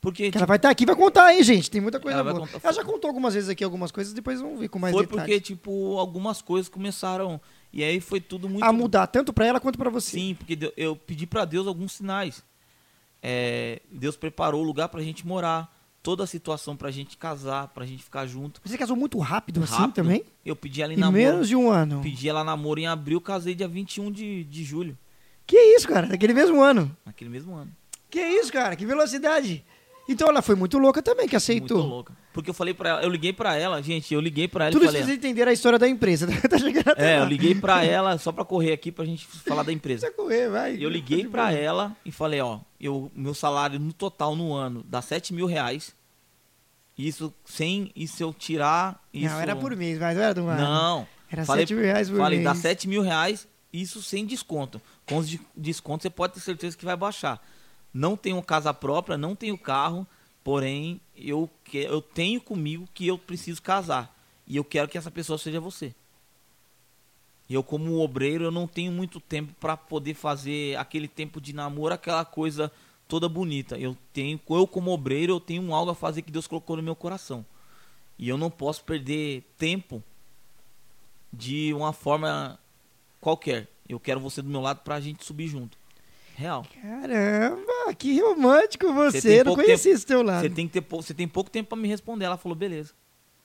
Porque 0.03 0.31
Que 0.33 0.37
ela 0.37 0.47
vai 0.47 0.57
estar 0.57 0.69
aqui 0.69 0.83
e 0.83 0.87
vai 0.87 0.97
contar 0.97 1.27
aí, 1.27 1.43
gente. 1.45 1.71
Tem 1.71 1.81
muita 1.81 2.01
coisa 2.01 2.19
Ela 2.19 2.35
boa. 2.35 2.49
Ela 2.63 2.73
já 2.73 2.85
contou 2.85 3.09
algumas 3.09 3.35
vezes 3.35 3.49
aqui 3.49 3.63
algumas 3.63 3.91
coisas, 3.93 4.13
depois 4.13 4.41
vamos 4.41 4.59
ver 4.59 4.69
com 4.69 4.79
mais 4.81 4.93
foi 4.93 5.07
detalhes. 5.07 5.25
porque, 5.25 5.41
tipo, 5.41 5.97
algumas 5.97 6.43
coisas 6.43 6.69
começaram. 6.69 7.41
E 7.73 7.85
aí 7.85 8.01
foi 8.01 8.21
tudo 8.21 8.49
muito. 8.49 8.65
A 8.65 8.73
mudar 8.73 9.07
tanto 9.07 9.33
pra 9.33 9.47
ela 9.47 9.61
quanto 9.61 9.79
pra 9.79 9.89
você. 9.89 10.11
Sim, 10.11 10.35
porque 10.35 10.59
eu 10.77 10.97
pedi 10.97 11.25
pra 11.25 11.45
Deus 11.45 11.67
alguns 11.69 11.93
sinais. 11.93 12.43
É, 13.23 13.81
Deus 13.91 14.17
preparou 14.17 14.61
o 14.63 14.65
lugar 14.65 14.89
pra 14.89 15.01
gente 15.03 15.25
morar, 15.27 15.73
toda 16.03 16.25
a 16.25 16.27
situação 16.27 16.77
pra 16.77 16.91
gente 16.91 17.17
casar, 17.17 17.69
pra 17.69 17.87
gente 17.87 18.03
ficar 18.03 18.27
junto. 18.27 18.61
Você 18.65 18.77
casou 18.77 18.97
muito 18.97 19.19
rápido, 19.21 19.63
assim 19.63 19.75
Rápido. 19.77 19.95
também? 19.95 20.25
Eu 20.45 20.57
pedi 20.57 20.83
ela 20.83 20.93
em 20.93 20.97
Em 20.97 20.99
namoro. 20.99 21.23
menos 21.23 21.47
de 21.49 21.55
um 21.55 21.71
ano. 21.71 22.01
Pedi 22.03 22.29
ela 22.29 22.43
namoro 22.43 22.81
em 22.81 22.89
abril, 22.89 23.21
casei 23.21 23.55
dia 23.55 23.69
21 23.69 24.11
de, 24.11 24.43
de 24.45 24.65
julho, 24.65 24.99
Que 25.47 25.57
isso, 25.77 25.87
cara? 25.87 26.09
Naquele 26.09 26.35
mesmo 26.35 26.61
ano. 26.61 26.95
naquele 27.07 27.31
mesmo 27.31 27.55
ano. 27.55 27.71
Que 28.11 28.21
isso, 28.21 28.53
cara? 28.53 28.75
Que 28.77 28.85
velocidade. 28.85 29.65
Então 30.09 30.29
ela 30.29 30.43
foi 30.43 30.55
muito 30.57 30.79
louca 30.79 31.01
também, 31.01 31.29
que 31.29 31.37
aceitou. 31.37 31.79
Muito 31.79 31.89
louca. 31.91 32.13
Porque 32.33 32.51
eu 32.51 32.55
falei 32.55 32.75
pra 32.75 32.89
ela, 32.91 33.03
eu 33.03 33.09
liguei 33.09 33.33
pra 33.33 33.57
ela, 33.57 33.81
gente, 33.83 34.13
eu 34.13 34.21
liguei 34.21 34.49
pra 34.49 34.65
ela 34.65 34.73
Tudo 34.73 34.85
e 34.85 34.87
falei. 34.87 35.03
vocês 35.03 35.17
entenderam 35.17 35.51
a 35.51 35.53
história 35.53 35.79
da 35.79 35.89
empresa. 35.89 36.27
tá 36.49 36.59
chegando 36.59 36.89
até 36.89 37.13
É, 37.15 37.19
lá. 37.19 37.25
eu 37.25 37.29
liguei 37.29 37.55
pra 37.55 37.85
ela 37.85 38.19
só 38.19 38.33
pra 38.33 38.45
correr 38.45 38.73
aqui 38.73 38.91
pra 38.91 39.05
gente 39.05 39.27
falar 39.27 39.63
da 39.63 39.73
empresa. 39.73 40.07
Precisa 40.11 40.17
correr, 40.17 40.49
vai. 40.51 40.77
Eu 40.79 40.89
liguei 40.91 41.27
pra 41.27 41.53
ela 41.53 41.97
e 42.05 42.11
falei, 42.11 42.41
ó, 42.41 42.59
eu, 42.81 43.11
meu 43.15 43.33
salário 43.35 43.79
no 43.79 43.93
total 43.93 44.35
no 44.35 44.53
ano 44.55 44.85
dá 44.89 45.01
7 45.01 45.33
mil 45.33 45.47
reais. 45.47 45.95
Isso 46.99 47.33
sem, 47.45 47.91
e 47.97 48.07
se 48.07 48.23
eu 48.23 48.33
tirar 48.35 49.03
isso... 49.15 49.33
Não, 49.35 49.41
era 49.41 49.57
por 49.57 49.75
mês, 49.75 49.99
mas 49.99 50.17
não 50.17 50.23
era 50.25 50.35
do 50.35 50.47
ano. 50.47 50.61
Não. 50.61 51.09
Era 51.31 51.45
Falei- 51.45 51.63
7 51.67 51.75
mil 51.75 51.85
reais 51.85 52.11
por 52.11 52.19
Falei, 52.19 52.39
mês. 52.41 52.49
dá 52.51 52.55
7 52.55 52.87
mil 52.87 53.01
reais, 53.03 53.49
isso 53.73 54.03
sem 54.03 54.27
desconto. 54.27 54.81
Com 55.07 55.17
os 55.17 55.29
de- 55.29 55.41
descontos 55.57 56.03
você 56.03 56.11
pode 56.11 56.35
ter 56.35 56.41
certeza 56.41 56.77
que 56.77 56.85
vai 56.85 56.95
baixar. 56.97 57.43
Não 57.93 58.17
tenho 58.17 58.43
casa 58.43 58.73
própria, 58.73 59.19
não 59.19 59.35
tenho 59.37 59.59
carro, 59.59 60.07
porém 60.43 61.01
eu, 61.17 61.51
que, 61.65 61.79
eu 61.79 62.01
tenho 62.01 62.41
comigo 62.41 62.89
que 62.95 63.07
eu 63.07 63.19
preciso 63.19 63.61
casar. 63.61 64.17
E 64.47 64.57
eu 64.57 64.65
quero 64.65 64.89
que 64.89 64.99
essa 64.99 65.11
pessoa 65.11 65.39
seja 65.39 65.61
você. 65.61 65.95
Eu, 67.49 67.63
como 67.63 68.01
obreiro, 68.01 68.45
eu 68.45 68.51
não 68.51 68.67
tenho 68.67 68.91
muito 68.91 69.21
tempo 69.21 69.53
para 69.61 69.77
poder 69.77 70.15
fazer 70.15 70.77
aquele 70.79 71.07
tempo 71.07 71.41
de 71.41 71.53
namoro, 71.53 71.93
aquela 71.93 72.25
coisa 72.25 72.73
toda 73.07 73.29
bonita. 73.29 73.79
Eu 73.79 73.97
tenho, 74.13 74.41
eu 74.49 74.67
como 74.67 74.91
obreiro, 74.91 75.35
eu 75.35 75.41
tenho 75.41 75.75
algo 75.75 75.91
a 75.91 75.95
fazer 75.95 76.23
que 76.23 76.33
Deus 76.33 76.47
colocou 76.47 76.77
no 76.77 76.83
meu 76.83 76.97
coração. 76.97 77.45
E 78.19 78.29
eu 78.29 78.39
não 78.39 78.51
posso 78.51 78.85
perder 78.85 79.43
tempo 79.59 80.03
de 81.33 81.75
uma 81.75 81.93
forma 81.93 82.59
qualquer. 83.21 83.69
Eu 83.89 84.01
quero 84.01 84.21
você 84.21 84.41
do 84.41 84.49
meu 84.49 84.61
lado 84.61 84.81
pra 84.83 85.01
gente 85.01 85.25
subir 85.25 85.49
junto. 85.49 85.77
Real. 86.43 86.67
Caramba, 86.81 87.95
que 87.97 88.21
romântico 88.21 88.93
você. 88.93 89.39
Não 89.39 89.45
pouco 89.45 89.63
conhecia 89.63 89.93
esse 89.93 90.05
teu 90.05 90.23
lado. 90.23 90.43
Você 90.43 90.51
tem 90.51 90.67
que 90.67 90.81
ter 90.81 90.97
você 90.97 91.15
tem 91.15 91.29
pouco 91.29 91.49
tempo 91.49 91.71
pra 91.71 91.79
me 91.79 91.87
responder. 91.87 92.25
Ela 92.25 92.37
falou, 92.37 92.57
beleza. 92.57 92.93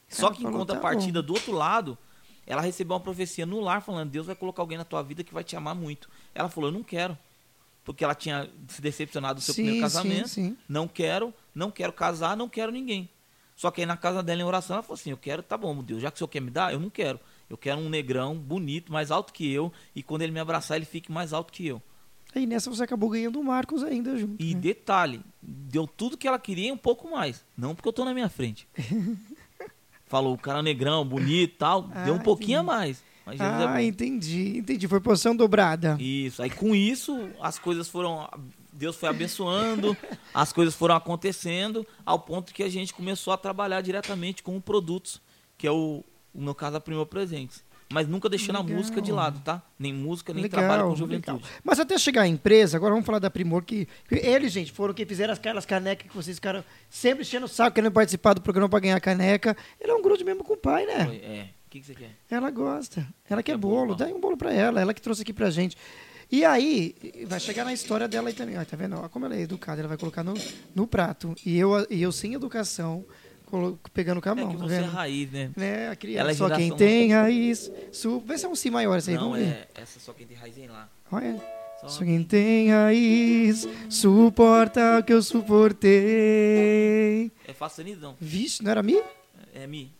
Só 0.09 0.27
Ela 0.27 0.35
que 0.35 0.41
em 0.41 0.45
falou, 0.45 0.59
contrapartida, 0.59 1.21
tá 1.21 1.27
do 1.27 1.33
outro 1.33 1.51
lado, 1.51 1.97
ela 2.45 2.61
recebeu 2.61 2.95
uma 2.95 2.99
profecia 2.99 3.45
no 3.45 3.59
lar 3.59 3.81
falando: 3.81 4.09
Deus 4.09 4.25
vai 4.25 4.35
colocar 4.35 4.63
alguém 4.63 4.77
na 4.77 4.83
tua 4.83 5.03
vida 5.03 5.23
que 5.23 5.33
vai 5.33 5.43
te 5.43 5.55
amar 5.55 5.75
muito. 5.75 6.09
Ela 6.33 6.49
falou: 6.49 6.69
Eu 6.69 6.73
não 6.73 6.81
quero. 6.81 7.17
Porque 7.83 8.03
ela 8.03 8.15
tinha 8.15 8.49
se 8.67 8.81
decepcionado 8.81 9.39
do 9.39 9.43
seu 9.43 9.53
sim, 9.53 9.63
primeiro 9.63 9.85
casamento. 9.85 10.27
Sim, 10.27 10.49
sim. 10.49 10.57
Não 10.67 10.87
quero, 10.87 11.33
não 11.53 11.71
quero 11.71 11.93
casar, 11.93 12.35
não 12.35 12.49
quero 12.49 12.71
ninguém. 12.71 13.09
Só 13.55 13.71
que 13.71 13.81
aí 13.81 13.87
na 13.87 13.95
casa 13.95 14.21
dela 14.21 14.41
em 14.41 14.43
oração 14.43 14.75
ela 14.75 14.83
falou 14.83 14.95
assim: 14.95 15.11
Eu 15.11 15.17
quero, 15.17 15.43
tá 15.43 15.55
bom, 15.55 15.83
Deus, 15.83 16.01
já 16.01 16.09
que 16.09 16.15
o 16.15 16.17
senhor 16.17 16.27
quer 16.29 16.41
me 16.41 16.49
dar, 16.49 16.73
eu 16.73 16.79
não 16.79 16.89
quero. 16.89 17.19
Eu 17.49 17.57
quero 17.57 17.79
um 17.79 17.89
negrão 17.89 18.35
bonito, 18.35 18.91
mais 18.91 19.11
alto 19.11 19.31
que 19.31 19.49
eu, 19.51 19.71
e 19.95 20.03
quando 20.03 20.21
ele 20.21 20.31
me 20.31 20.39
abraçar, 20.39 20.77
ele 20.77 20.85
fique 20.85 21.11
mais 21.11 21.31
alto 21.31 21.53
que 21.53 21.65
eu. 21.65 21.81
Aí 22.37 22.45
nessa 22.45 22.69
você 22.69 22.83
acabou 22.83 23.09
ganhando 23.09 23.39
o 23.39 23.43
Marcos 23.43 23.83
ainda 23.83 24.15
junto. 24.17 24.35
E 24.43 24.53
né? 24.53 24.59
detalhe, 24.61 25.21
deu 25.41 25.87
tudo 25.87 26.15
que 26.17 26.27
ela 26.27 26.37
queria 26.37 26.69
e 26.69 26.71
um 26.71 26.77
pouco 26.77 27.09
mais. 27.09 27.43
Não 27.57 27.73
porque 27.73 27.89
eu 27.89 27.93
tô 27.93 28.05
na 28.05 28.13
minha 28.13 28.29
frente. 28.29 28.67
falou, 30.05 30.33
o 30.33 30.37
cara 30.37 30.59
é 30.59 30.61
negrão, 30.61 31.05
bonito 31.05 31.53
e 31.53 31.57
tal, 31.57 31.89
Ah, 31.93 32.05
deu 32.05 32.13
um 32.13 32.19
pouquinho 32.19 32.59
entendi. 32.59 32.71
a 32.71 32.75
mais. 32.77 33.03
É 33.27 33.35
Ah, 33.43 33.67
bom. 33.73 33.79
entendi, 33.79 34.57
entendi. 34.59 34.87
Foi 34.87 35.01
porção 35.01 35.35
dobrada. 35.35 35.97
Isso. 35.99 36.41
Aí 36.41 36.49
com 36.49 36.73
isso, 36.73 37.29
as 37.41 37.59
coisas 37.59 37.89
foram. 37.89 38.29
Deus 38.71 38.95
foi 38.95 39.09
abençoando, 39.09 39.97
as 40.33 40.53
coisas 40.53 40.75
foram 40.75 40.95
acontecendo, 40.95 41.85
ao 42.05 42.19
ponto 42.19 42.53
que 42.53 42.61
a 42.63 42.69
gente 42.69 42.93
começou 42.93 43.33
a 43.33 43.37
trabalhar 43.37 43.81
diretamente 43.81 44.43
com 44.43 44.61
produtos, 44.61 45.19
que 45.57 45.65
é 45.67 45.71
o, 45.71 46.03
no 46.33 46.53
caso, 46.53 46.77
a 46.77 46.79
Primor 46.79 47.07
Presentes. 47.07 47.63
Mas 47.89 48.07
nunca 48.07 48.27
deixando 48.27 48.57
Legal. 48.59 48.73
a 48.73 48.75
música 48.77 49.01
de 49.01 49.11
lado, 49.11 49.39
tá? 49.45 49.61
Nem 49.79 49.93
música, 49.93 50.33
nem 50.33 50.43
Legal, 50.43 50.59
trabalho 50.59 50.83
com 50.83 50.89
legal. 50.89 50.97
juventude. 50.97 51.43
Mas 51.63 51.79
até 51.79 51.97
chegar 51.97 52.23
à 52.23 52.27
empresa, 52.27 52.75
agora 52.75 52.91
vamos 52.91 53.05
falar 53.05 53.19
da 53.19 53.29
Primor, 53.29 53.63
que 53.63 53.87
que 54.09 54.15
eles, 54.15 54.51
gente, 54.51 54.71
foram 54.73 54.93
quem 54.93 55.05
fizeram 55.05 55.33
aquelas 55.33 55.65
canecas 55.65 56.09
que 56.09 56.15
vocês 56.15 56.35
ficaram 56.35 56.63
sempre 56.89 57.21
enchendo 57.21 57.45
o 57.45 57.49
saco, 57.49 57.75
querendo 57.75 57.91
participar 57.93 58.33
do 58.33 58.41
programa 58.41 58.67
pra 58.67 58.79
ganhar 58.79 58.99
caneca. 58.99 59.55
Ele 59.79 59.91
é 59.91 59.95
um 59.95 60.01
grude 60.01 60.23
mesmo 60.23 60.43
com 60.43 60.53
o 60.53 60.57
pai, 60.57 60.85
né? 60.85 61.05
Foi, 61.05 61.15
É. 61.17 61.49
O 61.65 61.69
que, 61.69 61.81
que 61.81 61.85
você 61.85 61.95
quer? 61.95 62.11
Ela 62.31 62.49
gosta. 62.49 63.05
Ela 63.29 63.43
quer 63.43 63.51
Quer 63.53 63.57
bolo. 63.57 63.87
bolo, 63.87 63.95
Dá 63.95 64.05
um 64.07 64.21
bolo 64.21 64.37
pra 64.37 64.53
ela. 64.53 64.79
Ela 64.79 64.93
que 64.93 65.01
trouxe 65.01 65.21
aqui 65.21 65.33
pra 65.33 65.49
gente. 65.49 65.75
E 66.31 66.43
aí, 66.45 66.95
vai 67.27 67.39
chegar 67.41 67.65
na 67.65 67.73
história 67.73 68.07
dela 68.07 68.29
aí 68.29 68.33
também. 68.33 68.57
Ó, 68.57 68.63
tá 68.63 68.77
vendo? 68.77 68.95
Ó, 68.97 69.07
como 69.09 69.25
ela 69.25 69.35
é 69.35 69.41
educada, 69.41 69.79
ela 69.81 69.87
vai 69.89 69.97
colocar 69.97 70.23
no, 70.23 70.33
no 70.73 70.87
prato. 70.87 71.35
E 71.45 71.57
eu, 71.57 71.85
e 71.89 72.01
eu 72.01 72.11
sem 72.13 72.33
educação, 72.33 73.03
pegando 73.93 74.21
com 74.21 74.29
a 74.29 74.31
É 74.31 74.35
mão. 74.35 74.49
que 74.51 74.57
tá 74.57 74.63
você 74.67 74.75
é 74.75 74.79
vendo? 74.81 74.91
raiz, 74.91 75.31
né? 75.31 75.51
Né, 75.55 75.89
a 75.89 75.95
criança. 75.95 76.19
Ela 76.21 76.31
é 76.31 76.33
só 76.33 76.49
quem 76.49 76.75
tem 76.75 77.13
raiz. 77.13 77.71
Su... 77.91 78.21
Vê 78.25 78.37
se 78.37 78.45
é 78.45 78.49
um 78.49 78.55
si 78.55 78.69
maior 78.69 78.97
esse 78.97 79.11
aí. 79.11 79.15
Não, 79.15 79.23
vamos 79.31 79.39
ver. 79.39 79.67
é. 79.75 79.81
Essa 79.81 79.99
só 79.99 80.13
quem 80.13 80.27
tem 80.27 80.37
raiz 80.37 80.55
vem 80.55 80.67
lá. 80.67 80.89
Olha. 81.11 81.35
Só 81.81 81.87
Só 81.89 82.03
quem 82.03 82.23
tem 82.23 82.71
raiz 82.71 83.67
suporta 83.89 84.97
o 84.99 85.03
que 85.03 85.13
eu 85.13 85.21
suportei. 85.21 87.31
É 87.47 87.53
facinidão. 87.53 88.15
Vixe, 88.19 88.63
não 88.63 88.71
era 88.71 88.81
mi? 88.81 88.99
É 89.53 89.67
mi. 89.67 89.91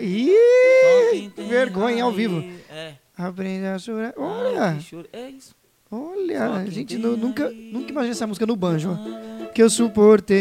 Ih, 0.00 1.30
vergonha 1.48 2.04
ao 2.04 2.10
raiz. 2.10 2.16
vivo. 2.30 2.44
É. 2.70 2.94
Aprende 3.16 3.66
a 3.66 3.78
chorar. 3.78 4.14
Olha, 4.16 4.74
que 4.76 4.82
choro. 4.82 5.08
É 5.12 5.28
isso. 5.30 5.54
Olha, 5.92 6.44
a 6.54 6.64
gente 6.66 6.96
nu- 6.96 7.16
nunca, 7.16 7.48
nunca 7.50 7.90
imaginei 7.90 8.10
essa 8.12 8.26
música 8.26 8.46
no 8.46 8.56
banjo. 8.56 8.98
Que 9.54 9.62
eu 9.62 9.68
suportei. 9.70 10.38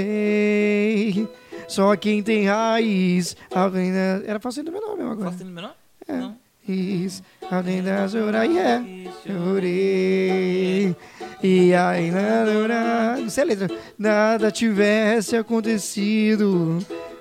Só 1.67 1.95
quem 1.95 2.23
tem 2.23 2.47
raiz. 2.47 3.35
Aprende 3.53 3.97
a... 3.97 4.21
Era 4.25 4.39
fácil 4.39 4.63
do 4.63 4.71
meu 4.71 4.81
nome 4.81 5.03
agora. 5.03 5.31
Facinho 5.31 5.51
menor? 5.51 5.75
É. 6.07 6.13
Não. 6.13 6.37
Raiz, 6.67 7.21
a 7.41 8.07
chorar. 8.07 8.45
E 8.45 8.57
é. 8.57 8.81
Chorei. 9.25 10.95
E 11.43 11.73
ainda 11.73 12.45
não, 12.45 13.21
não 13.21 13.29
sei 13.29 13.43
a 13.43 13.47
letra. 13.47 13.67
Nada 13.97 14.51
tivesse 14.51 15.35
acontecido. 15.35 16.79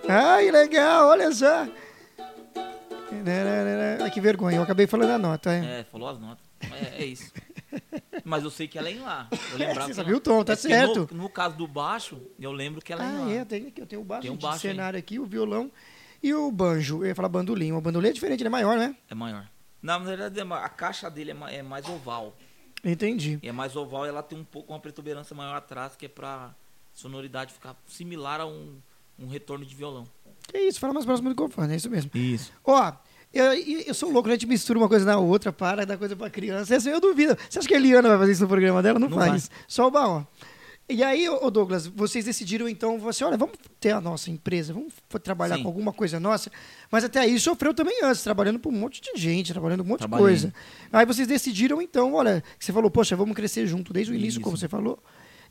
Ai, 0.08 0.50
legal, 0.50 1.08
olha 1.08 1.32
só. 1.32 1.66
Ai, 4.02 4.10
que 4.10 4.20
vergonha, 4.20 4.58
eu 4.58 4.62
acabei 4.62 4.86
falando 4.86 5.10
a 5.10 5.18
nota. 5.18 5.52
É. 5.52 5.80
É, 5.80 5.84
falou 5.90 6.08
as 6.08 6.20
notas. 6.20 6.44
É, 6.72 7.02
é 7.02 7.06
isso. 7.06 7.32
Mas 8.24 8.44
eu 8.44 8.50
sei 8.50 8.66
que 8.68 8.78
ela 8.78 8.88
é 8.88 8.92
em 8.92 8.98
lá. 9.00 9.28
Eu 9.52 9.58
lembrava 9.58 9.88
Você 9.88 9.94
sabia 9.94 10.16
o 10.16 10.20
tom, 10.20 10.42
tá 10.44 10.52
É 10.52 10.56
certo. 10.56 11.08
No, 11.12 11.22
no 11.24 11.28
caso 11.28 11.56
do 11.56 11.66
baixo, 11.66 12.20
eu 12.38 12.52
lembro 12.52 12.80
que 12.82 12.92
ela 12.92 13.04
é 13.04 13.06
em 13.06 13.16
Ah, 13.16 13.24
lá. 13.24 13.30
é, 13.32 13.44
tem 13.44 13.66
aqui, 13.68 13.80
eu 13.80 13.86
tenho 13.86 14.02
o 14.02 14.04
baixo, 14.04 14.22
Tem 14.22 14.30
um 14.30 14.36
baixo 14.36 14.66
aí. 14.66 14.72
cenário 14.72 14.98
aqui, 14.98 15.18
o 15.18 15.24
violão 15.26 15.70
e 16.22 16.34
o 16.34 16.50
banjo. 16.50 17.02
Eu 17.02 17.06
ia 17.06 17.14
falar 17.14 17.28
bandolim. 17.28 17.72
O 17.72 17.80
bandolim 17.80 18.08
é 18.08 18.12
diferente, 18.12 18.40
ele 18.40 18.48
é 18.48 18.50
maior, 18.50 18.76
né? 18.76 18.96
É 19.08 19.14
maior. 19.14 19.48
Na 19.82 19.96
verdade, 19.98 20.38
é 20.38 20.42
a 20.42 20.68
caixa 20.68 21.10
dele 21.10 21.30
é 21.32 21.54
é 21.56 21.62
mais 21.62 21.88
oval. 21.88 22.36
Entendi. 22.84 23.38
E 23.42 23.48
é 23.48 23.52
mais 23.52 23.76
oval 23.76 24.06
e 24.06 24.08
ela 24.08 24.22
tem 24.22 24.38
um 24.38 24.44
pouco 24.44 24.72
uma 24.72 24.80
protuberância 24.80 25.34
maior 25.36 25.54
atrás, 25.56 25.96
que 25.96 26.06
é 26.06 26.08
pra 26.08 26.54
sonoridade 26.92 27.52
ficar 27.52 27.76
similar 27.86 28.40
a 28.40 28.46
um, 28.46 28.78
um 29.18 29.28
retorno 29.28 29.64
de 29.64 29.74
violão. 29.74 30.06
Que 30.48 30.58
isso, 30.58 30.80
fala 30.80 30.92
mais 30.94 31.04
próximo 31.06 31.28
do 31.28 31.30
microfone, 31.32 31.72
é 31.72 31.76
isso 31.76 31.88
mesmo. 31.90 32.10
Isso. 32.14 32.52
Ó, 32.64 32.92
eu, 33.32 33.52
eu 33.86 33.94
sou 33.94 34.10
louco, 34.10 34.28
a 34.28 34.32
gente 34.32 34.46
mistura 34.46 34.78
uma 34.78 34.88
coisa 34.88 35.04
na 35.04 35.18
outra, 35.18 35.52
para, 35.52 35.86
dá 35.86 35.96
coisa 35.96 36.16
pra 36.16 36.28
criança. 36.28 36.74
Essa 36.74 36.90
eu 36.90 37.00
duvido. 37.00 37.36
Você 37.48 37.58
acha 37.58 37.68
que 37.68 37.74
a 37.74 37.76
Eliana 37.76 38.08
vai 38.08 38.18
fazer 38.18 38.32
isso 38.32 38.42
no 38.42 38.48
programa 38.48 38.82
dela? 38.82 38.98
Não, 38.98 39.08
Não 39.08 39.18
faz. 39.18 39.50
Só 39.68 39.86
o 39.86 39.90
Baó. 39.90 40.24
E 40.92 41.04
aí, 41.04 41.28
ô 41.28 41.48
Douglas, 41.52 41.86
vocês 41.86 42.24
decidiram 42.24 42.68
então, 42.68 42.98
você, 42.98 43.22
olha, 43.22 43.36
vamos 43.36 43.54
ter 43.78 43.92
a 43.92 44.00
nossa 44.00 44.28
empresa, 44.28 44.72
vamos 44.72 44.92
trabalhar 45.22 45.54
Sim. 45.54 45.62
com 45.62 45.68
alguma 45.68 45.92
coisa 45.92 46.18
nossa. 46.18 46.50
Mas 46.90 47.04
até 47.04 47.20
aí 47.20 47.38
sofreu 47.38 47.72
também 47.72 48.02
antes, 48.02 48.24
trabalhando 48.24 48.58
para 48.58 48.68
um 48.68 48.74
monte 48.74 49.00
de 49.00 49.12
gente, 49.14 49.52
trabalhando 49.52 49.82
um 49.82 49.86
monte 49.86 50.00
de 50.00 50.08
coisa. 50.08 50.52
Aí 50.92 51.06
vocês 51.06 51.28
decidiram 51.28 51.80
então, 51.80 52.14
olha, 52.14 52.42
você 52.58 52.72
falou, 52.72 52.90
poxa, 52.90 53.14
vamos 53.14 53.36
crescer 53.36 53.68
junto 53.68 53.92
desde 53.92 54.12
o 54.12 54.16
início, 54.16 54.38
Isso. 54.38 54.40
como 54.40 54.56
você 54.56 54.66
falou. 54.66 55.00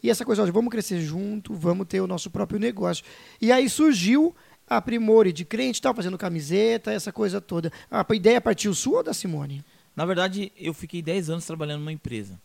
E 0.04 0.10
essa 0.10 0.26
coisa, 0.26 0.42
olha, 0.42 0.52
vamos 0.52 0.72
crescer 0.72 1.00
junto, 1.00 1.54
vamos 1.54 1.88
ter 1.88 2.02
o 2.02 2.08
nosso 2.08 2.30
próprio 2.30 2.60
negócio. 2.60 3.06
E 3.42 3.50
aí 3.50 3.70
surgiu 3.70 4.36
a 4.70 4.82
Primore 4.82 5.34
de 5.34 5.44
crente, 5.44 5.82
tal, 5.82 5.94
fazendo 5.96 6.18
camiseta, 6.18 6.92
essa 6.92 7.12
coisa 7.12 7.42
toda. 7.42 7.72
A 7.90 8.06
ideia 8.14 8.40
partiu 8.40 8.74
sua 8.74 8.98
ou 8.98 9.04
da 9.04 9.14
Simone? 9.14 9.64
Na 9.96 10.06
verdade, 10.06 10.52
eu 10.56 10.74
fiquei 10.74 11.02
10 11.02 11.30
anos 11.32 11.46
trabalhando 11.46 11.80
numa 11.80 11.92
empresa. 11.92 12.40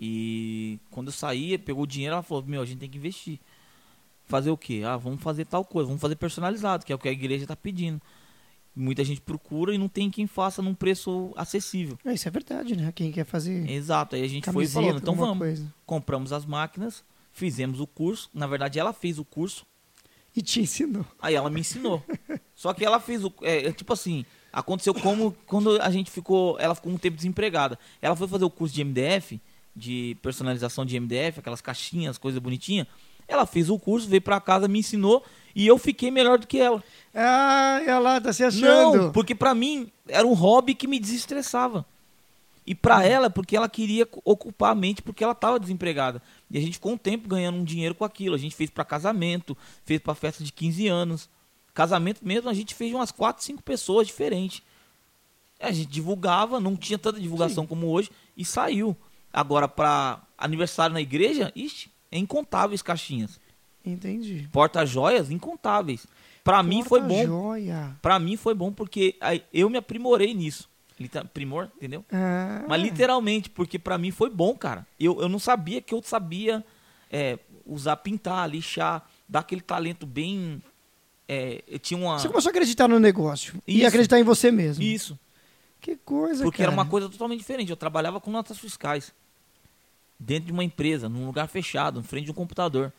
E 0.00 0.78
quando 0.90 1.08
eu 1.08 1.12
saí, 1.12 1.56
pegou 1.56 1.84
o 1.84 1.86
dinheiro, 1.86 2.12
ela 2.14 2.22
falou: 2.22 2.44
Meu, 2.46 2.60
a 2.60 2.66
gente 2.66 2.78
tem 2.78 2.88
que 2.90 2.98
investir. 2.98 3.40
Fazer 4.26 4.50
o 4.50 4.56
quê? 4.56 4.82
Ah, 4.84 4.96
vamos 4.96 5.22
fazer 5.22 5.44
tal 5.46 5.64
coisa, 5.64 5.86
vamos 5.86 6.00
fazer 6.00 6.16
personalizado, 6.16 6.84
que 6.84 6.92
é 6.92 6.94
o 6.94 6.98
que 6.98 7.08
a 7.08 7.12
igreja 7.12 7.44
está 7.44 7.56
pedindo. 7.56 8.00
Muita 8.74 9.02
gente 9.02 9.22
procura 9.22 9.74
e 9.74 9.78
não 9.78 9.88
tem 9.88 10.10
quem 10.10 10.26
faça 10.26 10.60
num 10.60 10.74
preço 10.74 11.32
acessível. 11.34 11.98
É, 12.04 12.12
isso 12.12 12.28
é 12.28 12.30
verdade, 12.30 12.76
né? 12.76 12.92
Quem 12.94 13.10
quer 13.10 13.24
fazer 13.24 13.70
Exato, 13.70 14.14
aí 14.16 14.22
a 14.22 14.28
gente 14.28 14.44
foi 14.44 14.52
camiseta, 14.52 14.80
falando: 14.80 14.98
Então 15.00 15.14
vamos. 15.14 15.38
coisa. 15.38 15.74
Compramos 15.86 16.32
as 16.32 16.44
máquinas, 16.44 17.02
fizemos 17.32 17.80
o 17.80 17.86
curso. 17.86 18.28
Na 18.34 18.46
verdade, 18.46 18.78
ela 18.78 18.92
fez 18.92 19.18
o 19.18 19.24
curso, 19.24 19.64
E 20.36 20.42
te 20.42 20.60
ensinou. 20.60 21.04
aí 21.20 21.34
ela 21.34 21.48
me 21.48 21.60
ensinou. 21.60 22.02
Só 22.54 22.74
que 22.74 22.84
ela 22.84 23.00
fez 23.00 23.24
o. 23.24 23.32
É, 23.40 23.68
é 23.68 23.72
tipo 23.72 23.92
assim, 23.92 24.24
aconteceu 24.52 24.92
como 24.92 25.34
quando 25.46 25.80
a 25.80 25.90
gente 25.90 26.10
ficou. 26.10 26.60
Ela 26.60 26.74
ficou 26.74 26.92
um 26.92 26.98
tempo 26.98 27.16
desempregada. 27.16 27.78
Ela 28.02 28.14
foi 28.14 28.28
fazer 28.28 28.44
o 28.44 28.50
curso 28.50 28.74
de 28.74 28.84
MDF, 28.84 29.40
de 29.74 30.16
personalização 30.20 30.84
de 30.84 31.00
MDF, 31.00 31.40
aquelas 31.40 31.62
caixinhas, 31.62 32.18
coisa 32.18 32.38
bonitinha. 32.38 32.86
Ela 33.26 33.46
fez 33.46 33.70
o 33.70 33.78
curso, 33.78 34.08
veio 34.08 34.22
pra 34.22 34.40
casa, 34.40 34.68
me 34.68 34.78
ensinou 34.78 35.24
e 35.54 35.66
eu 35.66 35.78
fiquei 35.78 36.10
melhor 36.10 36.38
do 36.38 36.46
que 36.46 36.58
ela. 36.58 36.84
Ah, 37.14 37.80
ela 37.86 38.20
tá 38.20 38.32
se 38.32 38.44
achando. 38.44 38.96
Não, 38.98 39.12
porque 39.12 39.34
pra 39.34 39.54
mim 39.54 39.90
era 40.06 40.26
um 40.26 40.34
hobby 40.34 40.74
que 40.74 40.86
me 40.86 41.00
desestressava. 41.00 41.84
E 42.66 42.74
pra 42.74 43.04
ela, 43.04 43.30
porque 43.30 43.56
ela 43.56 43.68
queria 43.68 44.06
ocupar 44.24 44.72
a 44.72 44.74
mente, 44.74 45.00
porque 45.00 45.22
ela 45.24 45.34
tava 45.34 45.58
desempregada. 45.58 46.20
E 46.50 46.58
a 46.58 46.60
gente 46.60 46.74
ficou 46.74 46.92
um 46.92 46.98
tempo 46.98 47.28
ganhando 47.28 47.58
um 47.58 47.64
dinheiro 47.64 47.94
com 47.94 48.04
aquilo. 48.04 48.34
A 48.34 48.38
gente 48.38 48.54
fez 48.54 48.70
pra 48.70 48.84
casamento, 48.84 49.56
fez 49.84 50.00
pra 50.00 50.14
festa 50.14 50.44
de 50.44 50.52
15 50.52 50.86
anos. 50.86 51.28
Casamento 51.74 52.20
mesmo, 52.22 52.48
a 52.48 52.54
gente 52.54 52.74
fez 52.74 52.90
de 52.90 52.96
umas 52.96 53.10
4, 53.10 53.44
5 53.44 53.62
pessoas 53.62 54.06
diferentes. 54.06 54.62
A 55.60 55.72
gente 55.72 55.88
divulgava, 55.88 56.60
não 56.60 56.76
tinha 56.76 56.98
tanta 56.98 57.20
divulgação 57.20 57.66
como 57.66 57.88
hoje, 57.88 58.10
e 58.36 58.44
saiu. 58.44 58.96
Agora, 59.32 59.66
pra 59.66 60.22
aniversário 60.38 60.94
na 60.94 61.00
igreja, 61.00 61.52
ixi, 61.54 61.90
é 62.10 62.18
incontáveis 62.18 62.82
caixinhas. 62.82 63.40
Entendi. 63.84 64.48
Porta-joias, 64.52 65.30
incontáveis. 65.30 66.06
Pra 66.42 66.62
mim 66.62 66.84
foi 66.84 67.00
bom. 67.00 67.26
Pra 68.00 68.18
mim 68.18 68.36
foi 68.36 68.54
bom 68.54 68.72
porque 68.72 69.16
eu 69.52 69.68
me 69.68 69.78
aprimorei 69.78 70.32
nisso. 70.32 70.68
Primor, 71.34 71.68
entendeu? 71.76 72.04
Ah, 72.10 72.64
Mas 72.68 72.80
literalmente, 72.80 73.50
porque 73.50 73.78
pra 73.78 73.98
mim 73.98 74.10
foi 74.10 74.30
bom, 74.30 74.54
cara. 74.56 74.86
Eu, 74.98 75.20
eu 75.20 75.28
não 75.28 75.38
sabia 75.38 75.82
que 75.82 75.92
eu 75.92 76.02
sabia 76.02 76.64
é, 77.10 77.38
usar, 77.66 77.96
pintar, 77.96 78.48
lixar, 78.48 79.06
dar 79.28 79.40
aquele 79.40 79.60
talento 79.60 80.06
bem. 80.06 80.62
é, 81.28 81.62
eu 81.68 81.78
tinha 81.78 81.98
uma. 81.98 82.18
Você 82.18 82.28
começou 82.28 82.48
a 82.48 82.52
acreditar 82.52 82.88
no 82.88 82.98
negócio. 82.98 83.62
E 83.66 83.78
Isso. 83.78 83.86
acreditar 83.88 84.18
em 84.18 84.22
você 84.22 84.50
mesmo. 84.50 84.82
Isso. 84.82 85.18
Que 85.80 85.96
coisa, 85.96 86.42
Porque 86.42 86.58
cara. 86.58 86.70
era 86.72 86.80
uma 86.80 86.86
coisa 86.86 87.08
totalmente 87.08 87.40
diferente. 87.40 87.70
Eu 87.70 87.76
trabalhava 87.76 88.18
com 88.20 88.30
notas 88.30 88.58
fiscais. 88.58 89.12
Dentro 90.18 90.46
de 90.46 90.52
uma 90.52 90.64
empresa, 90.64 91.08
num 91.10 91.26
lugar 91.26 91.46
fechado, 91.46 92.00
em 92.00 92.02
frente 92.02 92.24
de 92.24 92.30
um 92.30 92.34
computador. 92.34 92.90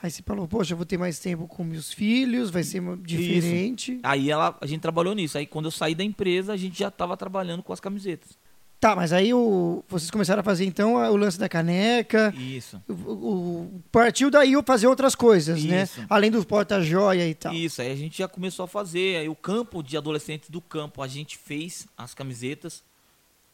Aí 0.00 0.10
você 0.10 0.22
falou, 0.22 0.46
poxa, 0.46 0.72
eu 0.72 0.76
vou 0.76 0.86
ter 0.86 0.96
mais 0.96 1.18
tempo 1.18 1.46
com 1.48 1.64
meus 1.64 1.92
filhos, 1.92 2.50
vai 2.50 2.62
ser 2.62 2.80
diferente. 2.98 3.98
Aí 4.02 4.30
ela, 4.30 4.56
a 4.60 4.66
gente 4.66 4.80
trabalhou 4.80 5.14
nisso. 5.14 5.36
Aí 5.38 5.46
quando 5.46 5.64
eu 5.66 5.70
saí 5.72 5.94
da 5.94 6.04
empresa, 6.04 6.52
a 6.52 6.56
gente 6.56 6.78
já 6.78 6.88
estava 6.88 7.16
trabalhando 7.16 7.62
com 7.62 7.72
as 7.72 7.80
camisetas. 7.80 8.38
Tá, 8.80 8.94
mas 8.94 9.12
aí 9.12 9.34
o, 9.34 9.82
vocês 9.88 10.08
começaram 10.08 10.38
a 10.38 10.44
fazer 10.44 10.64
então 10.64 10.94
o 10.94 11.16
lance 11.16 11.36
da 11.36 11.48
caneca. 11.48 12.32
Isso. 12.38 12.80
O, 12.88 12.92
o- 12.92 13.82
partiu 13.90 14.30
daí 14.30 14.52
eu 14.52 14.62
fazer 14.62 14.86
outras 14.86 15.16
coisas, 15.16 15.64
né? 15.64 15.82
Isso. 15.82 16.00
Além 16.08 16.30
do 16.30 16.44
porta-joia 16.46 17.26
e 17.28 17.34
tal. 17.34 17.52
Isso, 17.52 17.82
aí 17.82 17.90
a 17.90 17.96
gente 17.96 18.18
já 18.18 18.28
começou 18.28 18.64
a 18.64 18.68
fazer. 18.68 19.16
Aí 19.16 19.28
o 19.28 19.34
campo 19.34 19.82
de 19.82 19.96
adolescentes 19.96 20.48
do 20.48 20.60
campo, 20.60 21.02
a 21.02 21.08
gente 21.08 21.36
fez 21.36 21.88
as 21.96 22.14
camisetas, 22.14 22.84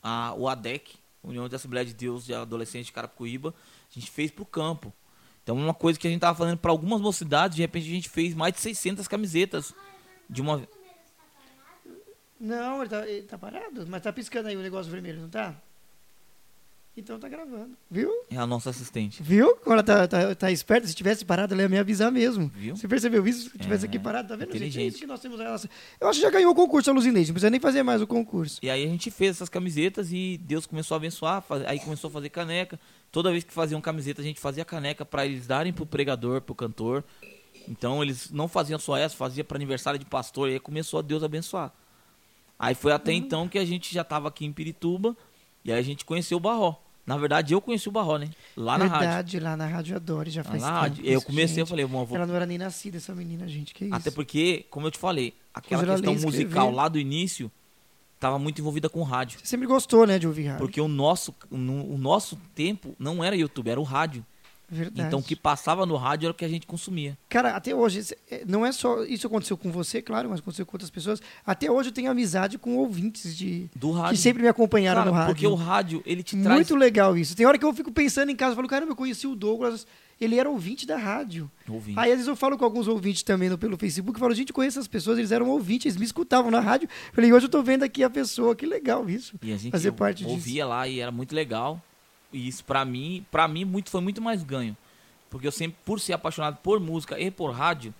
a, 0.03 0.35
o 0.37 0.47
ADEC, 0.47 0.97
União 1.23 1.49
de 1.49 1.57
Assembleia 1.57 1.87
de 1.87 1.95
Deus 1.95 2.27
de 2.27 2.35
Adolescentes 2.35 2.89
de 2.89 2.93
Carapicuíba, 2.93 3.55
a 3.91 3.99
gente 3.99 4.11
fez 4.11 4.31
pro 4.31 4.45
campo. 4.45 4.93
Então, 5.45 5.57
uma 5.57 5.75
coisa 5.75 5.99
que 5.99 6.09
a 6.09 6.11
gente 6.11 6.21
tava 6.21 6.37
fazendo 6.37 6.57
para 6.57 6.71
algumas 6.71 7.01
mocidades, 7.01 7.55
de 7.55 7.63
repente 7.63 7.87
a 7.87 7.91
gente 7.95 8.09
fez 8.09 8.35
mais 8.35 8.53
de 8.55 8.61
600 8.61 9.07
camisetas 9.07 9.73
de 10.29 10.41
uma 10.41 10.67
Não, 12.41 12.81
ele 12.81 12.89
tá, 12.91 13.07
ele 13.09 13.23
tá 13.23 13.39
parado, 13.39 13.87
mas 13.87 14.03
tá 14.03 14.13
piscando 14.13 14.49
aí 14.49 14.57
o 14.57 14.61
negócio 14.61 14.91
vermelho, 14.91 15.21
não 15.21 15.29
tá? 15.29 15.55
Então 16.97 17.19
tá 17.19 17.29
gravando. 17.29 17.77
Viu? 17.91 18.09
É 18.31 18.37
a 18.37 18.47
nossa 18.47 18.71
assistente. 18.71 19.21
Viu? 19.23 19.57
Quando 19.57 19.73
ela 19.73 19.83
tá, 19.83 20.07
tá, 20.07 20.35
tá 20.35 20.51
esperta, 20.53 20.87
se 20.87 20.95
tivesse 20.95 21.25
parado, 21.25 21.53
ela 21.53 21.63
ia 21.63 21.69
me 21.69 21.77
avisar 21.79 22.11
mesmo. 22.13 22.49
Viu? 22.55 22.77
Você 22.77 22.87
percebeu 22.87 23.27
isso? 23.27 23.51
Se 23.51 23.59
tivesse 23.59 23.85
É, 23.85 23.89
aqui 23.89 23.99
parado, 23.99 24.29
tá 24.29 24.37
vendo? 24.37 24.57
Gente, 24.57 24.79
é 24.79 24.83
isso 24.85 24.99
que 24.99 25.07
nós 25.07 25.19
temos. 25.21 25.41
Ela- 25.41 25.61
Eu 26.01 26.09
acho 26.09 26.21
que 26.21 26.25
já 26.25 26.31
ganhou 26.31 26.53
o 26.53 26.55
concurso 26.55 26.91
a 26.91 26.93
Luzinete, 26.95 27.29
não 27.29 27.35
precisa 27.35 27.51
nem 27.51 27.59
fazer 27.59 27.83
mais 27.83 28.01
o 28.01 28.07
concurso. 28.07 28.61
E 28.63 28.71
aí 28.71 28.85
a 28.85 28.89
gente 28.89 29.11
fez 29.11 29.33
essas 29.33 29.49
camisetas 29.49 30.13
e 30.13 30.39
Deus 30.45 30.67
começou 30.67 30.95
a 30.95 30.99
abençoar, 30.99 31.45
aí 31.67 31.81
começou 31.81 32.09
a 32.09 32.13
fazer 32.13 32.29
caneca. 32.29 32.79
Toda 33.15 33.31
vez 33.31 33.45
que 33.45 33.53
faziam 33.53 33.81
camiseta, 33.81 34.21
a 34.21 34.25
gente 34.25 34.41
fazia 34.41 34.65
caneca 34.65 35.05
para 35.05 35.25
eles 35.25 35.47
darem 35.47 35.73
pro 35.73 35.87
pregador, 35.87 36.41
pro 36.41 36.53
cantor. 36.53 37.05
Então 37.69 38.03
eles 38.03 38.29
não 38.33 38.49
faziam 38.49 38.77
só 38.77 38.97
essa, 38.97 39.15
fazia 39.15 39.45
para 39.45 39.57
aniversário 39.57 40.01
de 40.01 40.05
pastor, 40.05 40.51
e 40.51 40.55
aí 40.55 40.59
começou 40.59 40.99
a 40.99 41.03
Deus 41.03 41.23
abençoar. 41.23 41.73
Aí 42.59 42.75
foi 42.75 42.91
até 42.91 43.13
então 43.13 43.49
que 43.49 43.57
a 43.57 43.65
gente 43.65 43.95
já 43.95 44.03
tava 44.03 44.27
aqui 44.27 44.45
em 44.45 44.53
Pirituba, 44.53 45.17
e 45.65 45.73
aí 45.73 45.79
a 45.79 45.83
gente 45.83 46.05
conheceu 46.05 46.39
o 46.39 46.41
Barró. 46.41 46.75
Na 47.07 47.17
verdade, 47.17 47.55
eu 47.55 47.61
conheci 47.61 47.89
o 47.89 47.93
Barró, 47.93 48.17
né? 48.19 48.31
Lá 48.57 48.77
na 48.77 48.87
rádio. 48.87 49.07
Verdade, 49.07 49.41
lá 49.41 49.57
na 49.57 49.67
Rádio 49.69 49.95
Adore, 49.95 50.31
já 50.31 50.43
Lá 50.43 50.49
faz 50.49 50.63
na 50.63 50.91
tempo. 50.91 51.07
Eu 51.07 51.23
comecei, 51.23 51.63
eu 51.63 51.67
gente. 51.67 51.71
falei, 51.71 51.87
"Bom, 51.87 52.05
vou 52.05 52.17
Ela 52.17 52.27
não 52.27 52.35
era 52.35 52.47
nem 52.47 52.59
nascida, 52.59 52.97
essa 52.97 53.15
menina, 53.15 53.47
gente. 53.47 53.73
Que 53.73 53.85
isso? 53.85 53.95
Até 53.95 54.11
porque, 54.11 54.67
como 54.71 54.89
eu 54.89 54.91
te 54.91 54.99
falei, 54.99 55.35
aquela 55.55 55.87
questão 55.87 56.17
musical 56.17 56.73
lá 56.73 56.89
do 56.89 56.99
início 56.99 57.49
tava 58.25 58.39
muito 58.39 58.61
envolvida 58.61 58.89
com 58.89 59.03
rádio. 59.03 59.39
Você 59.39 59.47
sempre 59.47 59.67
gostou, 59.67 60.07
né, 60.07 60.19
de 60.19 60.27
ouvir 60.27 60.45
rádio. 60.47 60.61
Porque 60.61 60.81
o 60.81 60.89
nosso, 60.89 61.35
no- 61.51 61.95
o 61.95 61.99
nosso 61.99 62.37
tempo 62.55 62.95
não 62.99 63.23
era 63.23 63.37
YouTube, 63.37 63.69
era 63.71 63.79
o 63.81 63.85
rádio. 63.85 64.25
Verdade. 64.67 65.07
Então 65.07 65.19
o 65.19 65.23
que 65.23 65.37
passava 65.37 65.85
no 65.85 65.95
rádio 65.95 66.27
era 66.27 66.33
o 66.33 66.35
que 66.35 66.45
a 66.45 66.49
gente 66.49 66.67
consumia. 66.67 67.19
Cara, 67.29 67.51
até 67.55 67.75
hoje, 67.75 68.01
é, 68.31 68.45
não 68.47 68.65
é 68.65 68.73
só. 68.73 69.05
Isso 69.05 69.27
aconteceu 69.27 69.59
com 69.59 69.71
você, 69.71 70.01
claro, 70.01 70.31
mas 70.31 70.41
aconteceu 70.41 70.65
com 70.65 70.75
outras 70.75 70.91
pessoas. 70.91 71.21
Até 71.47 71.71
hoje 71.71 71.91
eu 71.91 71.93
tenho 71.93 72.11
amizade 72.11 72.57
com 72.57 72.75
ouvintes 72.79 73.37
de. 73.37 73.69
Do 73.77 73.91
rádio. 73.93 74.13
Que 74.17 74.23
sempre 74.23 74.43
me 74.43 74.49
acompanharam 74.49 75.03
Cara, 75.03 75.11
no 75.11 75.17
rádio. 75.17 75.35
Porque 75.35 75.47
o 75.47 75.55
rádio, 75.55 76.03
ele 76.07 76.23
te 76.23 76.35
traz. 76.43 76.57
Muito 76.57 76.75
legal 76.77 77.15
isso. 77.17 77.37
Tem 77.37 77.45
hora 77.45 77.59
que 77.59 77.65
eu 77.65 77.75
fico 77.75 77.93
pensando 77.93 78.31
em 78.31 78.37
casa, 78.37 78.53
eu 78.53 78.57
falo, 78.57 78.67
caramba, 78.67 78.93
eu 78.93 78.97
conheci 78.97 79.27
o 79.27 79.37
Douglas, 79.37 79.87
ele 80.21 80.39
era 80.39 80.49
ouvinte 80.49 80.87
da 80.87 80.97
rádio. 80.97 81.51
Ouvinte. 81.69 81.99
Aí 81.99 82.11
às 82.11 82.17
vezes 82.17 82.29
eu 82.29 82.37
falo 82.37 82.57
com 82.57 82.65
alguns 82.65 82.89
ouvintes 82.89 83.23
também 83.23 83.49
no, 83.49 83.59
pelo 83.59 83.77
Facebook, 83.77 84.17
eu 84.17 84.21
falo, 84.21 84.35
gente, 84.35 84.53
conheço 84.53 84.79
essas 84.79 84.89
pessoas, 84.89 85.19
eles 85.19 85.33
eram 85.33 85.49
ouvintes, 85.49 85.87
eles 85.87 85.97
me 85.97 86.05
escutavam 86.05 86.51
na 86.51 86.61
rádio. 86.61 86.89
Falei, 87.13 87.33
hoje 87.33 87.47
eu 87.47 87.51
tô 87.51 87.63
vendo 87.63 87.83
aqui 87.83 88.03
a 88.03 88.11
pessoa, 88.11 88.55
que 88.55 88.67
legal 88.67 89.09
isso. 89.09 89.35
E 89.43 89.53
a 89.53 89.57
gente 89.57 89.73
fazer 89.73 89.93
parte 89.93 90.25
ouvia 90.25 90.67
lá 90.67 90.87
e 90.89 91.01
era 91.01 91.11
muito 91.11 91.35
legal. 91.35 91.83
E 92.33 92.49
isso 92.49 92.65
pra 92.65 92.85
mim, 92.85 93.25
para 93.31 93.47
mim 93.47 93.65
muito 93.65 93.91
foi 93.91 94.01
muito 94.01 94.21
mais 94.21 94.43
ganho. 94.43 94.77
Porque 95.31 95.47
eu 95.47 95.53
sempre 95.53 95.77
por 95.85 96.01
ser 96.01 96.13
apaixonado 96.13 96.59
por 96.63 96.79
música 96.79 97.19
e 97.19 97.31
por 97.31 97.51
rádio, 97.51 97.93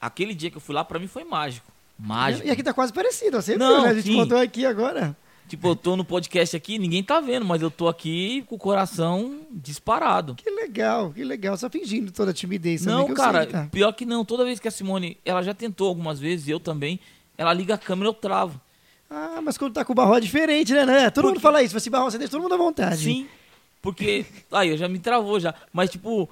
aquele 0.00 0.34
dia 0.34 0.50
que 0.50 0.56
eu 0.56 0.60
fui 0.60 0.74
lá 0.74 0.84
pra 0.84 0.98
mim 0.98 1.06
foi 1.06 1.24
mágico. 1.24 1.72
Mágico. 1.98 2.46
E 2.46 2.50
aqui 2.50 2.62
tá 2.62 2.74
quase 2.74 2.92
parecido, 2.92 3.40
você 3.40 3.56
Não, 3.56 3.76
viu, 3.76 3.82
né? 3.82 3.88
A 3.90 3.94
gente 3.94 4.08
sim. 4.08 4.16
botou 4.16 4.38
aqui 4.38 4.66
agora. 4.66 5.16
Tipo, 5.48 5.68
eu 5.68 5.76
tô 5.76 5.94
no 5.94 6.04
podcast 6.04 6.56
aqui, 6.56 6.78
ninguém 6.78 7.02
tá 7.02 7.20
vendo, 7.20 7.44
mas 7.44 7.60
eu 7.60 7.70
tô 7.70 7.86
aqui 7.86 8.42
com 8.46 8.54
o 8.54 8.58
coração 8.58 9.40
disparado. 9.50 10.34
Que 10.34 10.50
legal, 10.50 11.12
que 11.12 11.22
legal. 11.22 11.56
Só 11.56 11.68
fingindo 11.68 12.10
toda 12.10 12.30
a 12.30 12.34
timidez 12.34 12.86
Não, 12.86 13.12
cara, 13.12 13.42
sei 13.42 13.52
tá. 13.52 13.68
pior 13.70 13.92
que 13.92 14.06
não. 14.06 14.24
Toda 14.24 14.44
vez 14.44 14.58
que 14.58 14.68
a 14.68 14.70
Simone, 14.70 15.18
ela 15.24 15.42
já 15.42 15.52
tentou 15.52 15.88
algumas 15.88 16.18
vezes, 16.18 16.48
eu 16.48 16.58
também, 16.58 16.98
ela 17.36 17.52
liga 17.52 17.74
a 17.74 17.78
câmera, 17.78 18.08
eu 18.08 18.14
travo. 18.14 18.60
Ah, 19.10 19.40
mas 19.42 19.58
quando 19.58 19.74
tá 19.74 19.84
com 19.84 19.92
o 19.92 19.94
barro 19.94 20.16
é 20.16 20.20
diferente, 20.20 20.72
né? 20.72 20.86
né? 20.86 21.10
Todo 21.10 21.24
Por 21.24 21.28
mundo 21.30 21.40
fala 21.40 21.62
isso, 21.62 21.74
mas 21.74 21.82
se 21.82 21.90
barro 21.90 22.10
você 22.10 22.18
deixa 22.18 22.30
todo 22.30 22.42
mundo 22.42 22.54
à 22.54 22.58
vontade. 22.58 22.96
Sim, 22.96 23.26
porque. 23.82 24.24
Aí, 24.50 24.70
eu 24.70 24.76
já 24.78 24.88
me 24.88 24.98
travou 24.98 25.38
já. 25.38 25.54
Mas, 25.72 25.90
tipo, 25.90 26.28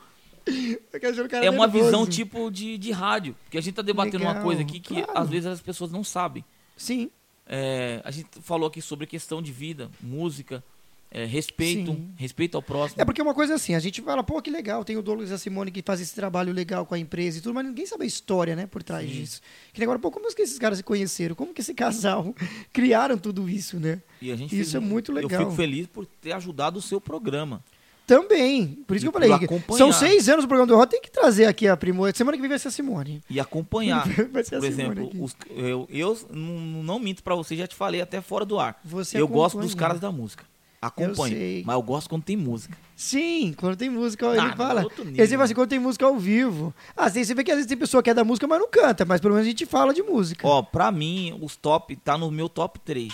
é 1.41 1.51
uma 1.51 1.67
nervoso. 1.67 1.85
visão 1.85 2.07
tipo 2.07 2.51
de, 2.51 2.77
de 2.77 2.91
rádio. 2.91 3.37
Porque 3.45 3.59
a 3.59 3.61
gente 3.61 3.75
tá 3.75 3.83
debatendo 3.83 4.25
uma 4.25 4.31
Legal, 4.31 4.45
coisa 4.45 4.63
aqui 4.63 4.81
que 4.81 5.03
claro. 5.03 5.19
às 5.21 5.29
vezes 5.29 5.47
as 5.47 5.61
pessoas 5.61 5.93
não 5.93 6.03
sabem. 6.03 6.45
Sim, 6.77 7.11
É, 7.55 8.01
a 8.03 8.11
gente 8.11 8.29
falou 8.41 8.67
aqui 8.67 8.81
sobre 8.81 9.07
questão 9.07 9.43
de 9.43 9.53
vida, 9.53 9.91
música, 10.01 10.65
é, 11.11 11.27
respeito, 11.27 11.93
Sim. 11.93 12.09
respeito 12.17 12.57
ao 12.57 12.63
próximo. 12.63 13.03
É 13.03 13.05
porque 13.05 13.21
uma 13.21 13.35
coisa 13.35 13.57
assim, 13.57 13.75
a 13.75 13.79
gente 13.79 14.01
fala, 14.01 14.25
pô, 14.25 14.41
que 14.41 14.51
legal, 14.51 14.83
tem 14.83 14.97
o 14.97 15.03
Douglas 15.03 15.29
e 15.29 15.35
a 15.35 15.37
Simone 15.37 15.71
que 15.71 15.83
fazem 15.83 16.03
esse 16.03 16.15
trabalho 16.15 16.51
legal 16.51 16.87
com 16.87 16.95
a 16.95 16.99
empresa 16.99 17.37
e 17.37 17.41
tudo, 17.43 17.53
mas 17.53 17.67
ninguém 17.67 17.85
sabe 17.85 18.05
a 18.05 18.07
história, 18.07 18.57
né, 18.57 18.67
por 18.67 18.83
trás 18.83 19.07
Sim. 19.07 19.17
disso. 19.21 19.43
Que 19.75 19.83
agora, 19.83 19.99
pô, 19.99 20.11
como 20.11 20.27
é 20.27 20.33
que 20.33 20.41
esses 20.41 20.59
caras 20.59 20.79
se 20.79 20.83
conheceram? 20.85 21.35
Como 21.35 21.53
que 21.53 21.61
esse 21.61 21.75
casal 21.75 22.35
criaram 22.73 23.19
tudo 23.19 23.47
isso, 23.51 23.79
né? 23.79 24.01
Isso 24.23 24.49
fez 24.49 24.75
é 24.75 24.81
muito 24.81 25.13
Eu 25.13 25.17
legal. 25.17 25.41
fico 25.43 25.53
feliz 25.53 25.87
por 25.87 26.07
ter 26.07 26.33
ajudado 26.33 26.79
o 26.79 26.83
seu 26.83 26.99
programa. 27.03 27.63
Também, 28.07 28.79
por 28.87 28.97
isso 28.97 29.05
E 29.07 29.09
que 29.11 29.17
eu 29.17 29.21
falei, 29.21 29.33
acompanhar. 29.33 29.79
são 29.79 29.93
seis 29.93 30.29
anos 30.29 30.45
do 30.45 30.49
programa 30.49 30.67
do 30.67 30.77
Rock, 30.77 30.91
tem 30.91 31.01
que 31.01 31.11
trazer 31.11 31.47
aqui 31.47 31.69
a 31.69 31.77
Primor. 31.77 32.13
Semana 32.15 32.37
que 32.37 32.41
vem 32.43 32.49
vai 32.51 32.59
ser 32.59 32.69
a 32.69 32.71
Simone. 32.71 33.23
E 33.31 33.39
acompanhar. 33.41 34.07
Vai 34.33 34.43
ser 34.45 34.57
a 34.57 34.59
Por 34.59 34.71
Simone 34.73 34.83
exemplo, 35.01 35.07
aqui. 35.07 35.19
os- 35.21 35.37
eu, 35.57 35.87
eu 35.91 36.19
não, 36.31 36.83
não 36.83 36.99
minto 36.99 37.23
pra 37.23 37.35
você, 37.35 37.57
já 37.57 37.67
te 37.67 37.75
falei 37.77 38.01
até 38.01 38.21
fora 38.21 38.45
do 38.45 38.59
ar. 38.59 38.79
Você 38.85 39.19
eu 39.21 39.29
gosto 39.29 39.53
acompanha. 39.59 39.67
dos 39.67 39.75
caras 39.75 40.01
da 40.01 40.11
música. 40.13 40.45
Acompanho. 40.81 41.37
sei. 41.37 41.63
Mas 41.65 41.77
eu 41.77 41.83
gosto 41.83 42.09
quando 42.11 42.25
tem 42.25 42.37
música. 42.37 42.77
Sim, 42.97 43.55
quando 43.57 43.77
tem 43.77 43.89
música, 43.89 44.29
Ah, 44.29 44.37
ele 44.37 44.57
fala. 44.57 44.85
Ele 45.15 45.29
fala 45.29 45.45
assim, 45.45 45.55
quando 45.55 45.69
tem 45.69 45.79
música 45.79 46.05
ao 46.05 46.19
vivo. 46.19 46.75
Ah, 46.97 47.09
você 47.09 47.33
vê 47.35 47.45
que 47.45 47.53
às 47.53 47.57
vezes 47.59 47.69
tem 47.69 47.79
pessoa 47.79 48.03
que 48.03 48.11
é 48.11 48.15
da 48.15 48.25
música, 48.25 48.49
mas 48.49 48.59
não 48.59 48.69
canta, 48.69 49.05
mas 49.05 49.21
pelo 49.21 49.35
menos 49.35 49.47
a 49.47 49.51
gente 49.51 49.65
fala 49.65 49.95
de 49.95 50.03
música. 50.03 50.45
Ó, 50.47 50.61
pra 50.61 50.91
mim, 50.91 51.39
os 51.41 51.55
top, 51.55 51.95
tá 51.95 52.19
no 52.19 52.33
meu 52.33 52.49
top 52.49 52.81
3. 52.81 53.13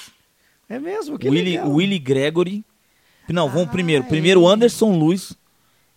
É 0.66 0.78
mesmo? 0.78 1.18
Que 1.18 1.28
Willie, 1.28 1.56
legal. 1.56 1.70
Willie 1.70 1.98
Gregory. 1.98 2.64
Não, 3.32 3.48
vamos 3.48 3.68
Ah, 3.68 3.72
primeiro. 3.72 4.04
é. 4.04 4.06
Primeiro, 4.08 4.46
Anderson 4.46 4.96
Luiz. 4.98 5.32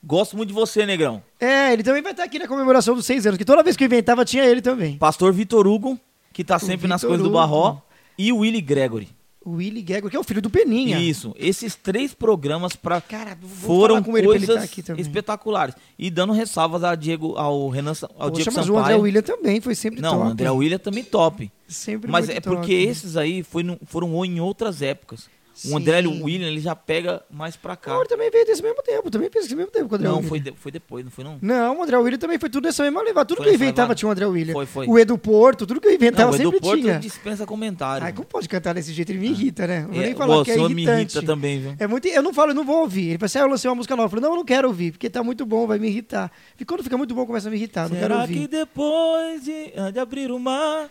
Gosto 0.04 0.36
muito 0.36 0.50
de 0.50 0.56
você, 0.56 0.86
negrão. 0.86 1.22
É, 1.40 1.72
ele 1.74 1.84
também 1.84 2.02
vai 2.02 2.12
estar 2.12 2.24
aqui 2.24 2.40
na 2.40 2.48
comemoração 2.48 2.96
dos 2.96 3.06
seis 3.06 3.26
anos, 3.28 3.38
que 3.38 3.46
toda 3.46 3.62
vez 3.62 3.78
que 3.78 3.84
eu 3.84 3.86
inventava 3.86 4.26
tinha 4.26 4.44
ele 4.44 4.62
também. 4.62 4.98
Pastor 4.98 5.32
Vitor 5.32 5.68
Hugo, 5.68 6.00
que 6.34 6.44
tá 6.44 6.58
sempre 6.58 6.88
nas 6.88 7.02
coisas 7.02 7.20
do 7.22 7.26
Hugo. 7.30 7.38
Barró. 7.38 7.78
E 8.18 8.32
o 8.34 8.38
Willie 8.40 8.62
Gregory. 8.62 9.10
O 9.44 9.54
Willie 9.54 9.82
Gregor, 9.82 10.08
que 10.12 10.16
é 10.16 10.20
o 10.20 10.24
filho 10.24 10.40
do 10.42 10.52
Peninha. 10.52 11.00
Isso. 11.00 11.34
Esses 11.36 11.74
três 11.74 12.14
programas 12.14 12.76
pra, 12.76 13.02
Cara, 13.02 13.36
foram 13.44 13.98
ele 14.16 14.28
coisas 14.28 14.70
também. 14.84 15.02
espetaculares. 15.02 15.74
E 15.98 16.12
dando 16.12 16.32
ressalvas 16.32 16.84
a 16.84 16.94
Diego, 16.94 17.36
ao 17.36 17.68
Renan, 17.70 17.94
ao 18.20 18.30
Poxa, 18.30 18.44
Diego 18.44 18.52
mas 18.56 18.70
o 18.70 18.78
André. 18.78 18.96
William 18.96 19.22
também 19.24 19.60
foi 19.60 19.74
sempre 19.74 20.00
Não, 20.00 20.12
top. 20.14 20.24
o 20.24 20.30
André 20.32 20.50
William 20.52 20.78
também 20.78 21.04
top. 21.04 21.52
Sempre 21.68 22.12
Mas 22.12 22.30
é 22.30 22.40
porque 22.40 22.62
top. 22.62 22.74
esses 22.88 23.18
aí 23.18 23.42
foi 23.42 23.64
foram 23.88 24.24
em 24.24 24.40
outras 24.40 24.84
épocas. 24.84 25.28
Sim. 25.54 25.74
O 25.74 25.78
André 25.78 26.00
William, 26.08 26.48
ele 26.48 26.60
já 26.60 26.76
pega 26.76 27.24
mais 27.30 27.56
pra 27.56 27.76
cá. 27.76 27.92
Não, 27.92 28.00
ele 28.02 28.10
também 28.10 28.32
veio 28.32 28.46
desse 28.46 28.62
mesmo 28.64 28.82
tempo, 28.82 29.12
também 29.12 29.30
fez 29.30 29.46
esse 29.46 29.56
mesmo 29.56 29.72
tempo 29.72 29.88
com 29.90 29.96
o 29.96 29.98
André 29.98 30.08
Não, 30.08 30.16
William. 30.18 30.30
foi, 30.30 30.40
de- 30.40 30.54
foi 30.56 30.72
depois, 30.72 31.04
não 31.04 31.12
foi 31.12 31.24
não? 31.24 31.38
Não, 31.42 31.80
o 31.80 31.84
André 31.84 31.98
William 31.98 32.18
também 32.18 32.40
foi 32.40 32.50
tudo 32.50 32.66
nessa 32.66 32.84
mesma 32.84 33.02
levada. 33.02 33.26
Tudo 33.26 33.38
Foi 33.38 33.46
que 33.46 33.52
eu 33.52 33.56
inventava 33.56 33.88
levada? 33.88 33.96
tinha 33.96 34.10
o 34.10 34.12
André 34.12 34.26
William. 34.26 34.54
Foi, 34.54 34.66
foi. 34.66 34.88
O 34.88 34.98
Edu 34.98 35.18
Porto, 35.18 35.66
tudo 35.68 35.80
que 35.82 35.88
eu 35.88 35.94
inventava 35.94 36.30
Não, 36.32 36.34
o 36.34 36.38
sempre 36.38 36.58
Edu 36.58 36.62
Porto 36.68 36.82
tinha. 36.82 37.00
dispensa 37.00 37.46
comentário. 37.46 38.06
Ai, 38.06 38.14
como 38.14 38.26
pode 38.28 38.48
cantar 38.50 38.74
desse 38.74 38.94
jeito? 38.94 39.12
Ele 39.12 39.20
me 39.20 39.28
irrita, 39.30 39.68
né? 39.68 39.84
Eu 39.88 39.94
vou 39.94 40.02
É, 40.02 40.06
nem 40.06 40.16
falar 40.16 40.38
o 40.40 40.44
que 40.46 40.52
é 40.52 40.54
senhor 40.56 40.70
me 40.70 40.82
irritante. 40.84 41.16
irrita 41.18 41.26
também, 41.34 41.60
viu? 41.62 41.76
É 41.80 41.88
muito, 41.88 42.08
eu 42.08 42.24
não 42.24 42.34
falo, 42.34 42.52
eu 42.52 42.56
não 42.56 42.64
vou 42.66 42.78
ouvir. 42.82 43.10
Ele 43.10 43.18
fala 43.18 43.26
assim, 43.26 43.38
ah, 43.40 43.42
eu 43.42 43.48
lancei 43.48 43.70
uma 43.70 43.76
música 43.76 43.96
nova. 43.96 44.06
Eu 44.08 44.10
falo, 44.10 44.22
não, 44.22 44.30
eu 44.32 44.36
não 44.38 44.46
quero 44.46 44.68
ouvir, 44.68 44.92
porque 44.92 45.10
tá 45.10 45.24
muito 45.24 45.46
bom, 45.46 45.68
vai 45.68 45.78
me 45.80 45.88
irritar. 45.88 46.32
E 46.60 46.64
quando 46.66 46.84
fica 46.84 46.98
muito 46.98 47.14
bom, 47.14 47.26
começa 47.26 47.48
a 47.48 47.52
me 47.52 47.58
irritar, 47.58 47.84
não 47.90 47.96
quero 47.96 48.02
Será 48.14 48.22
ouvir. 48.22 48.40
que 48.42 48.48
depois 48.48 49.44
de, 49.44 49.72
de 49.94 50.00
abrir 50.00 50.32
o 50.32 50.40
mar... 50.40 50.90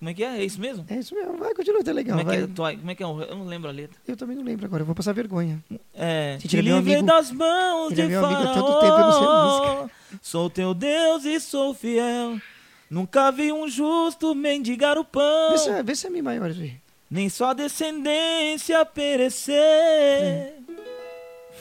Como 0.00 0.08
é 0.10 0.14
que 0.14 0.24
é? 0.24 0.38
É 0.38 0.44
isso 0.44 0.58
mesmo? 0.58 0.84
É 0.88 0.96
isso 0.96 1.14
mesmo, 1.14 1.36
vai, 1.36 1.54
continua, 1.54 1.84
tá 1.84 1.92
legal. 1.92 2.18
como, 2.18 2.32
é 2.32 2.36
que 2.36 2.42
é, 2.42 2.46
como 2.76 2.90
é 2.90 2.94
que 2.94 3.02
é? 3.04 3.06
Eu 3.06 3.36
não 3.36 3.44
lembro 3.46 3.68
a 3.68 3.72
letra. 3.72 3.96
Eu 4.08 4.16
também 4.16 4.34
não 4.34 4.42
lembro 4.42 4.64
agora, 4.66 4.80
eu 4.82 4.86
vou 4.86 4.94
passar 4.94 5.12
vergonha. 5.12 5.62
É, 5.94 6.38
Gente, 6.40 6.48
te 6.48 6.56
ele 6.56 6.70
é 6.70 6.72
meu 6.72 6.78
amigo- 6.80 7.02
das 7.06 7.30
mãos 7.30 7.86
ele 7.92 7.94
de 7.96 8.00
é 8.02 8.06
meu 8.06 8.24
amigo 8.24 8.40
há 8.40 8.54
tanto 8.54 8.80
tempo, 8.80 8.94
eu 8.94 8.98
não 8.98 9.12
sei 9.12 9.26
a 9.26 9.90
Sou 10.22 10.48
teu 10.50 10.72
Deus 10.74 11.24
e 11.26 11.38
sou 11.38 11.74
fiel. 11.74 12.40
Nunca 12.88 13.30
vi 13.30 13.52
um 13.52 13.68
justo 13.68 14.34
mendigar 14.34 14.98
o 14.98 15.04
pão. 15.04 15.50
Vê 15.52 15.58
se, 15.58 15.68
é- 15.70 15.82
vê 15.82 15.94
se 15.94 16.06
é 16.06 16.10
Mi 16.10 16.22
maior 16.22 16.50
aí. 16.50 16.74
Nem 17.10 17.28
só 17.28 17.52
descendência 17.52 18.84
perecer. 18.86 19.54
É. 19.54 20.54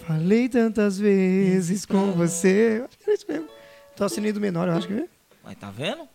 Falei 0.08 0.47
tantas 0.49 0.97
vezes 0.97 1.86
com 1.86 2.12
você. 2.13 2.80
Eu 2.80 2.86
Acho 2.86 2.97
que 2.97 3.04
era 3.04 3.13
isso 3.13 3.25
mesmo. 3.28 3.47
Tô 3.95 4.06
assinando 4.06 4.39
menor, 4.39 4.67
eu 4.69 4.75
acho 4.75 4.88
que 4.88 4.93
é. 4.93 5.06
Mas 5.43 5.58
tá 5.58 5.69
vendo? 5.69 6.08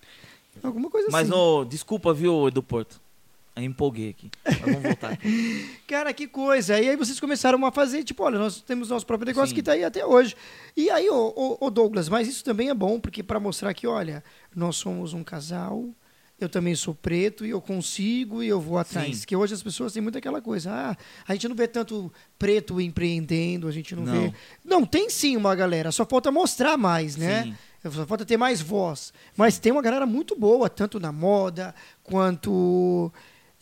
Alguma 0.66 0.90
coisa 0.90 1.08
Mas, 1.10 1.30
assim. 1.30 1.38
ô, 1.38 1.64
desculpa, 1.64 2.12
viu, 2.14 2.48
Edu 2.48 2.62
Porto. 2.62 3.00
Aí 3.56 3.64
empolguei 3.64 4.10
aqui. 4.10 4.30
Mas 4.44 4.58
vamos 4.58 4.82
voltar 4.82 5.12
aqui. 5.12 5.70
Cara, 5.86 6.12
que 6.12 6.26
coisa. 6.26 6.80
E 6.80 6.88
aí 6.88 6.96
vocês 6.96 7.20
começaram 7.20 7.64
a 7.64 7.70
fazer, 7.70 8.02
tipo, 8.02 8.24
olha, 8.24 8.36
nós 8.38 8.60
temos 8.60 8.88
nosso 8.88 9.06
próprio 9.06 9.26
negócio 9.28 9.50
Sim. 9.50 9.54
que 9.54 9.62
tá 9.62 9.72
aí 9.72 9.84
até 9.84 10.04
hoje. 10.04 10.34
E 10.76 10.90
aí, 10.90 11.08
ô, 11.08 11.32
ô, 11.36 11.58
ô, 11.60 11.70
Douglas, 11.70 12.08
mas 12.08 12.26
isso 12.26 12.42
também 12.42 12.68
é 12.68 12.74
bom, 12.74 12.98
porque 12.98 13.22
para 13.22 13.38
mostrar 13.38 13.72
que, 13.72 13.86
olha, 13.86 14.24
nós 14.56 14.74
somos 14.74 15.12
um 15.12 15.22
casal, 15.22 15.84
eu 16.40 16.48
também 16.48 16.74
sou 16.74 16.96
preto 16.96 17.46
e 17.46 17.50
eu 17.50 17.60
consigo 17.60 18.42
e 18.42 18.48
eu 18.48 18.60
vou 18.60 18.76
atrás. 18.76 19.18
Sim. 19.18 19.26
Que 19.26 19.36
hoje 19.36 19.54
as 19.54 19.62
pessoas 19.62 19.92
têm 19.92 20.02
muito 20.02 20.18
aquela 20.18 20.42
coisa, 20.42 20.72
ah, 20.72 20.96
a 21.28 21.32
gente 21.34 21.46
não 21.46 21.54
vê 21.54 21.68
tanto 21.68 22.12
preto 22.36 22.80
empreendendo, 22.80 23.68
a 23.68 23.72
gente 23.72 23.94
não, 23.94 24.02
Não. 24.02 24.12
vê. 24.12 24.34
Não, 24.64 24.84
tem 24.84 25.08
sim 25.08 25.36
uma 25.36 25.54
galera, 25.54 25.92
só 25.92 26.04
falta 26.04 26.32
mostrar 26.32 26.76
mais, 26.76 27.16
né? 27.16 27.44
Sim. 27.44 27.54
Só 27.90 28.06
falta 28.06 28.24
ter 28.24 28.36
mais 28.36 28.60
voz. 28.60 29.12
Mas 29.36 29.58
tem 29.58 29.72
uma 29.72 29.82
galera 29.82 30.06
muito 30.06 30.38
boa, 30.38 30.68
tanto 30.68 30.98
na 30.98 31.12
moda 31.12 31.74
quanto 32.02 33.12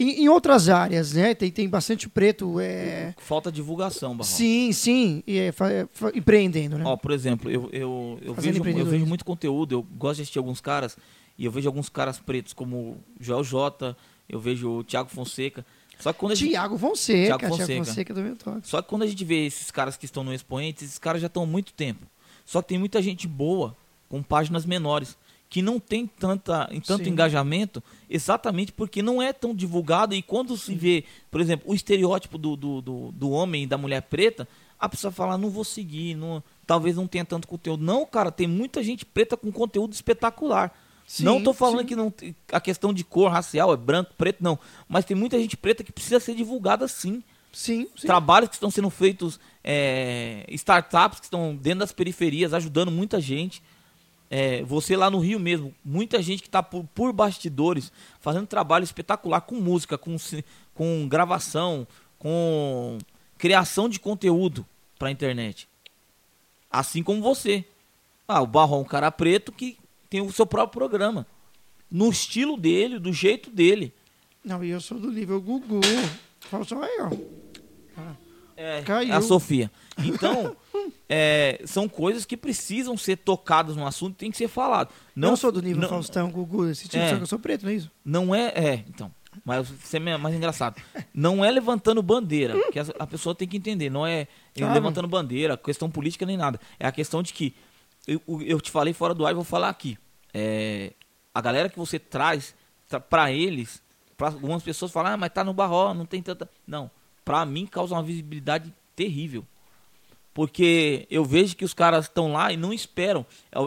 em, 0.03 0.25
em 0.25 0.29
outras 0.29 0.68
áreas, 0.68 1.12
né? 1.12 1.35
Tem, 1.35 1.51
tem 1.51 1.68
bastante 1.68 2.09
preto. 2.09 2.59
É... 2.61 3.14
Falta 3.18 3.53
divulgação, 3.53 4.16
Barral. 4.16 4.25
Sim, 4.25 4.73
sim. 4.73 5.23
E 5.27 5.39
é, 5.39 5.49
é, 5.49 5.89
empreendendo, 6.14 6.79
né? 6.79 6.85
Ó, 6.85 6.97
por 6.97 7.12
exemplo, 7.12 7.51
eu, 7.51 7.68
eu, 7.73 8.18
eu, 8.23 8.35
Fazendo 8.35 8.62
vejo, 8.62 8.79
eu 8.79 8.87
vejo 8.87 9.07
muito 9.07 9.25
conteúdo, 9.25 9.73
eu 9.75 9.83
gosto 9.83 10.16
de 10.16 10.23
assistir 10.23 10.39
alguns 10.39 10.61
caras, 10.61 10.97
e 11.39 11.45
eu 11.45 11.53
vejo 11.53 11.68
alguns 11.68 11.89
caras 11.89 12.18
pretos 12.18 12.53
como 12.53 12.99
Joel 13.20 13.45
J, 13.45 13.97
eu 14.29 14.41
vejo 14.41 14.79
o 14.79 14.85
Thiago 14.85 15.09
Fonseca, 15.09 15.64
Só 15.99 16.12
que 16.12 16.18
quando 16.18 16.33
a 16.33 16.35
gente, 16.35 16.51
Tiago 16.51 16.79
Fonseca, 16.79 17.27
Thiago 17.27 17.39
Tiago 17.39 17.57
Fonseca. 17.57 17.85
Fonseca 17.85 18.14
também 18.14 18.35
toca. 18.35 18.61
só 18.64 18.83
que 18.83 18.89
quando 18.89 19.03
a 19.03 19.07
gente 19.07 19.25
vê 19.25 19.47
esses 19.47 19.70
caras 19.70 19.97
que 19.97 20.05
estão 20.05 20.25
no 20.25 20.35
expoente, 20.35 20.85
esses 20.85 20.99
caras 20.99 21.20
já 21.20 21.27
estão 21.27 21.45
há 21.45 21.47
muito 21.47 21.73
tempo. 21.73 22.07
Só 22.45 22.61
que 22.61 22.68
tem 22.68 22.79
muita 22.79 23.01
gente 23.01 23.29
boa 23.29 23.77
com 24.12 24.22
páginas 24.22 24.66
menores 24.66 25.16
que 25.48 25.62
não 25.62 25.80
tem 25.80 26.06
tanta, 26.06 26.68
tanto 26.86 27.04
Sim. 27.04 27.10
engajamento, 27.10 27.82
exatamente 28.10 28.70
porque 28.72 29.00
não 29.00 29.22
é 29.22 29.32
tão 29.32 29.54
divulgado. 29.54 30.14
E 30.14 30.20
quando 30.20 30.54
se 30.54 30.74
vê, 30.74 31.04
por 31.30 31.40
exemplo, 31.40 31.70
o 31.70 31.74
estereótipo 31.74 32.36
do, 32.36 32.54
do, 32.54 32.82
do, 32.82 33.12
do 33.12 33.30
homem 33.30 33.62
e 33.62 33.66
da 33.66 33.78
mulher 33.78 34.02
preta, 34.02 34.46
a 34.78 34.86
pessoa 34.86 35.10
fala, 35.10 35.38
não 35.38 35.48
vou 35.48 35.64
seguir, 35.64 36.14
não, 36.14 36.42
talvez 36.66 36.96
não 36.96 37.06
tenha 37.06 37.24
tanto 37.24 37.48
conteúdo. 37.48 37.82
Não, 37.82 38.04
cara, 38.04 38.30
tem 38.30 38.46
muita 38.46 38.82
gente 38.82 39.06
preta 39.06 39.34
com 39.34 39.50
conteúdo 39.50 39.94
espetacular. 39.94 40.78
Sim, 41.06 41.24
não 41.24 41.42
tô 41.42 41.54
falando 41.54 41.80
sim. 41.80 41.86
que 41.86 41.96
não 41.96 42.12
a 42.52 42.60
questão 42.60 42.92
de 42.92 43.02
cor 43.02 43.30
racial 43.30 43.72
é 43.72 43.76
branco, 43.78 44.12
preto, 44.18 44.44
não. 44.44 44.58
Mas 44.86 45.06
tem 45.06 45.16
muita 45.16 45.38
gente 45.38 45.56
preta 45.56 45.82
que 45.82 45.92
precisa 45.92 46.20
ser 46.20 46.34
divulgada 46.34 46.86
sim. 46.86 47.22
Sim, 47.50 47.86
sim. 47.96 48.06
Trabalhos 48.06 48.48
que 48.48 48.56
estão 48.56 48.70
sendo 48.70 48.88
feitos, 48.88 49.38
é, 49.62 50.44
startups 50.48 51.20
que 51.20 51.26
estão 51.26 51.54
dentro 51.54 51.80
das 51.80 51.92
periferias, 51.92 52.54
ajudando 52.54 52.90
muita 52.90 53.20
gente. 53.20 53.62
É, 54.35 54.62
você 54.62 54.97
lá 54.97 55.11
no 55.11 55.18
Rio 55.18 55.39
mesmo, 55.39 55.74
muita 55.85 56.22
gente 56.22 56.41
que 56.41 56.49
está 56.49 56.62
por, 56.62 56.85
por 56.95 57.12
bastidores, 57.12 57.93
fazendo 58.18 58.47
trabalho 58.47 58.83
espetacular 58.83 59.43
com 59.43 59.57
música, 59.57 59.99
com, 59.99 60.16
com 60.74 61.07
gravação, 61.07 61.87
com 62.18 62.97
criação 63.37 63.91
de 63.91 64.01
conteúdo 64.01 64.64
para 64.99 65.09
a 65.09 65.11
internet. 65.11 65.68
Assim 66.70 67.03
como 67.03 67.20
você. 67.20 67.62
Ah, 68.26 68.41
o 68.41 68.47
Barro 68.47 68.76
é 68.76 68.78
um 68.78 68.85
cara 68.85 69.11
preto 69.11 69.53
que 69.53 69.76
tem 70.09 70.22
o 70.22 70.33
seu 70.33 70.47
próprio 70.47 70.78
programa. 70.80 71.26
No 71.91 72.09
estilo 72.09 72.57
dele, 72.57 72.99
do 72.99 73.12
jeito 73.12 73.51
dele. 73.51 73.93
Não, 74.43 74.64
e 74.64 74.70
eu 74.70 74.80
sou 74.80 74.99
do 74.99 75.12
nível 75.12 75.43
Gugu. 75.43 75.83
Fala 76.41 76.64
só 76.64 76.83
aí, 76.83 76.99
ó. 77.01 77.11
É, 78.57 78.80
Caiu. 78.80 79.14
a 79.14 79.20
Sofia. 79.20 79.70
Então, 79.99 80.57
é, 81.14 81.60
são 81.66 81.86
coisas 81.88 82.24
que 82.24 82.36
precisam 82.38 82.96
ser 82.96 83.16
tocadas 83.18 83.76
no 83.76 83.86
assunto, 83.86 84.16
tem 84.16 84.30
que 84.30 84.36
ser 84.38 84.48
falado. 84.48 84.90
Não 85.14 85.30
eu 85.30 85.36
sou 85.36 85.52
do 85.52 85.60
nível 85.60 85.82
não, 85.82 85.88
Faustão, 85.90 86.30
Gugu, 86.30 86.70
esse 86.70 86.88
tipo, 86.88 87.02
É. 87.02 87.10
só 87.10 87.16
que 87.16 87.22
eu 87.22 87.26
sou 87.26 87.38
preto, 87.38 87.64
não 87.64 87.70
é 87.70 87.74
isso? 87.74 87.90
Não 88.02 88.34
é, 88.34 88.46
é, 88.54 88.84
então. 88.88 89.12
Mas 89.44 89.68
você 89.68 89.96
é 89.98 90.16
mais 90.16 90.34
engraçado. 90.34 90.80
Não 91.12 91.44
é 91.44 91.50
levantando 91.50 92.02
bandeira, 92.02 92.54
porque 92.54 92.78
a, 92.78 92.86
a 92.98 93.06
pessoa 93.06 93.34
tem 93.34 93.46
que 93.48 93.56
entender. 93.56 93.90
Não 93.90 94.06
é 94.06 94.26
Claro. 94.54 94.72
levantando 94.74 95.08
bandeira, 95.08 95.56
questão 95.56 95.90
política 95.90 96.24
nem 96.24 96.36
nada. 96.36 96.58
É 96.78 96.86
a 96.86 96.92
questão 96.92 97.22
de 97.22 97.32
que 97.34 97.54
eu, 98.06 98.20
eu 98.42 98.60
te 98.60 98.70
falei 98.70 98.92
fora 98.94 99.12
do 99.14 99.24
ar 99.26 99.32
e 99.32 99.34
vou 99.34 99.44
falar 99.44 99.68
aqui. 99.68 99.98
É, 100.34 100.92
a 101.34 101.40
galera 101.40 101.68
que 101.68 101.78
você 101.78 101.98
traz 101.98 102.54
tra- 102.88 103.00
pra 103.00 103.30
eles, 103.32 103.82
pra 104.16 104.28
algumas 104.28 104.62
pessoas 104.62 104.90
falam, 104.92 105.12
ah, 105.12 105.16
mas 105.16 105.32
tá 105.32 105.42
no 105.44 105.52
barró, 105.54 105.92
não 105.94 106.04
tem 106.06 106.22
tanta. 106.22 106.48
Não. 106.66 106.90
Pra 107.24 107.44
mim 107.46 107.64
causa 107.66 107.94
uma 107.94 108.02
visibilidade 108.02 108.72
terrível. 108.96 109.46
Porque 110.35 111.07
eu 111.11 111.24
vejo 111.24 111.55
que 111.57 111.64
os 111.64 111.74
caras 111.74 112.07
estão 112.07 112.33
lá 112.33 112.53
e 112.53 112.57
não 112.57 112.72
esperam. 112.72 113.26
É 113.51 113.59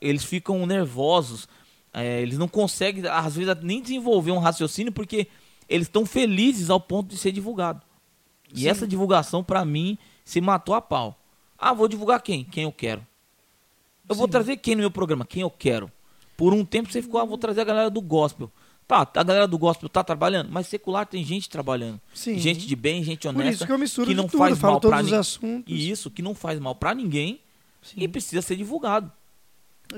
Eles 0.00 0.24
ficam 0.24 0.66
nervosos. 0.66 1.48
é, 1.92 2.20
eles 2.20 2.36
não 2.36 2.48
conseguem, 2.48 3.06
às 3.06 3.36
vezes, 3.36 3.54
nem 3.62 3.80
desenvolver 3.80 4.32
um 4.32 4.38
raciocínio 4.40 4.92
porque 4.92 5.28
eles 5.68 5.86
estão 5.86 6.04
felizes 6.04 6.68
ao 6.68 6.80
ponto 6.80 7.08
de 7.10 7.16
ser 7.16 7.30
divulgado. 7.30 7.80
E 8.52 8.60
Sim. 8.62 8.68
essa 8.68 8.86
divulgação, 8.86 9.44
pra 9.44 9.64
mim, 9.64 9.96
se 10.24 10.40
matou 10.40 10.74
a 10.74 10.80
pau. 10.82 11.16
Ah, 11.56 11.72
vou 11.72 11.86
divulgar 11.86 12.20
quem? 12.20 12.44
Quem 12.44 12.64
eu 12.64 12.72
quero. 12.72 13.06
Eu 14.08 14.14
vou 14.16 14.26
Sim. 14.26 14.32
trazer 14.32 14.56
quem 14.56 14.74
no 14.74 14.80
meu 14.80 14.90
programa? 14.90 15.24
Quem 15.24 15.42
eu 15.42 15.50
quero. 15.50 15.90
Por 16.36 16.52
um 16.52 16.64
tempo 16.64 16.90
você 16.90 17.00
ficou, 17.00 17.20
ah, 17.20 17.24
vou 17.24 17.38
trazer 17.38 17.60
a 17.60 17.64
galera 17.64 17.88
do 17.90 18.00
gospel. 18.00 18.50
Tá, 18.86 19.00
a 19.14 19.22
galera 19.22 19.48
do 19.48 19.56
gospel 19.56 19.88
tá 19.88 20.04
trabalhando, 20.04 20.50
mas 20.52 20.66
secular 20.66 21.06
tem 21.06 21.24
gente 21.24 21.48
trabalhando. 21.48 21.98
Sim. 22.14 22.38
Gente 22.38 22.66
de 22.66 22.76
bem, 22.76 23.02
gente 23.02 23.26
honesta. 23.26 23.44
Por 23.50 23.54
isso 23.54 23.66
que 23.66 23.72
eu 23.72 23.78
misturo 23.78 24.08
que 24.08 24.14
não 24.14 24.26
tudo, 24.28 24.38
faz 24.38 24.58
mal 24.60 24.78
todos 24.80 24.90
pra 24.96 25.04
os 25.04 25.10
nin- 25.10 25.16
assuntos. 25.16 25.72
E 25.74 25.90
isso, 25.90 26.10
que 26.10 26.20
não 26.20 26.34
faz 26.34 26.60
mal 26.60 26.74
pra 26.74 26.94
ninguém 26.94 27.40
Sim. 27.82 27.94
e 28.02 28.06
precisa 28.08 28.42
ser 28.42 28.56
divulgado. 28.56 29.10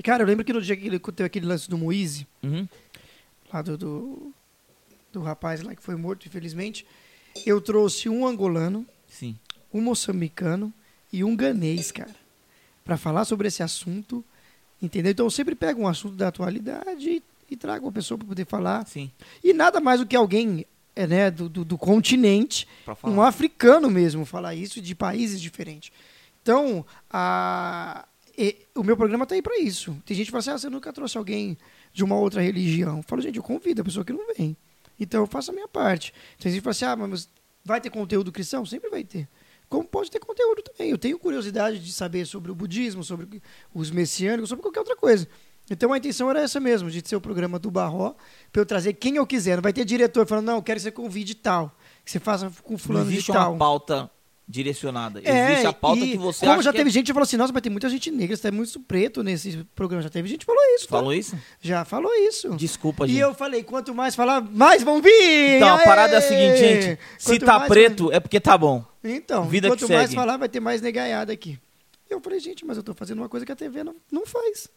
Cara, 0.04 0.22
eu 0.22 0.26
lembro 0.26 0.44
que 0.44 0.52
no 0.52 0.62
dia 0.62 0.76
que 0.76 0.86
ele 0.86 0.98
teve 1.00 1.26
aquele 1.26 1.46
lance 1.46 1.68
do 1.68 1.76
Moise, 1.76 2.26
Uhum. 2.42 2.68
lá 3.52 3.60
do, 3.62 3.76
do, 3.76 4.32
do 5.12 5.20
rapaz 5.20 5.62
lá 5.62 5.74
que 5.74 5.82
foi 5.82 5.96
morto, 5.96 6.26
infelizmente, 6.26 6.86
eu 7.44 7.60
trouxe 7.60 8.08
um 8.08 8.24
angolano, 8.26 8.86
Sim. 9.08 9.36
um 9.72 9.80
moçambicano 9.80 10.72
e 11.12 11.24
um 11.24 11.34
ganês, 11.34 11.90
cara, 11.90 12.14
Pra 12.84 12.96
falar 12.96 13.24
sobre 13.24 13.48
esse 13.48 13.64
assunto, 13.64 14.24
entendeu? 14.80 15.10
Então 15.10 15.26
eu 15.26 15.30
sempre 15.30 15.56
pego 15.56 15.82
um 15.82 15.88
assunto 15.88 16.14
da 16.14 16.28
atualidade 16.28 17.08
e, 17.10 17.22
e 17.50 17.56
trago 17.56 17.86
uma 17.86 17.92
pessoa 17.92 18.18
para 18.18 18.26
poder 18.26 18.46
falar. 18.46 18.86
Sim. 18.86 19.10
E 19.42 19.52
nada 19.52 19.80
mais 19.80 20.00
do 20.00 20.06
que 20.06 20.16
alguém 20.16 20.66
é, 20.94 21.06
né, 21.06 21.30
do, 21.30 21.48
do, 21.48 21.64
do 21.64 21.76
continente, 21.78 22.66
um 23.04 23.20
africano 23.22 23.90
mesmo, 23.90 24.24
falar 24.24 24.54
isso 24.54 24.80
de 24.80 24.94
países 24.94 25.40
diferentes. 25.40 25.90
Então, 26.42 26.86
a, 27.10 28.06
e- 28.36 28.56
o 28.74 28.82
meu 28.82 28.96
programa 28.96 29.24
está 29.24 29.34
aí 29.34 29.42
para 29.42 29.58
isso. 29.58 29.96
Tem 30.04 30.16
gente 30.16 30.26
que 30.26 30.30
fala 30.32 30.40
assim, 30.40 30.50
ah, 30.50 30.58
você 30.58 30.70
nunca 30.70 30.92
trouxe 30.92 31.18
alguém 31.18 31.56
de 31.92 32.02
uma 32.04 32.16
outra 32.16 32.40
religião. 32.42 32.98
Eu 32.98 33.02
falo, 33.02 33.20
gente, 33.22 33.36
eu 33.36 33.42
convido 33.42 33.82
a 33.82 33.84
pessoa 33.84 34.04
que 34.04 34.12
não 34.12 34.26
vem. 34.36 34.56
Então 34.98 35.20
eu 35.20 35.26
faço 35.26 35.50
a 35.50 35.54
minha 35.54 35.68
parte. 35.68 36.14
Tem 36.38 36.50
gente 36.50 36.60
que 36.60 36.64
fala 36.64 36.70
assim, 36.72 36.84
ah, 37.02 37.08
mas 37.08 37.28
vai 37.64 37.80
ter 37.80 37.90
conteúdo 37.90 38.32
cristão? 38.32 38.64
Sempre 38.64 38.88
vai 38.88 39.04
ter. 39.04 39.28
Como 39.68 39.84
pode 39.84 40.10
ter 40.10 40.20
conteúdo 40.20 40.62
também. 40.62 40.90
Eu 40.90 40.98
tenho 40.98 41.18
curiosidade 41.18 41.80
de 41.80 41.92
saber 41.92 42.24
sobre 42.24 42.50
o 42.52 42.54
budismo, 42.54 43.02
sobre 43.02 43.42
os 43.74 43.90
messiânicos, 43.90 44.48
sobre 44.48 44.62
qualquer 44.62 44.78
outra 44.80 44.96
coisa. 44.96 45.26
Então 45.70 45.92
a 45.92 45.98
intenção 45.98 46.30
era 46.30 46.40
essa 46.40 46.60
mesmo, 46.60 46.90
de 46.90 47.06
ser 47.06 47.16
o 47.16 47.20
programa 47.20 47.58
do 47.58 47.70
Barró, 47.70 48.14
para 48.52 48.62
eu 48.62 48.66
trazer 48.66 48.92
quem 48.92 49.16
eu 49.16 49.26
quiser. 49.26 49.56
Não 49.56 49.62
vai 49.62 49.72
ter 49.72 49.84
diretor 49.84 50.26
falando, 50.26 50.46
não, 50.46 50.56
eu 50.56 50.62
quero 50.62 50.78
que 50.78 50.82
você 50.84 50.90
convide 50.92 51.34
tal, 51.34 51.72
que 52.04 52.10
você 52.10 52.20
faça 52.20 52.50
com 52.62 52.78
fulano 52.78 53.06
de 53.06 53.14
existe 53.14 53.32
tal. 53.32 53.52
uma 53.52 53.58
pauta 53.58 54.10
direcionada. 54.48 55.20
É, 55.24 55.50
existe 55.52 55.66
a 55.66 55.72
pauta 55.72 56.04
e 56.04 56.12
que 56.12 56.16
você 56.18 56.46
como 56.46 56.62
já 56.62 56.72
teve 56.72 56.88
é... 56.88 56.92
gente 56.92 57.06
que 57.06 57.12
falou 57.12 57.24
assim, 57.24 57.36
nossa, 57.36 57.52
mas 57.52 57.62
tem 57.62 57.72
muita 57.72 57.88
gente 57.90 58.12
negra, 58.12 58.36
tem 58.38 58.52
muito 58.52 58.78
preto 58.78 59.24
nesse 59.24 59.64
programa. 59.74 60.02
Já 60.02 60.08
teve 60.08 60.28
gente 60.28 60.40
que 60.40 60.46
falou 60.46 60.62
isso. 60.76 60.84
tá? 60.86 60.96
Falou 60.96 61.12
isso? 61.12 61.36
Já 61.60 61.84
falou 61.84 62.14
isso. 62.14 62.50
Desculpa, 62.50 63.06
E 63.06 63.08
gente. 63.08 63.18
eu 63.18 63.34
falei, 63.34 63.64
quanto 63.64 63.92
mais 63.92 64.14
falar, 64.14 64.40
mais 64.40 64.84
vão 64.84 65.02
vir! 65.02 65.56
Então, 65.56 65.74
a 65.74 65.78
parada 65.78 66.14
é 66.14 66.18
a 66.18 66.20
seguinte, 66.22 66.58
gente. 66.58 66.98
Se 67.18 67.30
Quanto 67.32 67.44
tá 67.44 67.58
mais- 67.58 67.68
preto, 67.68 68.12
é 68.12 68.20
porque 68.20 68.38
tá 68.38 68.56
bom. 68.56 68.84
Então, 69.02 69.44
Vida 69.48 69.66
quanto 69.68 69.88
mais 69.88 70.02
segue. 70.02 70.14
falar, 70.14 70.36
vai 70.36 70.48
ter 70.48 70.60
mais 70.60 70.80
negaiada 70.80 71.32
aqui. 71.32 71.58
Eu 72.08 72.20
falei, 72.20 72.38
gente, 72.38 72.64
mas 72.64 72.76
eu 72.76 72.84
tô 72.84 72.94
fazendo 72.94 73.18
uma 73.18 73.28
coisa 73.28 73.44
que 73.44 73.50
a 73.50 73.56
TV 73.56 73.82
não, 73.82 73.96
não 74.12 74.24
faz. 74.24 74.68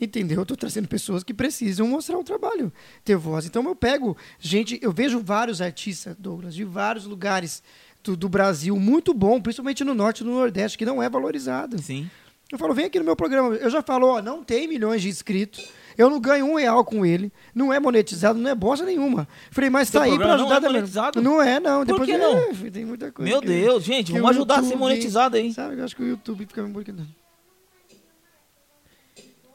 Entendeu? 0.00 0.38
Eu 0.40 0.46
tô 0.46 0.54
trazendo 0.54 0.86
pessoas 0.86 1.24
que 1.24 1.34
precisam 1.34 1.86
mostrar 1.88 2.16
o 2.18 2.22
trabalho, 2.22 2.72
ter 3.04 3.16
voz. 3.16 3.46
Então 3.46 3.64
eu 3.64 3.74
pego, 3.74 4.16
gente, 4.38 4.78
eu 4.80 4.92
vejo 4.92 5.20
vários 5.20 5.60
artistas, 5.60 6.14
Douglas, 6.16 6.54
de 6.54 6.62
vários 6.64 7.04
lugares 7.04 7.62
do, 8.04 8.16
do 8.16 8.28
Brasil, 8.28 8.76
muito 8.76 9.12
bom, 9.12 9.40
principalmente 9.40 9.82
no 9.82 9.94
norte 9.94 10.20
e 10.20 10.24
no 10.24 10.32
nordeste, 10.34 10.78
que 10.78 10.84
não 10.84 11.02
é 11.02 11.08
valorizado. 11.10 11.76
Sim. 11.82 12.08
Eu 12.50 12.56
falo, 12.58 12.72
vem 12.72 12.86
aqui 12.86 12.98
no 12.98 13.04
meu 13.04 13.16
programa. 13.16 13.54
Eu 13.56 13.68
já 13.68 13.82
falo, 13.82 14.06
ó, 14.06 14.22
não 14.22 14.42
tem 14.44 14.66
milhões 14.68 15.02
de 15.02 15.08
inscritos. 15.08 15.68
Eu 15.98 16.08
não 16.08 16.20
ganho 16.20 16.46
um 16.46 16.54
real 16.54 16.84
com 16.84 17.04
ele. 17.04 17.30
Não 17.52 17.72
é 17.72 17.80
monetizado, 17.80 18.38
não 18.38 18.48
é 18.48 18.54
bosta 18.54 18.86
nenhuma. 18.86 19.26
Falei, 19.50 19.68
mas 19.68 19.88
Seu 19.88 20.00
tá 20.00 20.06
aí 20.06 20.10
pra 20.16 20.18
programa 20.28 20.44
não 20.44 20.50
ajudar 20.52 20.66
é 20.68 20.72
monetizado? 20.72 21.22
Não 21.22 21.42
é, 21.42 21.58
não. 21.60 21.78
Por 21.80 21.86
Depois 21.86 22.06
que 22.08 22.12
é, 22.14 22.18
não? 22.18 22.54
filho, 22.54 22.70
tem 22.72 22.84
muita 22.86 23.10
coisa. 23.12 23.30
Meu 23.30 23.40
que- 23.40 23.48
Deus, 23.48 23.82
gente, 23.84 24.12
vamos 24.12 24.30
ajudar 24.30 24.54
a 24.54 24.56
ser 24.58 24.64
YouTube- 24.66 24.78
monetizado 24.78 25.36
aí. 25.36 25.52
Sabe, 25.52 25.76
eu 25.78 25.84
acho 25.84 25.96
que 25.96 26.02
o 26.02 26.06
YouTube 26.06 26.46
fica 26.46 26.62
me 26.62 26.70
bloqueando. 26.72 27.04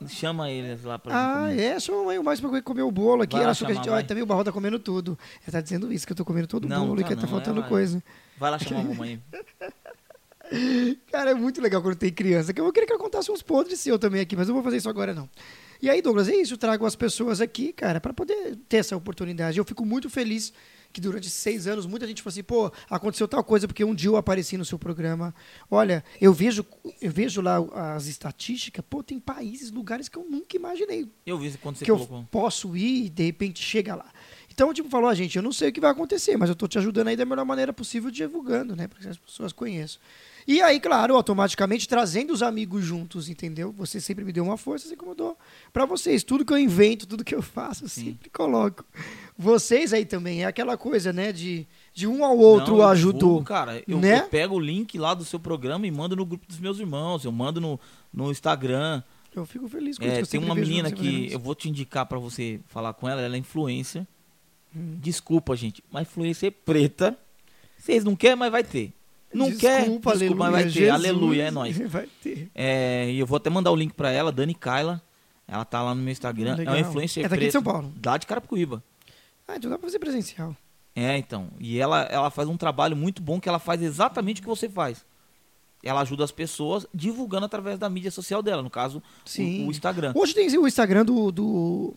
Chama 0.07 0.49
eles 0.49 0.83
lá 0.83 0.97
pra 0.99 1.13
Ah, 1.15 1.47
comer. 1.49 1.61
é, 1.61 1.79
chama 1.79 1.99
o 2.19 2.23
mais 2.23 2.39
pra 2.39 2.61
comer 2.61 2.81
o 2.83 2.91
bolo 2.91 3.23
aqui. 3.23 3.33
Vai 3.33 3.43
Ela 3.43 3.51
achou 3.51 3.65
que 3.65 3.71
a 3.71 3.75
gente. 3.75 3.89
Olha, 3.89 4.03
também 4.05 4.23
o 4.23 4.25
Barro 4.25 4.43
tá 4.43 4.51
comendo 4.51 4.77
tudo. 4.79 5.17
Ele 5.43 5.51
tá 5.51 5.61
dizendo 5.61 5.91
isso, 5.91 6.05
que 6.05 6.11
eu 6.13 6.17
tô 6.17 6.25
comendo 6.25 6.47
todo 6.47 6.65
o 6.65 6.67
bolo 6.67 6.99
e 6.99 7.03
tá 7.03 7.09
que 7.09 7.15
tá 7.15 7.21
não, 7.21 7.27
faltando 7.29 7.59
ela- 7.59 7.69
coisa. 7.69 8.03
Vai 8.37 8.51
lá 8.51 8.59
chamar 8.59 8.81
a 8.81 8.83
mamãe. 8.83 9.21
Cara, 11.11 11.31
é 11.31 11.33
muito 11.33 11.61
legal 11.61 11.81
quando 11.81 11.95
tem 11.95 12.11
criança. 12.11 12.51
Eu 12.55 12.71
queria 12.71 12.85
que 12.85 12.93
eu 12.93 12.99
contasse 12.99 13.31
uns 13.31 13.41
podres 13.41 13.79
seu 13.79 13.97
também 13.97 14.21
aqui, 14.21 14.35
mas 14.35 14.47
não 14.47 14.53
vou 14.55 14.63
fazer 14.63 14.77
isso 14.77 14.89
agora, 14.89 15.13
não. 15.13 15.27
E 15.81 15.89
aí, 15.89 16.01
Douglas, 16.01 16.29
é 16.29 16.35
isso. 16.35 16.53
Eu 16.53 16.57
trago 16.57 16.85
as 16.85 16.95
pessoas 16.95 17.41
aqui, 17.41 17.73
cara, 17.73 17.99
para 17.99 18.13
poder 18.13 18.55
ter 18.69 18.77
essa 18.77 18.95
oportunidade. 18.95 19.57
Eu 19.57 19.65
fico 19.65 19.85
muito 19.85 20.09
feliz 20.09 20.53
que 20.93 21.01
durante 21.01 21.27
seis 21.29 21.65
anos 21.65 21.87
muita 21.87 22.07
gente 22.07 22.21
falou 22.21 22.31
assim, 22.31 22.43
pô, 22.43 22.71
aconteceu 22.89 23.27
tal 23.27 23.43
coisa 23.43 23.67
porque 23.67 23.83
um 23.83 23.95
dia 23.95 24.09
eu 24.09 24.15
apareci 24.15 24.55
no 24.55 24.63
seu 24.63 24.77
programa. 24.77 25.33
Olha, 25.69 26.03
eu 26.21 26.31
vejo, 26.31 26.63
eu 27.01 27.11
vejo 27.11 27.41
lá 27.41 27.57
as 27.95 28.05
estatísticas, 28.05 28.85
pô, 28.87 29.01
tem 29.01 29.19
países, 29.19 29.71
lugares 29.71 30.07
que 30.07 30.17
eu 30.17 30.23
nunca 30.29 30.55
imaginei 30.55 31.09
Eu 31.25 31.37
vi 31.39 31.51
quando 31.57 31.77
você 31.77 31.83
que 31.83 31.91
eu 31.91 31.97
colocou. 31.97 32.27
posso 32.29 32.77
ir 32.77 33.05
e 33.05 33.09
de 33.09 33.23
repente 33.23 33.61
chega 33.61 33.95
lá. 33.95 34.09
Então, 34.51 34.71
tipo, 34.71 34.87
falou, 34.87 35.09
a 35.09 35.15
gente, 35.15 35.35
eu 35.35 35.41
não 35.41 35.51
sei 35.51 35.69
o 35.69 35.73
que 35.73 35.81
vai 35.81 35.89
acontecer, 35.89 36.37
mas 36.37 36.47
eu 36.47 36.55
tô 36.55 36.67
te 36.67 36.77
ajudando 36.77 37.07
aí 37.07 37.15
da 37.15 37.25
melhor 37.25 37.43
maneira 37.43 37.73
possível, 37.73 38.11
divulgando, 38.11 38.75
né? 38.75 38.87
Para 38.87 38.99
que 38.99 39.07
as 39.07 39.17
pessoas 39.17 39.51
conheçam. 39.51 39.99
E 40.47 40.61
aí, 40.61 40.79
claro, 40.79 41.15
automaticamente 41.15 41.87
trazendo 41.87 42.33
os 42.33 42.43
amigos 42.43 42.83
juntos, 42.83 43.29
entendeu? 43.29 43.71
Você 43.77 44.01
sempre 44.01 44.25
me 44.25 44.31
deu 44.31 44.43
uma 44.43 44.57
força, 44.57 44.87
assim 44.87 44.95
como 44.95 45.11
eu 45.11 45.15
dou 45.15 45.37
para 45.71 45.85
vocês. 45.85 46.23
Tudo 46.23 46.43
que 46.45 46.51
eu 46.51 46.57
invento, 46.57 47.07
tudo 47.07 47.23
que 47.23 47.33
eu 47.33 47.41
faço, 47.41 47.85
eu 47.85 47.89
sempre 47.89 48.29
coloco. 48.29 48.83
Vocês 49.37 49.93
aí 49.93 50.05
também, 50.05 50.43
é 50.43 50.45
aquela 50.45 50.77
coisa, 50.77 51.13
né? 51.13 51.31
De, 51.31 51.65
de 51.93 52.05
um 52.07 52.23
ao 52.25 52.37
outro 52.37 52.73
Não, 52.73 52.81
eu 52.81 52.87
ajudou. 52.89 53.19
divulgo, 53.19 53.45
cara, 53.45 53.81
eu, 53.87 53.99
né? 53.99 54.19
eu 54.19 54.27
pego 54.27 54.55
o 54.55 54.59
link 54.59 54.97
lá 54.97 55.13
do 55.13 55.23
seu 55.25 55.39
programa 55.39 55.87
e 55.87 55.91
mando 55.91 56.15
no 56.15 56.25
grupo 56.25 56.45
dos 56.47 56.59
meus 56.59 56.79
irmãos. 56.79 57.23
Eu 57.25 57.31
mando 57.31 57.61
no, 57.61 57.79
no 58.13 58.29
Instagram. 58.31 59.01
Eu 59.35 59.45
fico 59.45 59.67
feliz 59.67 59.97
com 59.97 60.05
É, 60.05 60.21
isso. 60.21 60.29
tem 60.31 60.39
uma 60.43 60.53
menina 60.53 60.91
que 60.91 61.31
eu 61.31 61.39
vou 61.39 61.55
te 61.55 61.67
indicar 61.67 62.05
pra 62.05 62.19
você 62.19 62.59
falar 62.67 62.93
com 62.93 63.07
ela. 63.09 63.21
Ela 63.21 63.35
é 63.35 63.39
influencer. 63.39 64.05
Desculpa, 64.75 65.55
gente, 65.55 65.83
mas 65.91 66.07
influencer 66.07 66.51
preta, 66.65 67.17
vocês 67.77 68.03
não 68.03 68.15
querem, 68.15 68.35
mas 68.35 68.51
vai 68.51 68.63
ter. 68.63 68.91
Não 69.33 69.55
quer, 69.55 69.81
desculpa, 69.81 70.11
aleluia, 70.11 70.35
mas 70.37 70.51
vai 70.51 70.63
ter. 70.63 70.69
Jesus, 70.69 70.93
Aleluia, 70.93 71.43
é 71.43 71.51
nóis. 71.51 71.77
Vai 71.91 72.07
ter. 72.21 72.49
É, 72.53 73.09
e 73.11 73.19
eu 73.19 73.25
vou 73.25 73.37
até 73.37 73.49
mandar 73.49 73.71
o 73.71 73.75
link 73.75 73.93
pra 73.93 74.11
ela, 74.11 74.31
Dani 74.31 74.53
Kyla. 74.53 75.01
Ela 75.47 75.65
tá 75.65 75.81
lá 75.81 75.93
no 75.93 76.01
meu 76.01 76.11
Instagram. 76.11 76.55
Legal. 76.55 76.73
É 76.75 76.77
uma 76.77 76.87
influencer 76.87 77.25
É 77.25 77.27
daqui 77.29 77.45
de. 77.45 77.51
São 77.51 77.61
Paulo. 77.63 77.91
Lá 78.05 78.17
de 78.17 78.25
Carapicuíba. 78.25 78.83
Ah, 79.47 79.55
então 79.57 79.69
dá 79.69 79.77
pra 79.77 79.87
fazer 79.87 79.99
presencial. 79.99 80.55
É, 80.95 81.17
então. 81.17 81.49
E 81.59 81.79
ela, 81.79 82.03
ela 82.03 82.29
faz 82.29 82.47
um 82.47 82.55
trabalho 82.55 82.95
muito 82.95 83.21
bom 83.21 83.39
que 83.39 83.49
ela 83.49 83.59
faz 83.59 83.81
exatamente 83.81 84.39
o 84.39 84.43
que 84.43 84.47
você 84.49 84.69
faz. 84.69 85.03
Ela 85.83 85.99
ajuda 86.01 86.23
as 86.23 86.31
pessoas 86.31 86.87
divulgando 86.93 87.45
através 87.45 87.77
da 87.77 87.89
mídia 87.89 88.09
social 88.09 88.41
dela, 88.41 88.61
no 88.63 88.69
caso, 88.69 88.99
o- 88.99 89.29
Sim. 89.29 89.67
O, 89.67 89.71
Instagram. 89.71 90.13
Hoje 90.15 90.33
tem 90.33 90.47
o 90.57 90.65
Instagram 90.67 91.03
do, 91.03 91.29
do 91.29 91.93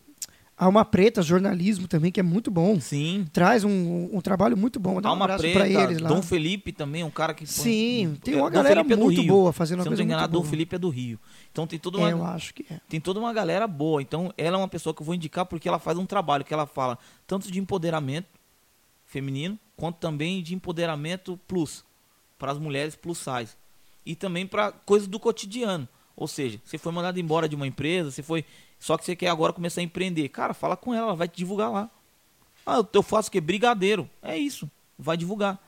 Alma 0.57 0.83
Preta, 0.83 1.21
jornalismo 1.21 1.87
também, 1.87 2.11
que 2.11 2.19
é 2.19 2.23
muito 2.23 2.49
bom. 2.49 2.79
Sim. 2.81 3.27
Traz 3.31 3.63
um, 3.63 4.09
um 4.11 4.19
trabalho 4.21 4.57
muito 4.57 4.79
bom. 4.79 4.99
Dá 4.99 5.09
um 5.09 5.11
Alma 5.11 5.25
abraço 5.25 5.41
Preta, 5.43 5.59
pra 5.59 5.67
eles 5.69 5.99
lá. 6.01 6.09
Dom 6.09 6.21
Felipe 6.23 6.71
também, 6.71 7.03
um 7.03 7.11
cara 7.11 7.31
que... 7.35 7.45
põe- 7.45 7.47
Sim, 7.53 8.17
tem 8.23 8.33
É, 8.33 8.37
uma 8.37 8.49
Dom 8.49 8.55
galera 8.55 8.75
Felipe 8.83 8.93
é 8.93 8.95
muito 8.97 9.23
boa 9.23 9.53
fazendo 9.53 9.77
uma 9.79 9.83
Se 9.83 9.89
não 9.91 9.95
coisa 9.97 10.15
muito 10.17 10.31
Dom 10.31 10.39
boa. 10.39 10.49
Felipe 10.49 10.75
é 10.75 10.79
do 10.79 10.89
Rio. 10.89 11.19
Então 11.51 11.67
tem 11.67 11.77
toda 11.77 11.97
É, 11.99 12.01
uma, 12.01 12.09
eu 12.09 12.25
acho 12.25 12.55
que 12.55 12.65
é. 12.73 12.79
tem 12.89 12.99
toda 12.99 13.19
uma 13.19 13.31
galera 13.31 13.67
boa. 13.67 14.01
Então, 14.01 14.33
ela 14.35 14.57
é 14.57 14.59
uma 14.59 14.67
pessoa 14.67 14.95
que 14.95 15.01
eu 15.01 15.05
vou 15.05 15.13
indicar 15.13 15.45
porque 15.45 15.67
ela 15.69 15.77
faz 15.77 15.95
um 15.99 16.07
trabalho 16.07 16.43
que 16.43 16.53
ela 16.53 16.65
fala 16.65 16.97
tanto 17.27 17.51
de 17.51 17.59
empoderamento 17.59 18.27
feminino, 19.05 19.57
quanto 19.75 19.97
também 19.97 20.41
de 20.41 20.55
empoderamento 20.55 21.39
plus, 21.47 21.83
para 22.37 22.51
as 22.51 22.57
mulheres 22.57 22.95
plus 22.95 23.19
size. 23.19 23.53
E 24.05 24.15
também 24.15 24.47
para 24.47 24.71
coisas 24.71 25.07
do 25.07 25.19
cotidiano. 25.19 25.87
Ou 26.15 26.27
seja, 26.27 26.59
você 26.65 26.77
foi 26.79 26.91
mandado 26.91 27.19
embora 27.19 27.47
de 27.47 27.55
uma 27.55 27.67
empresa, 27.67 28.09
você 28.09 28.23
foi. 28.23 28.43
Só 28.79 28.97
que 28.97 29.05
você 29.05 29.15
quer 29.15 29.29
agora 29.29 29.53
começar 29.53 29.81
a 29.81 29.83
empreender. 29.83 30.29
Cara, 30.29 30.53
fala 30.53 30.77
com 30.77 30.93
ela, 30.93 31.07
ela 31.07 31.15
vai 31.15 31.27
te 31.27 31.37
divulgar 31.37 31.71
lá. 31.71 31.89
Ah, 32.65 32.85
eu 32.93 33.03
faço 33.03 33.29
o 33.29 33.31
quê? 33.31 33.39
Brigadeiro. 33.39 34.09
É 34.21 34.37
isso. 34.37 34.69
Vai 34.97 35.15
divulgar. 35.15 35.59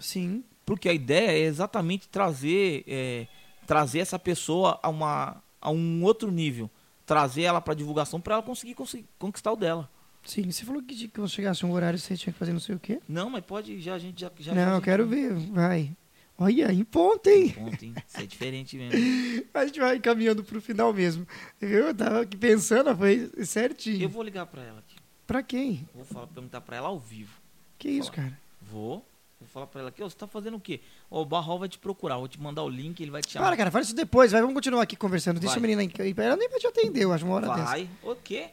Sim. 0.00 0.42
Porque 0.64 0.88
a 0.88 0.92
ideia 0.92 1.30
é 1.30 1.40
exatamente 1.40 2.08
trazer, 2.08 2.82
é, 2.88 3.26
trazer 3.66 4.00
essa 4.00 4.18
pessoa 4.18 4.80
a, 4.82 4.88
uma, 4.88 5.42
a 5.60 5.70
um 5.70 6.02
outro 6.02 6.30
nível. 6.30 6.70
Trazer 7.04 7.42
ela 7.42 7.60
para 7.60 7.74
divulgação 7.74 8.20
para 8.20 8.34
ela 8.34 8.42
conseguir, 8.42 8.74
conseguir 8.74 9.06
conquistar 9.18 9.52
o 9.52 9.56
dela. 9.56 9.88
Sim, 10.24 10.50
você 10.50 10.64
falou 10.64 10.82
que 10.82 11.06
que 11.06 11.20
você 11.20 11.36
chegasse 11.36 11.64
um 11.64 11.70
horário 11.70 11.96
você 11.96 12.16
tinha 12.16 12.32
que 12.32 12.38
fazer 12.38 12.52
não 12.52 12.58
sei 12.58 12.74
o 12.74 12.80
quê. 12.80 13.00
Não, 13.08 13.30
mas 13.30 13.44
pode, 13.44 13.80
já 13.80 13.94
a 13.94 13.98
gente 13.98 14.20
já. 14.20 14.30
já 14.40 14.52
não, 14.52 14.62
já 14.62 14.74
eu 14.74 14.82
quero 14.82 15.06
ver. 15.06 15.32
Vai. 15.34 15.96
Olha, 16.38 16.70
em 16.72 16.84
ponto, 16.84 17.26
hein? 17.28 17.50
Ponto, 17.50 17.82
hein? 17.82 17.94
Isso 18.06 18.20
é 18.20 18.26
diferente 18.26 18.76
mesmo. 18.76 19.46
A 19.54 19.64
gente 19.66 19.80
vai 19.80 19.98
caminhando 19.98 20.44
pro 20.44 20.60
final 20.60 20.92
mesmo. 20.92 21.26
Eu 21.60 21.94
tava 21.94 22.20
aqui 22.22 22.36
pensando, 22.36 22.94
foi 22.96 23.30
certinho. 23.44 24.02
Eu 24.02 24.08
vou 24.10 24.22
ligar 24.22 24.44
para 24.46 24.62
ela 24.62 24.78
aqui. 24.80 24.96
Pra 25.26 25.42
quem? 25.42 25.88
Vou 25.94 26.04
falar, 26.04 26.26
perguntar 26.26 26.60
para 26.60 26.76
ela 26.76 26.88
ao 26.88 27.00
vivo. 27.00 27.32
Que 27.78 27.88
isso, 27.88 28.10
Falar. 28.12 28.24
cara? 28.28 28.38
Vou. 28.60 29.04
Vou 29.40 29.48
falar 29.48 29.66
para 29.66 29.80
ela 29.80 29.88
aqui, 29.90 30.02
ó, 30.02 30.08
você 30.08 30.16
tá 30.16 30.26
fazendo 30.26 30.56
o 30.56 30.60
quê? 30.60 30.80
Ó, 31.10 31.20
o 31.22 31.24
Barrol 31.26 31.58
vai 31.58 31.68
te 31.68 31.78
procurar, 31.78 32.16
vou 32.16 32.26
te 32.28 32.40
mandar 32.40 32.62
o 32.62 32.68
link, 32.70 33.00
ele 33.00 33.10
vai 33.10 33.20
te 33.22 33.32
chamar. 33.32 33.46
Para, 33.46 33.56
cara, 33.56 33.70
fala 33.70 33.84
isso 33.84 33.94
depois. 33.94 34.32
Vai, 34.32 34.40
vamos 34.40 34.54
continuar 34.54 34.82
aqui 34.82 34.96
conversando. 34.96 35.38
Deixa 35.40 35.58
Vai. 35.58 35.58
a 35.58 35.76
menina 35.76 35.82
aí. 36.02 36.14
Ela 36.16 36.36
nem 36.36 36.48
vai 36.48 36.58
te 36.58 36.66
atender, 36.66 37.04
eu 37.04 37.12
acho, 37.12 37.24
uma 37.26 37.34
hora 37.34 37.48
dessa. 37.48 37.64
vai. 37.64 37.88
O 38.02 38.14
quê? 38.14 38.48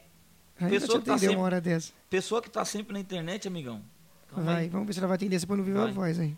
Vai 0.58 0.70
te 0.70 0.80
Pessoa 0.80 1.00
que 1.00 1.06
tá 1.06 1.18
sempre- 1.18 1.36
uma 1.36 1.44
hora 1.44 1.60
dessa. 1.60 1.92
Pessoa 2.10 2.42
que 2.42 2.50
tá 2.50 2.64
sempre 2.64 2.92
na 2.92 3.00
internet, 3.00 3.48
amigão. 3.48 3.82
Calma 4.28 4.44
Vai, 4.52 4.62
aí. 4.64 4.68
vamos 4.68 4.86
ver 4.86 4.92
se 4.92 4.98
ela 5.00 5.08
vai 5.08 5.16
atender. 5.16 5.38
Você 5.40 5.46
põe 5.46 5.56
no 5.56 5.64
vivo 5.64 5.78
a 5.80 5.84
Vai. 5.84 5.92
voz 5.92 6.18
aí. 6.20 6.34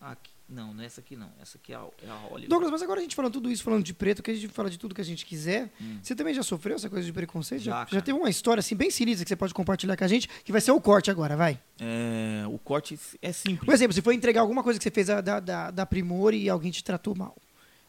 Aqui. 0.00 0.30
Não, 0.48 0.72
não 0.72 0.82
é 0.82 0.86
essa 0.86 1.00
aqui 1.00 1.16
não. 1.16 1.28
Essa 1.42 1.58
aqui 1.58 1.72
é 1.72 1.76
a, 1.76 1.84
é 2.04 2.08
a 2.08 2.14
Holly. 2.14 2.46
Douglas, 2.46 2.70
mas 2.70 2.80
agora 2.80 3.00
a 3.00 3.02
gente 3.02 3.16
falando 3.16 3.32
tudo 3.32 3.50
isso, 3.50 3.64
falando 3.64 3.82
de 3.82 3.92
preto, 3.92 4.22
que 4.22 4.30
a 4.30 4.34
gente 4.34 4.46
fala 4.48 4.70
de 4.70 4.78
tudo 4.78 4.94
que 4.94 5.00
a 5.00 5.04
gente 5.04 5.26
quiser. 5.26 5.72
Hum. 5.80 5.98
Você 6.00 6.14
também 6.14 6.32
já 6.32 6.42
sofreu 6.44 6.76
essa 6.76 6.88
coisa 6.88 7.04
de 7.04 7.12
preconceito? 7.12 7.62
Já, 7.62 7.84
Já, 7.84 7.96
já 7.96 8.00
teve 8.00 8.16
uma 8.16 8.30
história 8.30 8.60
assim 8.60 8.76
bem 8.76 8.88
sinistra 8.88 9.24
que 9.24 9.28
você 9.28 9.34
pode 9.36 9.52
compartilhar 9.52 9.96
com 9.96 10.04
a 10.04 10.08
gente, 10.08 10.28
que 10.44 10.52
vai 10.52 10.60
ser 10.60 10.70
o 10.70 10.80
corte 10.80 11.10
agora, 11.10 11.36
vai. 11.36 11.58
É, 11.80 12.44
o 12.46 12.58
corte 12.58 12.96
é 13.20 13.32
simples. 13.32 13.64
Por 13.64 13.74
exemplo, 13.74 13.92
você 13.92 14.00
foi 14.02 14.14
entregar 14.14 14.40
alguma 14.40 14.62
coisa 14.62 14.78
que 14.78 14.84
você 14.84 14.90
fez 14.90 15.08
da, 15.08 15.20
da, 15.20 15.70
da, 15.72 15.84
Primor 15.86 16.32
e 16.32 16.48
alguém 16.48 16.70
te 16.70 16.84
tratou 16.84 17.16
mal. 17.16 17.36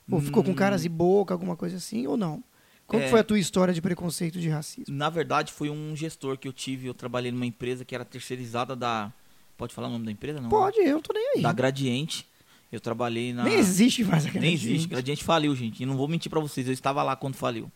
Ou 0.10 0.20
ficou 0.20 0.43
com 0.43 0.51
Hum. 0.51 0.55
caras 0.55 0.84
e 0.84 0.89
boca, 0.89 1.34
alguma 1.36 1.55
coisa 1.55 1.78
assim, 1.78 2.08
ou 2.08 2.18
não? 2.18 2.43
Qual 2.88 2.99
que 2.99 3.05
É. 3.08 3.10
foi 3.10 3.20
a 3.20 3.24
tua 3.24 3.38
história 3.38 3.74
de 3.74 3.82
preconceito, 3.82 4.39
de 4.39 4.47
racismo? 4.49 4.95
Na 4.95 5.10
verdade, 5.10 5.51
foi 5.51 5.70
um 5.70 5.93
gestor 5.95 6.38
que 6.38 6.47
eu 6.47 6.53
tive. 6.53 6.88
Eu 6.88 6.93
trabalhei 6.93 7.32
numa 7.32 7.45
empresa 7.45 7.84
que 7.86 7.93
era 7.93 8.05
terceirizada 8.05 8.76
da. 8.76 9.12
Pode 9.58 9.74
falar 9.74 9.89
o 9.89 9.91
nome 9.91 10.05
da 10.05 10.12
empresa? 10.12 10.39
Não. 10.39 10.49
Pode, 10.49 10.80
eu 10.80 11.01
tô 11.01 11.12
nem 11.14 11.34
aí. 11.36 11.41
Da 11.41 11.51
Gradiente. 11.51 12.26
Eu 12.72 12.80
trabalhei 12.82 13.34
na. 13.34 13.43
Nem 13.43 13.53
existe 13.55 14.03
mais 14.03 14.26
a 14.26 14.32
Nem 14.32 14.53
existe. 14.53 14.88
Gradiente 14.88 15.24
faliu, 15.24 15.55
gente. 15.55 15.82
E 15.82 15.86
não 15.86 15.95
vou 15.95 16.07
mentir 16.07 16.30
pra 16.30 16.39
vocês. 16.39 16.68
Eu 16.68 16.74
estava 16.74 17.01
lá 17.03 17.15
quando 17.15 17.36
faliu. 17.36 17.72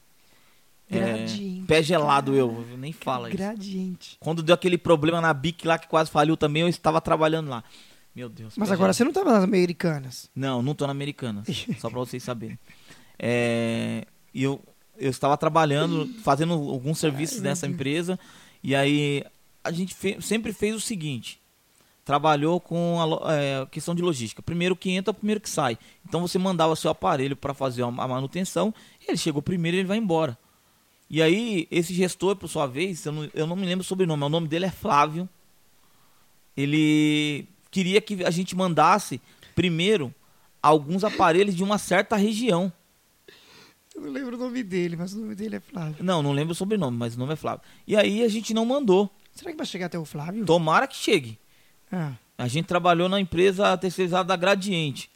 É, 0.90 1.00
Gradiente, 1.00 1.64
pé 1.66 1.82
gelado 1.82 2.32
cara. 2.34 2.44
eu. 2.44 2.66
Nem 2.78 2.92
fala 2.92 3.30
isso. 3.30 3.38
Gradiente. 3.38 4.18
Quando 4.20 4.44
deu 4.44 4.54
aquele 4.54 4.78
problema 4.78 5.22
na 5.22 5.34
BIC 5.34 5.66
lá 5.66 5.78
que 5.80 5.88
quase 5.88 6.12
faliu 6.12 6.36
também, 6.36 6.64
eu 6.64 6.68
estava 6.68 7.00
trabalhando 7.00 7.50
lá. 7.50 7.64
Meu 8.14 8.28
Deus. 8.28 8.56
Mas 8.58 8.70
agora 8.70 8.92
gelado. 8.92 8.98
você 8.98 9.04
não 9.06 9.14
tava 9.14 9.32
nas 9.36 9.44
americanas. 9.46 10.30
Não, 10.36 10.62
não 10.62 10.76
tô 10.76 10.86
na 10.86 10.92
Americanas. 10.92 11.48
só 11.80 11.90
pra 11.90 12.00
vocês 12.00 12.22
saberem. 12.22 12.60
É, 13.18 14.06
e 14.34 14.44
eu, 14.44 14.62
eu 14.98 15.10
estava 15.10 15.38
trabalhando, 15.38 16.08
fazendo 16.22 16.54
alguns 16.54 17.00
serviços 17.00 17.42
nessa 17.42 17.66
empresa. 17.68 18.20
E 18.62 18.76
aí 18.76 19.24
a 19.64 19.72
gente 19.72 19.94
fe- 19.96 20.18
sempre 20.20 20.52
fez 20.52 20.76
o 20.76 20.80
seguinte: 20.82 21.41
trabalhou 22.04 22.60
com 22.60 22.98
a 23.24 23.34
é, 23.34 23.66
questão 23.68 23.94
de 23.94 24.02
logística. 24.02 24.42
Primeiro 24.42 24.76
que 24.76 24.92
entra, 24.92 25.14
primeiro 25.14 25.40
que 25.40 25.50
sai. 25.50 25.78
Então 26.08 26.22
você 26.22 26.38
mandava 26.38 26.76
seu 26.76 26.92
aparelho 26.92 27.36
para 27.36 27.54
fazer 27.54 27.84
a 27.84 27.88
a 27.88 28.08
manutenção, 28.08 28.74
ele 29.08 29.18
chegou 29.18 29.42
primeiro 29.42 29.78
ele 29.78 29.88
vai 29.88 29.98
embora. 29.98 30.38
E 31.10 31.22
aí, 31.22 31.68
esse 31.70 31.94
gestor, 31.94 32.38
por 32.38 32.48
sua 32.48 32.66
vez, 32.66 33.06
eu 33.06 33.12
não, 33.12 33.30
eu 33.34 33.46
não 33.46 33.56
me 33.56 33.66
lembro 33.66 33.82
o 33.82 33.86
sobrenome, 33.86 34.24
o 34.24 34.30
nome 34.30 34.48
dele 34.48 34.66
é 34.66 34.72
Flávio. 34.72 35.28
Ele 36.56 37.46
queria 37.70 38.00
que 38.00 38.24
a 38.24 38.30
gente 38.30 38.56
mandasse 38.56 39.20
primeiro 39.54 40.14
alguns 40.64 41.04
aparelhos 41.04 41.54
de 41.54 41.64
uma 41.64 41.78
certa 41.78 42.16
região. 42.16 42.72
Eu 43.94 44.04
não 44.04 44.10
lembro 44.10 44.38
o 44.38 44.40
nome 44.40 44.64
dele, 44.64 44.96
mas 44.96 45.14
o 45.14 45.20
nome 45.20 45.36
dele 45.36 45.58
é 45.58 45.60
Flávio. 45.60 46.02
Não, 46.02 46.24
não 46.24 46.32
lembro 46.32 46.54
o 46.54 46.56
sobrenome, 46.56 46.98
mas 46.98 47.16
o 47.16 47.20
nome 47.20 47.34
é 47.34 47.36
Flávio. 47.36 47.62
E 47.86 47.96
aí 47.98 48.24
a 48.24 48.30
gente 48.30 48.54
não 48.54 48.66
mandou. 48.66 49.10
Será 49.34 49.52
que 49.52 49.58
vai 49.58 49.66
chegar 49.66 49.88
até 49.88 50.00
o 50.00 50.06
Flávio? 50.06 50.46
Tomara 50.46 50.88
que 50.88 50.96
chegue. 50.96 51.38
Ah, 51.92 52.14
A 52.38 52.48
gente 52.48 52.66
trabalhou 52.66 53.08
na 53.10 53.20
empresa 53.20 53.76
terceirizada 53.78 54.24
da 54.26 54.36
Gradiente. 54.36 55.10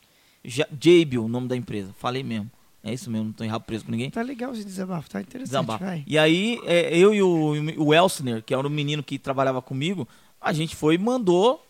Ja- 0.43 0.67
Jabil, 0.71 1.23
o 1.23 1.28
nome 1.28 1.47
da 1.47 1.55
empresa. 1.55 1.91
Falei 1.97 2.23
mesmo. 2.23 2.51
É 2.84 2.93
isso 2.93 3.09
mesmo, 3.09 3.26
não 3.26 3.34
tô 3.34 3.43
enrabo 3.43 3.65
preso 3.65 3.84
com 3.86 3.91
ninguém. 3.91 4.11
tá 4.11 4.21
legal 4.21 4.53
esse 4.53 4.63
desabafo, 4.63 5.09
tá 5.09 5.19
interessante, 5.19 5.47
Desabafo. 5.47 5.84
vai. 5.84 6.03
E 6.05 6.19
aí, 6.19 6.59
é, 6.65 6.95
eu 6.95 7.15
e 7.15 7.21
o, 7.23 7.53
o 7.84 7.93
Elsner, 7.95 8.43
que 8.43 8.53
era 8.53 8.67
o 8.67 8.69
menino 8.69 9.01
que 9.01 9.17
trabalhava 9.17 9.59
comigo, 9.59 10.07
a 10.39 10.53
gente 10.53 10.76
foi 10.76 10.93
e 10.93 10.97
mandou 10.99 11.65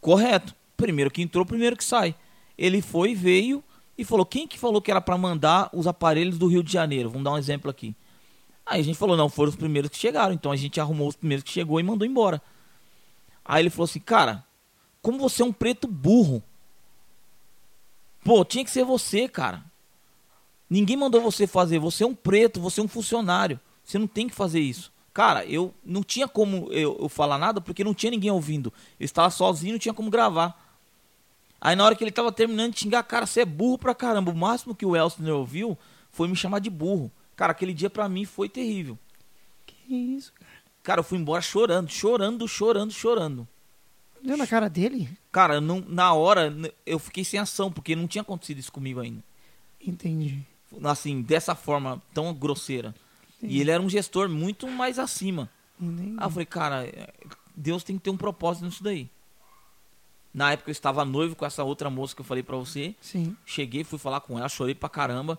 correto. 0.00 0.54
Primeiro 0.76 1.10
que 1.10 1.22
entrou, 1.22 1.44
primeiro 1.46 1.76
que 1.76 1.84
sai. 1.84 2.14
Ele 2.56 2.82
foi, 2.82 3.14
veio 3.14 3.62
e 3.96 4.04
falou: 4.04 4.24
quem 4.26 4.46
que 4.46 4.58
falou 4.58 4.80
que 4.82 4.90
era 4.90 5.00
para 5.00 5.16
mandar 5.16 5.70
os 5.72 5.86
aparelhos 5.86 6.38
do 6.38 6.46
Rio 6.46 6.62
de 6.62 6.72
Janeiro? 6.72 7.08
Vamos 7.10 7.24
dar 7.24 7.32
um 7.32 7.38
exemplo 7.38 7.70
aqui. 7.70 7.94
Aí 8.66 8.80
a 8.80 8.84
gente 8.84 8.98
falou: 8.98 9.16
não, 9.16 9.28
foram 9.28 9.50
os 9.50 9.56
primeiros 9.56 9.90
que 9.90 9.96
chegaram. 9.98 10.34
Então 10.34 10.52
a 10.52 10.56
gente 10.56 10.78
arrumou 10.80 11.08
os 11.08 11.16
primeiros 11.16 11.44
que 11.44 11.50
chegou 11.50 11.80
e 11.80 11.82
mandou 11.82 12.06
embora. 12.06 12.40
Aí 13.44 13.62
ele 13.62 13.70
falou 13.70 13.84
assim: 13.84 14.00
cara, 14.00 14.44
como 15.02 15.18
você 15.18 15.42
é 15.42 15.44
um 15.44 15.52
preto 15.52 15.86
burro. 15.86 16.42
Pô, 18.24 18.44
tinha 18.44 18.64
que 18.64 18.70
ser 18.70 18.84
você, 18.84 19.28
cara. 19.28 19.64
Ninguém 20.68 20.96
mandou 20.96 21.20
você 21.20 21.46
fazer. 21.46 21.78
Você 21.78 22.04
é 22.04 22.06
um 22.06 22.14
preto, 22.14 22.60
você 22.60 22.80
é 22.80 22.84
um 22.84 22.88
funcionário. 22.88 23.58
Você 23.82 23.98
não 23.98 24.06
tem 24.06 24.28
que 24.28 24.34
fazer 24.34 24.60
isso. 24.60 24.92
Cara, 25.12 25.44
eu 25.44 25.74
não 25.84 26.02
tinha 26.02 26.28
como 26.28 26.68
eu, 26.70 26.96
eu 27.00 27.08
falar 27.08 27.38
nada 27.38 27.60
porque 27.60 27.82
não 27.82 27.94
tinha 27.94 28.10
ninguém 28.10 28.30
ouvindo. 28.30 28.72
Eu 28.98 29.04
estava 29.04 29.30
sozinho, 29.30 29.72
não 29.72 29.78
tinha 29.78 29.94
como 29.94 30.10
gravar. 30.10 30.56
Aí 31.60 31.74
na 31.74 31.84
hora 31.84 31.96
que 31.96 32.04
ele 32.04 32.10
estava 32.10 32.30
terminando 32.30 32.72
de 32.72 32.80
xingar, 32.80 33.02
cara, 33.02 33.26
você 33.26 33.40
é 33.40 33.44
burro 33.44 33.78
pra 33.78 33.94
caramba. 33.94 34.30
O 34.30 34.36
máximo 34.36 34.74
que 34.74 34.86
o 34.86 34.94
Elsner 34.94 35.34
ouviu 35.34 35.76
foi 36.10 36.28
me 36.28 36.36
chamar 36.36 36.60
de 36.60 36.70
burro. 36.70 37.10
Cara, 37.34 37.52
aquele 37.52 37.74
dia 37.74 37.90
pra 37.90 38.08
mim 38.08 38.24
foi 38.24 38.48
terrível. 38.48 38.98
Que 39.66 39.94
isso, 39.94 40.32
cara? 40.82 41.00
Eu 41.00 41.04
fui 41.04 41.18
embora 41.18 41.42
chorando, 41.42 41.90
chorando, 41.90 42.48
chorando, 42.48 42.92
chorando. 42.92 43.48
Deu 44.22 44.36
na 44.36 44.46
cara 44.46 44.68
dele? 44.68 45.08
Cara, 45.32 45.60
não, 45.60 45.80
na 45.88 46.12
hora 46.12 46.52
eu 46.84 46.98
fiquei 46.98 47.24
sem 47.24 47.40
ação, 47.40 47.72
porque 47.72 47.96
não 47.96 48.06
tinha 48.06 48.22
acontecido 48.22 48.58
isso 48.58 48.72
comigo 48.72 49.00
ainda. 49.00 49.22
Entendi. 49.80 50.40
Assim, 50.84 51.22
dessa 51.22 51.54
forma 51.54 52.02
tão 52.12 52.32
grosseira. 52.34 52.94
Entendi. 53.38 53.54
E 53.54 53.60
ele 53.60 53.70
era 53.70 53.82
um 53.82 53.88
gestor 53.88 54.28
muito 54.28 54.68
mais 54.68 54.98
acima. 54.98 55.50
Entendi. 55.80 56.14
Aí 56.18 56.26
eu 56.26 56.30
falei, 56.30 56.46
cara, 56.46 56.86
é, 56.86 57.12
Deus 57.56 57.82
tem 57.82 57.96
que 57.96 58.04
ter 58.04 58.10
um 58.10 58.16
propósito 58.16 58.66
nisso 58.66 58.82
daí. 58.82 59.08
Na 60.32 60.52
época 60.52 60.70
eu 60.70 60.72
estava 60.72 61.04
noivo 61.04 61.34
com 61.34 61.44
essa 61.44 61.64
outra 61.64 61.90
moça 61.90 62.14
que 62.14 62.20
eu 62.20 62.24
falei 62.24 62.42
pra 62.42 62.56
você. 62.56 62.94
Sim. 63.00 63.36
Cheguei, 63.44 63.82
fui 63.82 63.98
falar 63.98 64.20
com 64.20 64.38
ela, 64.38 64.48
chorei 64.48 64.74
pra 64.74 64.88
caramba. 64.88 65.38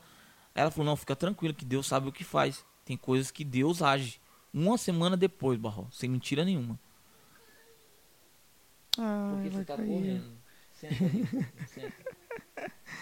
Ela 0.53 0.69
falou, 0.69 0.85
não, 0.85 0.95
fica 0.97 1.15
tranquilo 1.15 1.53
que 1.53 1.63
Deus 1.63 1.87
sabe 1.87 2.09
o 2.09 2.11
que 2.11 2.23
faz. 2.23 2.65
Tem 2.83 2.97
coisas 2.97 3.31
que 3.31 3.45
Deus 3.45 3.81
age. 3.81 4.19
Uma 4.53 4.77
semana 4.77 5.15
depois, 5.15 5.57
Barro, 5.59 5.87
sem 5.91 6.09
mentira 6.09 6.43
nenhuma. 6.43 6.79
Ai, 8.97 9.49
vai 9.49 9.63
tá 9.63 9.77
cair. 9.77 10.21
Senta 10.73 11.03
ali, 11.05 11.27
senta. 11.67 11.93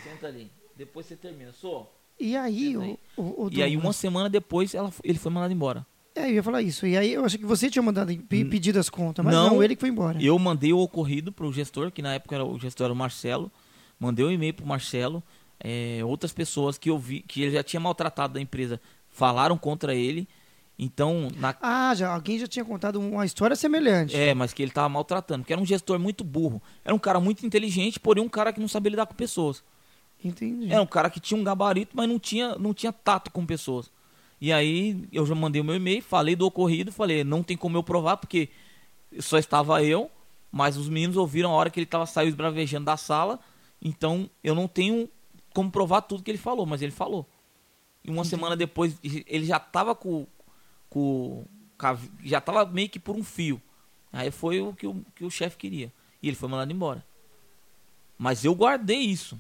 Senta 0.03 0.27
ali. 0.27 0.51
Depois 0.75 1.05
você 1.05 1.15
termina. 1.15 1.51
Sou. 1.51 1.91
E 2.19 2.35
aí, 2.35 2.73
Senta 2.73 2.79
o, 2.79 2.81
aí. 2.83 2.99
o, 3.17 3.45
o 3.45 3.49
E 3.51 3.63
aí 3.63 3.77
uma 3.77 3.93
semana 3.93 4.29
depois 4.29 4.73
ela, 4.75 4.91
ele 5.03 5.17
foi 5.17 5.31
mandado 5.31 5.53
embora. 5.53 5.85
É, 6.15 6.25
eu 6.25 6.33
ia 6.35 6.43
falar 6.43 6.61
isso. 6.61 6.85
E 6.85 6.97
aí 6.97 7.13
eu 7.13 7.23
achei 7.23 7.39
que 7.39 7.45
você 7.45 7.69
tinha 7.69 7.81
mandado 7.81 8.15
pedido 8.27 8.77
as 8.77 8.89
contas, 8.89 9.23
mas 9.23 9.33
Não. 9.33 9.51
não, 9.51 9.63
ele 9.63 9.75
que 9.75 9.79
foi 9.79 9.89
embora. 9.89 10.21
Eu 10.21 10.37
mandei 10.37 10.73
o 10.73 10.79
ocorrido 10.79 11.31
pro 11.31 11.51
gestor, 11.53 11.91
que 11.91 12.01
na 12.01 12.13
época 12.15 12.35
era, 12.35 12.45
o 12.45 12.59
gestor 12.59 12.85
era 12.85 12.93
o 12.93 12.95
Marcelo. 12.95 13.51
Mandei 13.99 14.25
um 14.25 14.31
e-mail 14.31 14.53
pro 14.53 14.65
Marcelo. 14.65 15.23
É, 15.59 15.99
outras 16.03 16.31
pessoas 16.33 16.77
que 16.77 16.89
eu 16.89 16.97
vi 16.97 17.21
que 17.21 17.41
ele 17.41 17.51
já 17.51 17.63
tinha 17.63 17.79
maltratado 17.79 18.33
da 18.33 18.41
empresa 18.41 18.81
falaram 19.09 19.57
contra 19.57 19.95
ele. 19.95 20.27
Então, 20.82 21.27
na, 21.36 21.53
Ah, 21.61 21.93
já, 21.93 22.13
alguém 22.13 22.39
já 22.39 22.47
tinha 22.47 22.63
contado 22.63 23.01
uma 23.01 23.25
história 23.25 23.53
semelhante. 23.53 24.15
é, 24.15 24.34
mas 24.34 24.53
que 24.53 24.63
ele 24.63 24.71
tava 24.71 24.88
maltratando. 24.88 25.43
Que 25.43 25.51
era 25.51 25.61
um 25.61 25.65
gestor 25.65 25.99
muito 25.99 26.23
burro. 26.23 26.61
Era 26.86 26.95
um 26.95 26.99
cara 26.99 27.19
muito 27.19 27.45
inteligente, 27.45 27.99
porém 27.99 28.23
um 28.23 28.30
cara 28.30 28.53
que 28.53 28.61
não 28.61 28.67
sabia 28.69 28.91
lidar 28.91 29.05
com 29.05 29.13
pessoas. 29.13 29.61
Entendi. 30.23 30.71
Era 30.71 30.82
um 30.82 30.86
cara 30.88 31.09
que 31.09 31.19
tinha 31.19 31.39
um 31.39 31.43
gabarito, 31.43 31.91
mas 31.95 32.07
não 32.07 32.17
tinha, 32.17 32.55
não 32.55 32.73
tinha 32.73 32.93
tato 32.93 33.30
com 33.30 33.45
pessoas. 33.45 33.91
E 34.39 34.53
aí 34.53 35.05
eu 35.11 35.25
já 35.25 35.36
mandei 35.36 35.61
o 35.61 35.65
meu 35.65 35.75
e-mail, 35.75 36.01
falei 36.01 36.34
do 36.34 36.45
ocorrido, 36.45 36.93
falei, 36.93 37.25
não 37.25 37.43
tem 37.43 37.57
como 37.57 37.75
eu 37.77 37.84
provar, 37.84 38.15
porque 38.15 38.47
só 39.19 39.38
estava 39.38 39.84
eu, 39.84 40.09
mas 40.49 40.77
os 40.77 40.88
meninos 40.88 41.17
ouviram 41.17 41.51
a 41.51 41.53
hora 41.55 41.69
que 41.69 41.77
ele 41.77 41.86
tava 41.86 42.05
saiu 42.05 42.30
esbravejando 42.30 42.86
da 42.86 42.95
sala, 42.95 43.38
então 43.82 44.30
eu 44.41 44.55
não 44.55 44.65
tenho 44.67 45.09
como 45.53 45.69
provar 45.69 46.01
tudo 46.03 46.23
que 46.23 46.32
ele 46.32 46.38
falou, 46.38 46.65
mas 46.65 46.82
ele 46.82 46.91
falou. 46.91 47.27
E 48.03 48.09
uma 48.09 48.23
semana 48.23 48.55
depois 48.55 48.97
ele 49.03 49.45
já 49.45 49.59
tava 49.59 49.93
com, 49.93 50.25
com, 50.89 51.45
a- 51.77 51.97
já 52.23 52.41
tava 52.41 52.65
meio 52.65 52.89
que 52.89 52.99
por 52.99 53.15
um 53.15 53.23
fio. 53.23 53.61
Aí 54.11 54.31
foi 54.31 54.59
o 54.61 54.73
que 54.73 54.87
o, 54.87 55.05
que 55.15 55.23
o 55.23 55.29
chefe 55.29 55.57
queria. 55.57 55.91
E 56.21 56.27
ele 56.27 56.35
foi 56.35 56.49
mandado 56.49 56.71
embora. 56.71 57.05
Mas 58.17 58.43
eu 58.43 58.53
guardei 58.53 58.99
isso. 58.99 59.37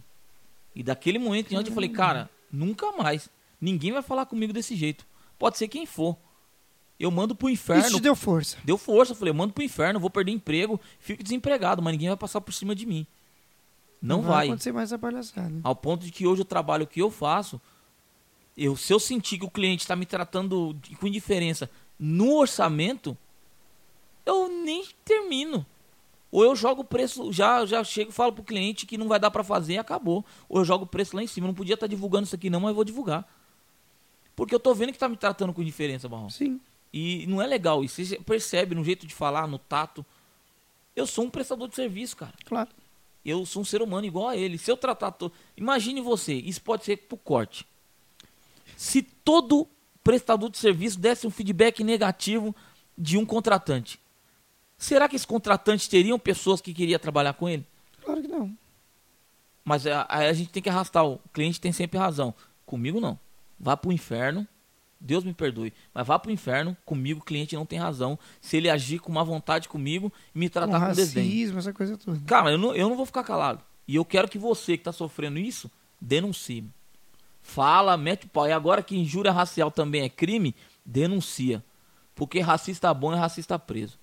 E 0.75 0.83
daquele 0.83 1.19
momento 1.19 1.47
em 1.47 1.49
diante 1.49 1.69
eu 1.69 1.73
falei, 1.73 1.89
cara, 1.89 2.29
nunca 2.51 2.91
mais. 2.93 3.29
Ninguém 3.59 3.91
vai 3.91 4.01
falar 4.01 4.25
comigo 4.25 4.53
desse 4.53 4.75
jeito. 4.75 5.05
Pode 5.37 5.57
ser 5.57 5.67
quem 5.67 5.85
for. 5.85 6.15
Eu 6.99 7.09
mando 7.11 7.33
pro 7.35 7.49
inferno. 7.49 7.85
Isso 7.87 7.99
deu 7.99 8.15
força. 8.15 8.57
Deu 8.63 8.77
força, 8.77 9.13
eu 9.13 9.15
falei, 9.15 9.31
eu 9.31 9.35
mando 9.35 9.53
pro 9.53 9.63
inferno, 9.63 9.99
vou 9.99 10.09
perder 10.09 10.31
emprego, 10.31 10.79
fico 10.99 11.23
desempregado, 11.23 11.81
mas 11.81 11.93
ninguém 11.93 12.09
vai 12.09 12.17
passar 12.17 12.41
por 12.41 12.53
cima 12.53 12.75
de 12.75 12.85
mim. 12.85 13.07
Não, 14.01 14.21
vai. 14.21 14.47
acontecer 14.47 14.71
mais 14.71 14.89
essa 14.91 14.99
palhaçada. 14.99 15.53
Ao 15.63 15.75
ponto 15.75 16.05
de 16.05 16.11
que 16.11 16.25
hoje 16.27 16.41
o 16.41 16.45
trabalho 16.45 16.85
que 16.87 17.01
eu 17.01 17.09
faço, 17.09 17.59
eu, 18.59 18.75
se 18.75 18.91
eu 18.93 18.99
sentir 18.99 19.39
que 19.39 19.45
o 19.45 19.49
cliente 19.49 19.83
está 19.83 19.95
me 19.95 20.05
tratando 20.05 20.75
com 20.99 21.07
indiferença 21.07 21.69
no 21.97 22.35
orçamento, 22.35 23.17
eu 24.25 24.49
nem 24.49 24.85
termino. 25.05 25.65
Ou 26.29 26.43
eu 26.43 26.55
jogo 26.55 26.81
o 26.81 26.85
preço, 26.85 27.31
já, 27.31 27.65
já 27.65 27.83
chego 27.83 28.11
e 28.11 28.13
falo 28.13 28.33
pro 28.33 28.43
cliente 28.43 28.85
que 28.85 28.97
não 28.97 29.07
vai 29.07 29.19
dar 29.19 29.31
para 29.31 29.43
fazer 29.43 29.73
e 29.73 29.77
acabou. 29.77 30.25
Ou 30.47 30.59
eu 30.59 30.65
jogo 30.65 30.83
o 30.83 30.87
preço 30.87 31.15
lá 31.15 31.23
em 31.23 31.27
cima. 31.27 31.47
Não 31.47 31.53
podia 31.53 31.73
estar 31.73 31.87
divulgando 31.87 32.25
isso 32.25 32.35
aqui 32.35 32.49
não, 32.49 32.59
mas 32.59 32.69
eu 32.69 32.75
vou 32.75 32.83
divulgar. 32.83 33.27
Porque 34.35 34.53
eu 34.53 34.59
tô 34.59 34.73
vendo 34.75 34.91
que 34.91 34.99
tá 34.99 35.09
me 35.09 35.17
tratando 35.17 35.53
com 35.53 35.61
indiferença, 35.61 36.07
Barrão. 36.07 36.29
Sim. 36.29 36.59
E 36.93 37.25
não 37.27 37.41
é 37.41 37.47
legal. 37.47 37.83
E 37.83 37.89
você 37.89 38.19
percebe 38.19 38.75
no 38.75 38.83
jeito 38.83 39.07
de 39.07 39.15
falar, 39.15 39.47
no 39.47 39.57
tato. 39.57 40.05
Eu 40.95 41.07
sou 41.07 41.25
um 41.25 41.29
prestador 41.29 41.67
de 41.67 41.75
serviço, 41.75 42.15
cara. 42.17 42.33
Claro. 42.45 42.69
Eu 43.25 43.45
sou 43.45 43.61
um 43.61 43.65
ser 43.65 43.81
humano 43.81 44.05
igual 44.05 44.27
a 44.27 44.37
ele. 44.37 44.57
Se 44.57 44.69
eu 44.69 44.77
tratar. 44.77 45.11
To... 45.13 45.31
Imagine 45.57 46.01
você, 46.01 46.33
isso 46.33 46.61
pode 46.61 46.83
ser 46.83 46.97
pro 46.97 47.17
corte. 47.17 47.65
Se 48.79 49.01
todo 49.01 49.67
prestador 50.01 50.49
de 50.49 50.57
serviço 50.57 50.97
desse 50.97 51.27
um 51.27 51.29
feedback 51.29 51.83
negativo 51.83 52.55
de 52.97 53.17
um 53.17 53.25
contratante, 53.25 53.99
será 54.77 55.09
que 55.09 55.17
esses 55.17 55.25
contratantes 55.25 55.85
teriam 55.89 56.17
pessoas 56.17 56.61
que 56.61 56.73
queriam 56.73 56.97
trabalhar 56.97 57.33
com 57.33 57.49
ele? 57.49 57.67
Claro 58.01 58.21
que 58.21 58.29
não. 58.29 58.57
Mas 59.65 59.85
a, 59.85 60.03
a, 60.03 60.19
a 60.19 60.31
gente 60.31 60.49
tem 60.51 60.63
que 60.63 60.69
arrastar. 60.69 61.05
O 61.05 61.19
cliente 61.33 61.59
tem 61.59 61.73
sempre 61.73 61.99
razão. 61.99 62.33
Comigo 62.65 63.01
não. 63.01 63.19
Vá 63.59 63.75
pro 63.75 63.91
inferno. 63.91 64.47
Deus 64.97 65.25
me 65.25 65.33
perdoe. 65.33 65.73
Mas 65.93 66.07
vá 66.07 66.17
pro 66.17 66.31
inferno. 66.31 66.77
Comigo 66.85 67.19
o 67.19 67.25
cliente 67.25 67.57
não 67.57 67.65
tem 67.65 67.77
razão. 67.77 68.17
Se 68.39 68.55
ele 68.55 68.69
agir 68.69 68.99
com 68.99 69.11
má 69.11 69.23
vontade 69.23 69.67
comigo 69.67 70.09
e 70.33 70.39
me 70.39 70.47
Com 70.47 70.53
tratar 70.53 70.79
com, 70.79 70.93
desdém. 70.93 71.25
racismo, 71.25 71.59
essa 71.59 71.73
coisa 71.73 71.97
toda. 71.97 72.17
Cara, 72.25 72.51
eu 72.51 72.57
não, 72.57 72.73
eu 72.73 72.87
não 72.87 72.95
vou 72.95 73.05
ficar 73.05 73.25
calado. 73.25 73.61
E 73.85 73.97
eu 73.97 74.05
quero 74.05 74.29
que 74.29 74.37
você 74.37 74.77
que 74.77 74.85
tá 74.85 74.93
sofrendo 74.93 75.37
isso, 75.37 75.69
denuncie. 75.99 76.63
Fala, 77.49 77.97
mete 77.97 78.25
o 78.25 78.29
pau. 78.29 78.47
E 78.47 78.51
agora 78.51 78.83
que 78.83 78.95
injúria 78.95 79.31
racial 79.31 79.71
também 79.71 80.03
é 80.03 80.09
crime, 80.09 80.55
denuncia. 80.85 81.63
Porque 82.13 82.39
racista 82.39 82.93
bom 82.93 83.11
é 83.11 83.17
racista 83.17 83.57
preso. 83.57 83.97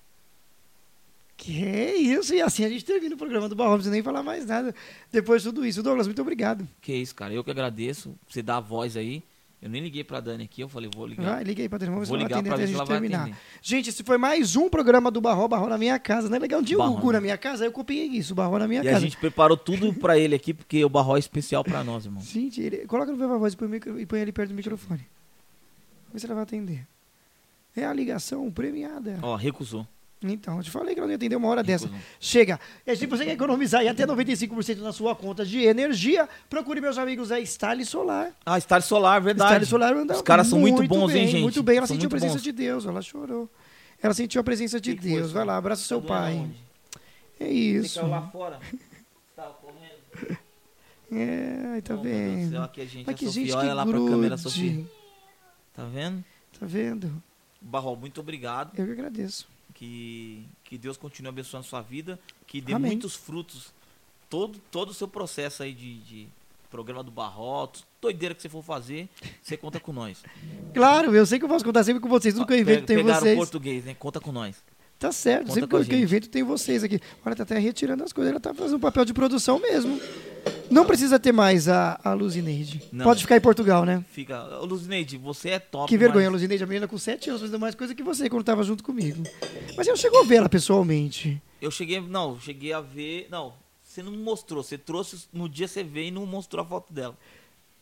Que 1.37 1.53
isso, 1.53 2.33
e 2.33 2.41
assim 2.41 2.65
a 2.65 2.69
gente 2.69 2.83
termina 2.83 3.15
o 3.15 3.17
programa 3.17 3.47
do 3.47 3.55
não 3.55 3.73
precisa 3.73 3.91
nem 3.91 4.03
falar 4.03 4.21
mais 4.21 4.45
nada 4.45 4.75
depois 5.11 5.43
de 5.43 5.47
tudo 5.47 5.65
isso. 5.65 5.81
Douglas, 5.81 6.07
muito 6.07 6.21
obrigado. 6.21 6.67
Que 6.81 6.93
isso, 6.93 7.15
cara. 7.15 7.33
Eu 7.33 7.43
que 7.43 7.51
agradeço. 7.51 8.15
Você 8.27 8.41
dá 8.41 8.57
a 8.57 8.59
voz 8.59 8.97
aí. 8.97 9.23
Eu 9.59 9.69
nem 9.69 9.81
liguei 9.81 10.03
pra 10.03 10.19
Dani 10.19 10.43
aqui. 10.43 10.61
Eu 10.61 10.69
falei, 10.69 10.87
vou 10.93 11.07
ligar. 11.07 11.43
Liga 11.45 11.63
aí 11.63 11.67
pra 11.69 11.79
Dani, 11.79 11.91
vamos 11.91 12.07
ver 12.07 12.15
se 12.15 12.21
ela 12.21 12.29
vai 12.55 12.67
gente 12.67 12.85
terminar. 12.87 13.21
atender. 13.23 13.37
Gente, 13.61 13.89
esse 13.89 14.03
foi 14.03 14.17
mais 14.17 14.55
um 14.55 14.69
programa 14.69 15.09
do 15.09 15.19
Barro, 15.19 15.47
Barro 15.47 15.67
na 15.67 15.79
minha 15.79 15.97
casa, 15.97 16.29
né? 16.29 16.37
Legal, 16.37 16.59
um 16.59 16.63
dia 16.63 16.77
o 16.77 16.79
Barro, 16.79 16.93
Gugu 16.95 17.11
na 17.13 17.19
minha 17.21 17.37
casa, 17.39 17.65
eu 17.65 17.71
copiei 17.71 18.05
isso, 18.05 18.35
Barro 18.35 18.59
na 18.59 18.67
minha 18.67 18.81
E 18.81 18.83
casa. 18.83 18.97
a 18.97 18.99
gente 18.99 19.17
preparou 19.17 19.57
tudo 19.57 19.91
pra 19.95 20.17
ele 20.17 20.35
aqui, 20.35 20.53
porque 20.53 20.85
o 20.85 20.89
barro 20.89 21.15
é 21.15 21.19
especial 21.19 21.63
pra 21.63 21.83
nós, 21.83 22.05
irmão. 22.05 22.21
Gente, 22.23 22.61
ele... 22.61 22.85
coloca 22.85 23.11
no 23.11 23.17
Viva 23.17 23.37
Voz 23.39 23.53
e 23.53 23.57
põe, 23.57 23.67
micro- 23.67 23.99
e 23.99 24.05
põe 24.05 24.19
ele 24.19 24.31
perto 24.31 24.49
do 24.49 24.55
microfone. 24.55 24.99
Vamos 26.03 26.13
ver 26.13 26.19
se 26.19 26.25
ela 26.27 26.35
vai 26.35 26.43
atender. 26.43 26.87
É 27.75 27.83
a 27.83 27.93
ligação 27.93 28.51
premiada. 28.51 29.17
Ó, 29.23 29.35
recusou. 29.35 29.87
Então, 30.23 30.57
eu 30.57 30.63
te 30.63 30.71
falei 30.71 30.95
que 30.95 30.99
ela 30.99 31.05
não 31.05 31.11
ia 31.11 31.15
atender 31.15 31.35
uma 31.35 31.47
hora 31.47 31.61
dessa. 31.61 31.87
Chega. 32.19 32.59
E 32.85 32.95
se 32.95 33.05
você 33.05 33.23
quer 33.23 33.33
economizar 33.33 33.81
aí 33.81 33.87
até 33.87 34.03
95% 34.05 34.77
na 34.79 34.91
sua 34.91 35.15
conta 35.15 35.45
de 35.45 35.59
energia, 35.63 36.27
procure 36.49 36.81
meus 36.81 36.97
amigos 36.97 37.29
da 37.29 37.39
Style 37.45 37.85
Solar. 37.85 38.31
Ah, 38.43 38.59
Star 38.59 38.81
Solar, 38.81 39.21
verdade. 39.21 39.51
Style 39.51 39.65
Solar 39.67 39.93
anda 39.93 40.15
Os 40.15 40.21
caras 40.23 40.47
são 40.47 40.57
muito 40.59 40.81
bons, 40.87 41.13
bem, 41.13 41.21
hein, 41.23 41.27
gente? 41.27 41.41
Muito 41.43 41.61
bem, 41.61 41.77
ela 41.77 41.85
São 41.85 41.95
sentiu 41.95 42.07
a 42.07 42.09
presença 42.09 42.33
bons. 42.33 42.41
de 42.43 42.51
Deus, 42.51 42.85
ela 42.87 43.01
chorou. 43.01 43.47
Ela 44.01 44.13
sentiu 44.15 44.41
a 44.41 44.43
presença 44.43 44.81
de 44.81 44.95
Que 44.95 45.01
Deus. 45.01 45.31
Vai 45.31 45.43
senhor? 45.43 45.45
lá, 45.45 45.57
abraça 45.57 45.83
seu 45.83 46.01
Tá 46.01 46.07
pai. 46.07 46.49
É 47.39 47.47
isso. 47.49 47.89
Você 47.89 47.99
caiu 47.99 48.09
lá 48.11 48.21
fora? 48.31 48.59
Tava 49.35 49.53
correndo? 49.53 50.37
É, 51.11 51.79
tá 51.81 51.95
do 51.95 52.01
vendo. 52.01 52.51
céu, 52.51 52.63
aqui 52.63 52.81
a 52.81 52.85
gente, 52.85 53.05
Mas 53.05 53.15
a 53.15 53.17
que 53.17 53.25
Sofia, 53.27 53.43
gente 53.45 53.55
olha 53.55 53.73
lá 53.73 53.85
pra 53.85 53.97
câmera. 53.99 54.37
Sofia. 54.37 54.83
Tá 55.75 55.83
vendo? 55.85 56.23
Tá 56.59 56.65
vendo? 56.65 57.23
Barrol, 57.61 57.95
muito 57.95 58.19
obrigado. 58.19 58.71
Eu 58.77 58.85
que 58.85 58.91
agradeço. 58.91 59.47
Que, 59.77 60.43
que 60.63 60.77
Deus 60.77 60.97
continue 60.97 61.29
abençoando 61.29 61.65
a 61.65 61.69
sua 61.69 61.81
vida. 61.81 62.19
Que 62.47 62.59
dê 62.59 62.73
Amém. 62.73 62.91
muitos 62.91 63.15
frutos. 63.15 63.71
Todo, 64.29 64.59
todo 64.71 64.89
o 64.89 64.93
seu 64.93 65.07
processo 65.07 65.61
aí 65.63 65.71
de, 65.71 65.99
de 65.99 66.27
programa 66.69 67.03
do 67.03 67.11
Barrol, 67.11 67.71
doideira 68.01 68.35
que 68.35 68.41
você 68.41 68.49
for 68.49 68.63
fazer, 68.63 69.07
você 69.41 69.55
conta 69.55 69.79
com 69.79 69.93
nós. 69.93 70.21
Claro, 70.73 71.15
eu 71.15 71.25
sei 71.25 71.39
que 71.39 71.45
eu 71.45 71.49
posso 71.49 71.63
contar 71.63 71.83
sempre 71.83 72.01
com 72.01 72.09
vocês. 72.09 72.33
Tudo 72.33 72.45
que 72.47 72.53
eu 72.53 72.59
invento 72.59 72.81
Pe- 72.81 72.87
tem 72.87 72.97
o 72.97 73.03
vocês. 73.05 73.37
português, 73.37 73.85
né? 73.85 73.93
Conta 73.97 74.19
com 74.19 74.31
nós. 74.31 74.57
Tá 74.99 75.11
certo, 75.11 75.41
Conta 75.43 75.53
sempre 75.53 75.69
com 75.69 75.77
a 75.77 75.85
que 75.85 75.93
eu 75.93 75.99
invento 75.99 76.27
tem 76.27 76.41
vocês 76.43 76.83
aqui. 76.83 76.99
Olha, 77.23 77.35
tá 77.35 77.43
até 77.43 77.57
retirando 77.59 78.03
as 78.03 78.11
coisas, 78.11 78.31
ela 78.31 78.39
tá 78.39 78.51
fazendo 78.53 78.77
um 78.77 78.79
papel 78.79 79.05
de 79.05 79.13
produção 79.13 79.59
mesmo. 79.59 80.01
Não 80.69 80.85
precisa 80.85 81.19
ter 81.19 81.31
mais 81.31 81.67
a, 81.67 81.99
a 82.03 82.13
Luzineide. 82.13 82.81
Não. 82.91 83.05
Pode 83.05 83.21
ficar 83.21 83.37
em 83.37 83.41
Portugal, 83.41 83.85
né? 83.85 84.03
Fica. 84.11 84.43
Luzineide, 84.59 85.17
você 85.17 85.49
é 85.51 85.59
top. 85.59 85.87
Que 85.87 85.97
vergonha, 85.97 86.27
a 86.27 86.31
mas- 86.31 86.41
Luzineide, 86.41 86.63
a 86.63 86.67
menina 86.67 86.87
com 86.87 86.97
7 86.97 87.29
anos 87.29 87.41
fazendo 87.41 87.59
mais 87.59 87.75
coisa 87.75 87.95
que 87.95 88.03
você 88.03 88.29
quando 88.29 88.43
tava 88.43 88.63
junto 88.63 88.83
comigo. 88.83 89.23
Mas 89.75 89.87
eu 89.87 89.95
chegou 89.95 90.21
a 90.21 90.23
ver 90.23 90.35
ela 90.37 90.49
pessoalmente. 90.49 91.41
Eu 91.61 91.71
cheguei. 91.71 91.99
Não, 92.01 92.39
cheguei 92.39 92.73
a 92.73 92.81
ver. 92.81 93.27
Não, 93.31 93.53
você 93.83 94.03
não 94.03 94.11
mostrou. 94.11 94.61
Você 94.63 94.77
trouxe. 94.77 95.27
No 95.31 95.47
dia 95.47 95.67
você 95.67 95.83
veio 95.83 96.07
e 96.07 96.11
não 96.11 96.25
mostrou 96.25 96.63
a 96.63 96.67
foto 96.67 96.91
dela. 96.93 97.17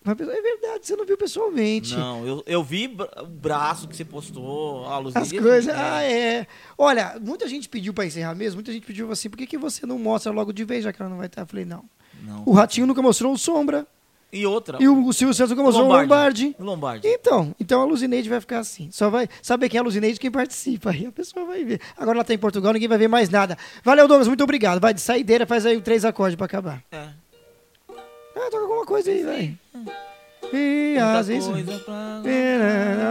Mas 0.05 0.19
é 0.21 0.39
verdade, 0.41 0.85
você 0.85 0.95
não 0.95 1.03
viu 1.03 1.17
pessoalmente. 1.17 1.95
Não, 1.95 2.27
eu, 2.27 2.43
eu 2.45 2.63
vi 2.63 2.95
o 3.17 3.25
braço 3.25 3.87
que 3.87 3.95
você 3.95 4.05
postou, 4.05 4.85
a 4.85 4.99
luz 4.99 5.15
As 5.15 5.31
coisas. 5.31 5.73
Ah, 5.75 6.03
é. 6.03 6.45
Olha, 6.77 7.17
muita 7.19 7.47
gente 7.47 7.67
pediu 7.67 7.91
pra 7.91 8.05
encerrar 8.05 8.35
mesmo, 8.35 8.57
muita 8.57 8.71
gente 8.71 8.85
pediu 8.85 9.11
assim, 9.11 9.31
por 9.31 9.37
que, 9.37 9.47
que 9.47 9.57
você 9.57 9.83
não 9.87 9.97
mostra 9.97 10.31
logo 10.31 10.53
de 10.53 10.63
vez, 10.63 10.83
já 10.83 10.93
que 10.93 11.01
ela 11.01 11.09
não 11.09 11.17
vai 11.17 11.25
estar? 11.25 11.41
Eu 11.41 11.47
falei, 11.47 11.65
não. 11.65 11.83
Não. 12.23 12.43
O 12.45 12.51
Ratinho 12.53 12.87
nunca 12.87 13.01
mostrou 13.01 13.33
o 13.33 13.37
Sombra. 13.37 13.85
E 14.33 14.45
outra. 14.45 14.77
E 14.81 14.87
o, 14.87 15.07
o 15.07 15.13
Silvio 15.13 15.33
Santos 15.33 15.51
nunca 15.51 15.63
mostrou 15.63 15.87
o 15.87 15.93
Lombardi. 15.93 16.55
O 16.59 16.63
Lombardi. 16.63 17.07
Então, 17.07 17.55
então 17.59 17.81
a 17.81 17.85
Luzineide 17.85 18.27
vai 18.27 18.41
ficar 18.41 18.59
assim. 18.59 18.89
Só 18.91 19.09
vai 19.09 19.29
saber 19.41 19.69
quem 19.69 19.77
é 19.77 19.81
a 19.81 19.83
Luzineide 19.83 20.19
quem 20.19 20.29
participa. 20.31 20.89
Aí 20.89 21.05
a 21.05 21.11
pessoa 21.11 21.45
vai 21.45 21.63
ver. 21.63 21.79
Agora 21.97 22.17
ela 22.17 22.23
tá 22.25 22.33
em 22.33 22.37
Portugal, 22.37 22.73
ninguém 22.73 22.89
vai 22.89 22.97
ver 22.97 23.07
mais 23.07 23.29
nada. 23.29 23.57
Valeu, 23.83 24.07
Douglas, 24.07 24.27
muito 24.27 24.43
obrigado. 24.43 24.81
Vai 24.81 24.93
de 24.93 24.99
saideira, 24.99 25.45
faz 25.45 25.65
aí 25.65 25.79
três 25.79 26.03
acordes 26.03 26.35
pra 26.35 26.45
acabar. 26.47 26.81
É. 26.91 27.07
Ah, 28.37 28.49
toca 28.51 28.63
alguma 28.63 28.85
coisa 28.85 29.09
aí, 29.09 29.23
vai. 29.23 29.57
E 30.51 30.97
às 30.99 31.27
vezes. 31.27 31.47
pra- 31.85 32.21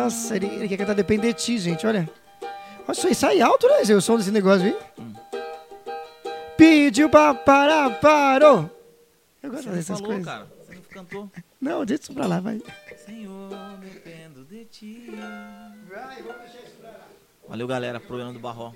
Nossa, 0.03 0.37
ele, 0.37 0.47
ele 0.47 0.69
quer 0.69 0.77
cantar 0.77 0.95
Depende 0.95 1.29
de 1.29 1.33
Ti, 1.33 1.59
gente, 1.59 1.87
olha. 1.87 2.09
Olha 2.87 2.93
isso 2.93 3.07
aí, 3.07 3.15
sai 3.15 3.41
alto, 3.41 3.67
né? 3.67 3.81
O 3.95 4.01
som 4.03 4.19
desse 4.19 4.31
negócio 4.31 4.67
aí. 4.67 4.77
Hum. 4.99 5.13
Pediu 6.57 7.09
pra 7.09 7.33
parar, 7.35 7.91
parou. 7.99 8.71
Eu 9.45 9.51
gosto 9.51 9.69
dessas 9.71 9.99
falou, 9.99 10.07
coisas. 10.07 10.25
cara. 10.25 10.47
Você 10.67 10.75
não 10.75 10.83
cantou. 10.85 11.31
Não, 11.61 11.85
deixa 11.85 12.05
isso 12.05 12.15
pra 12.15 12.27
lá, 12.27 12.41
vai. 12.41 12.63
Senhor, 13.05 13.51
dependo 13.79 14.43
de 14.47 14.65
ti. 14.65 15.11
Valeu, 17.47 17.67
galera. 17.67 18.01
Programa 18.01 18.33
do 18.33 18.39
Barró. 18.39 18.73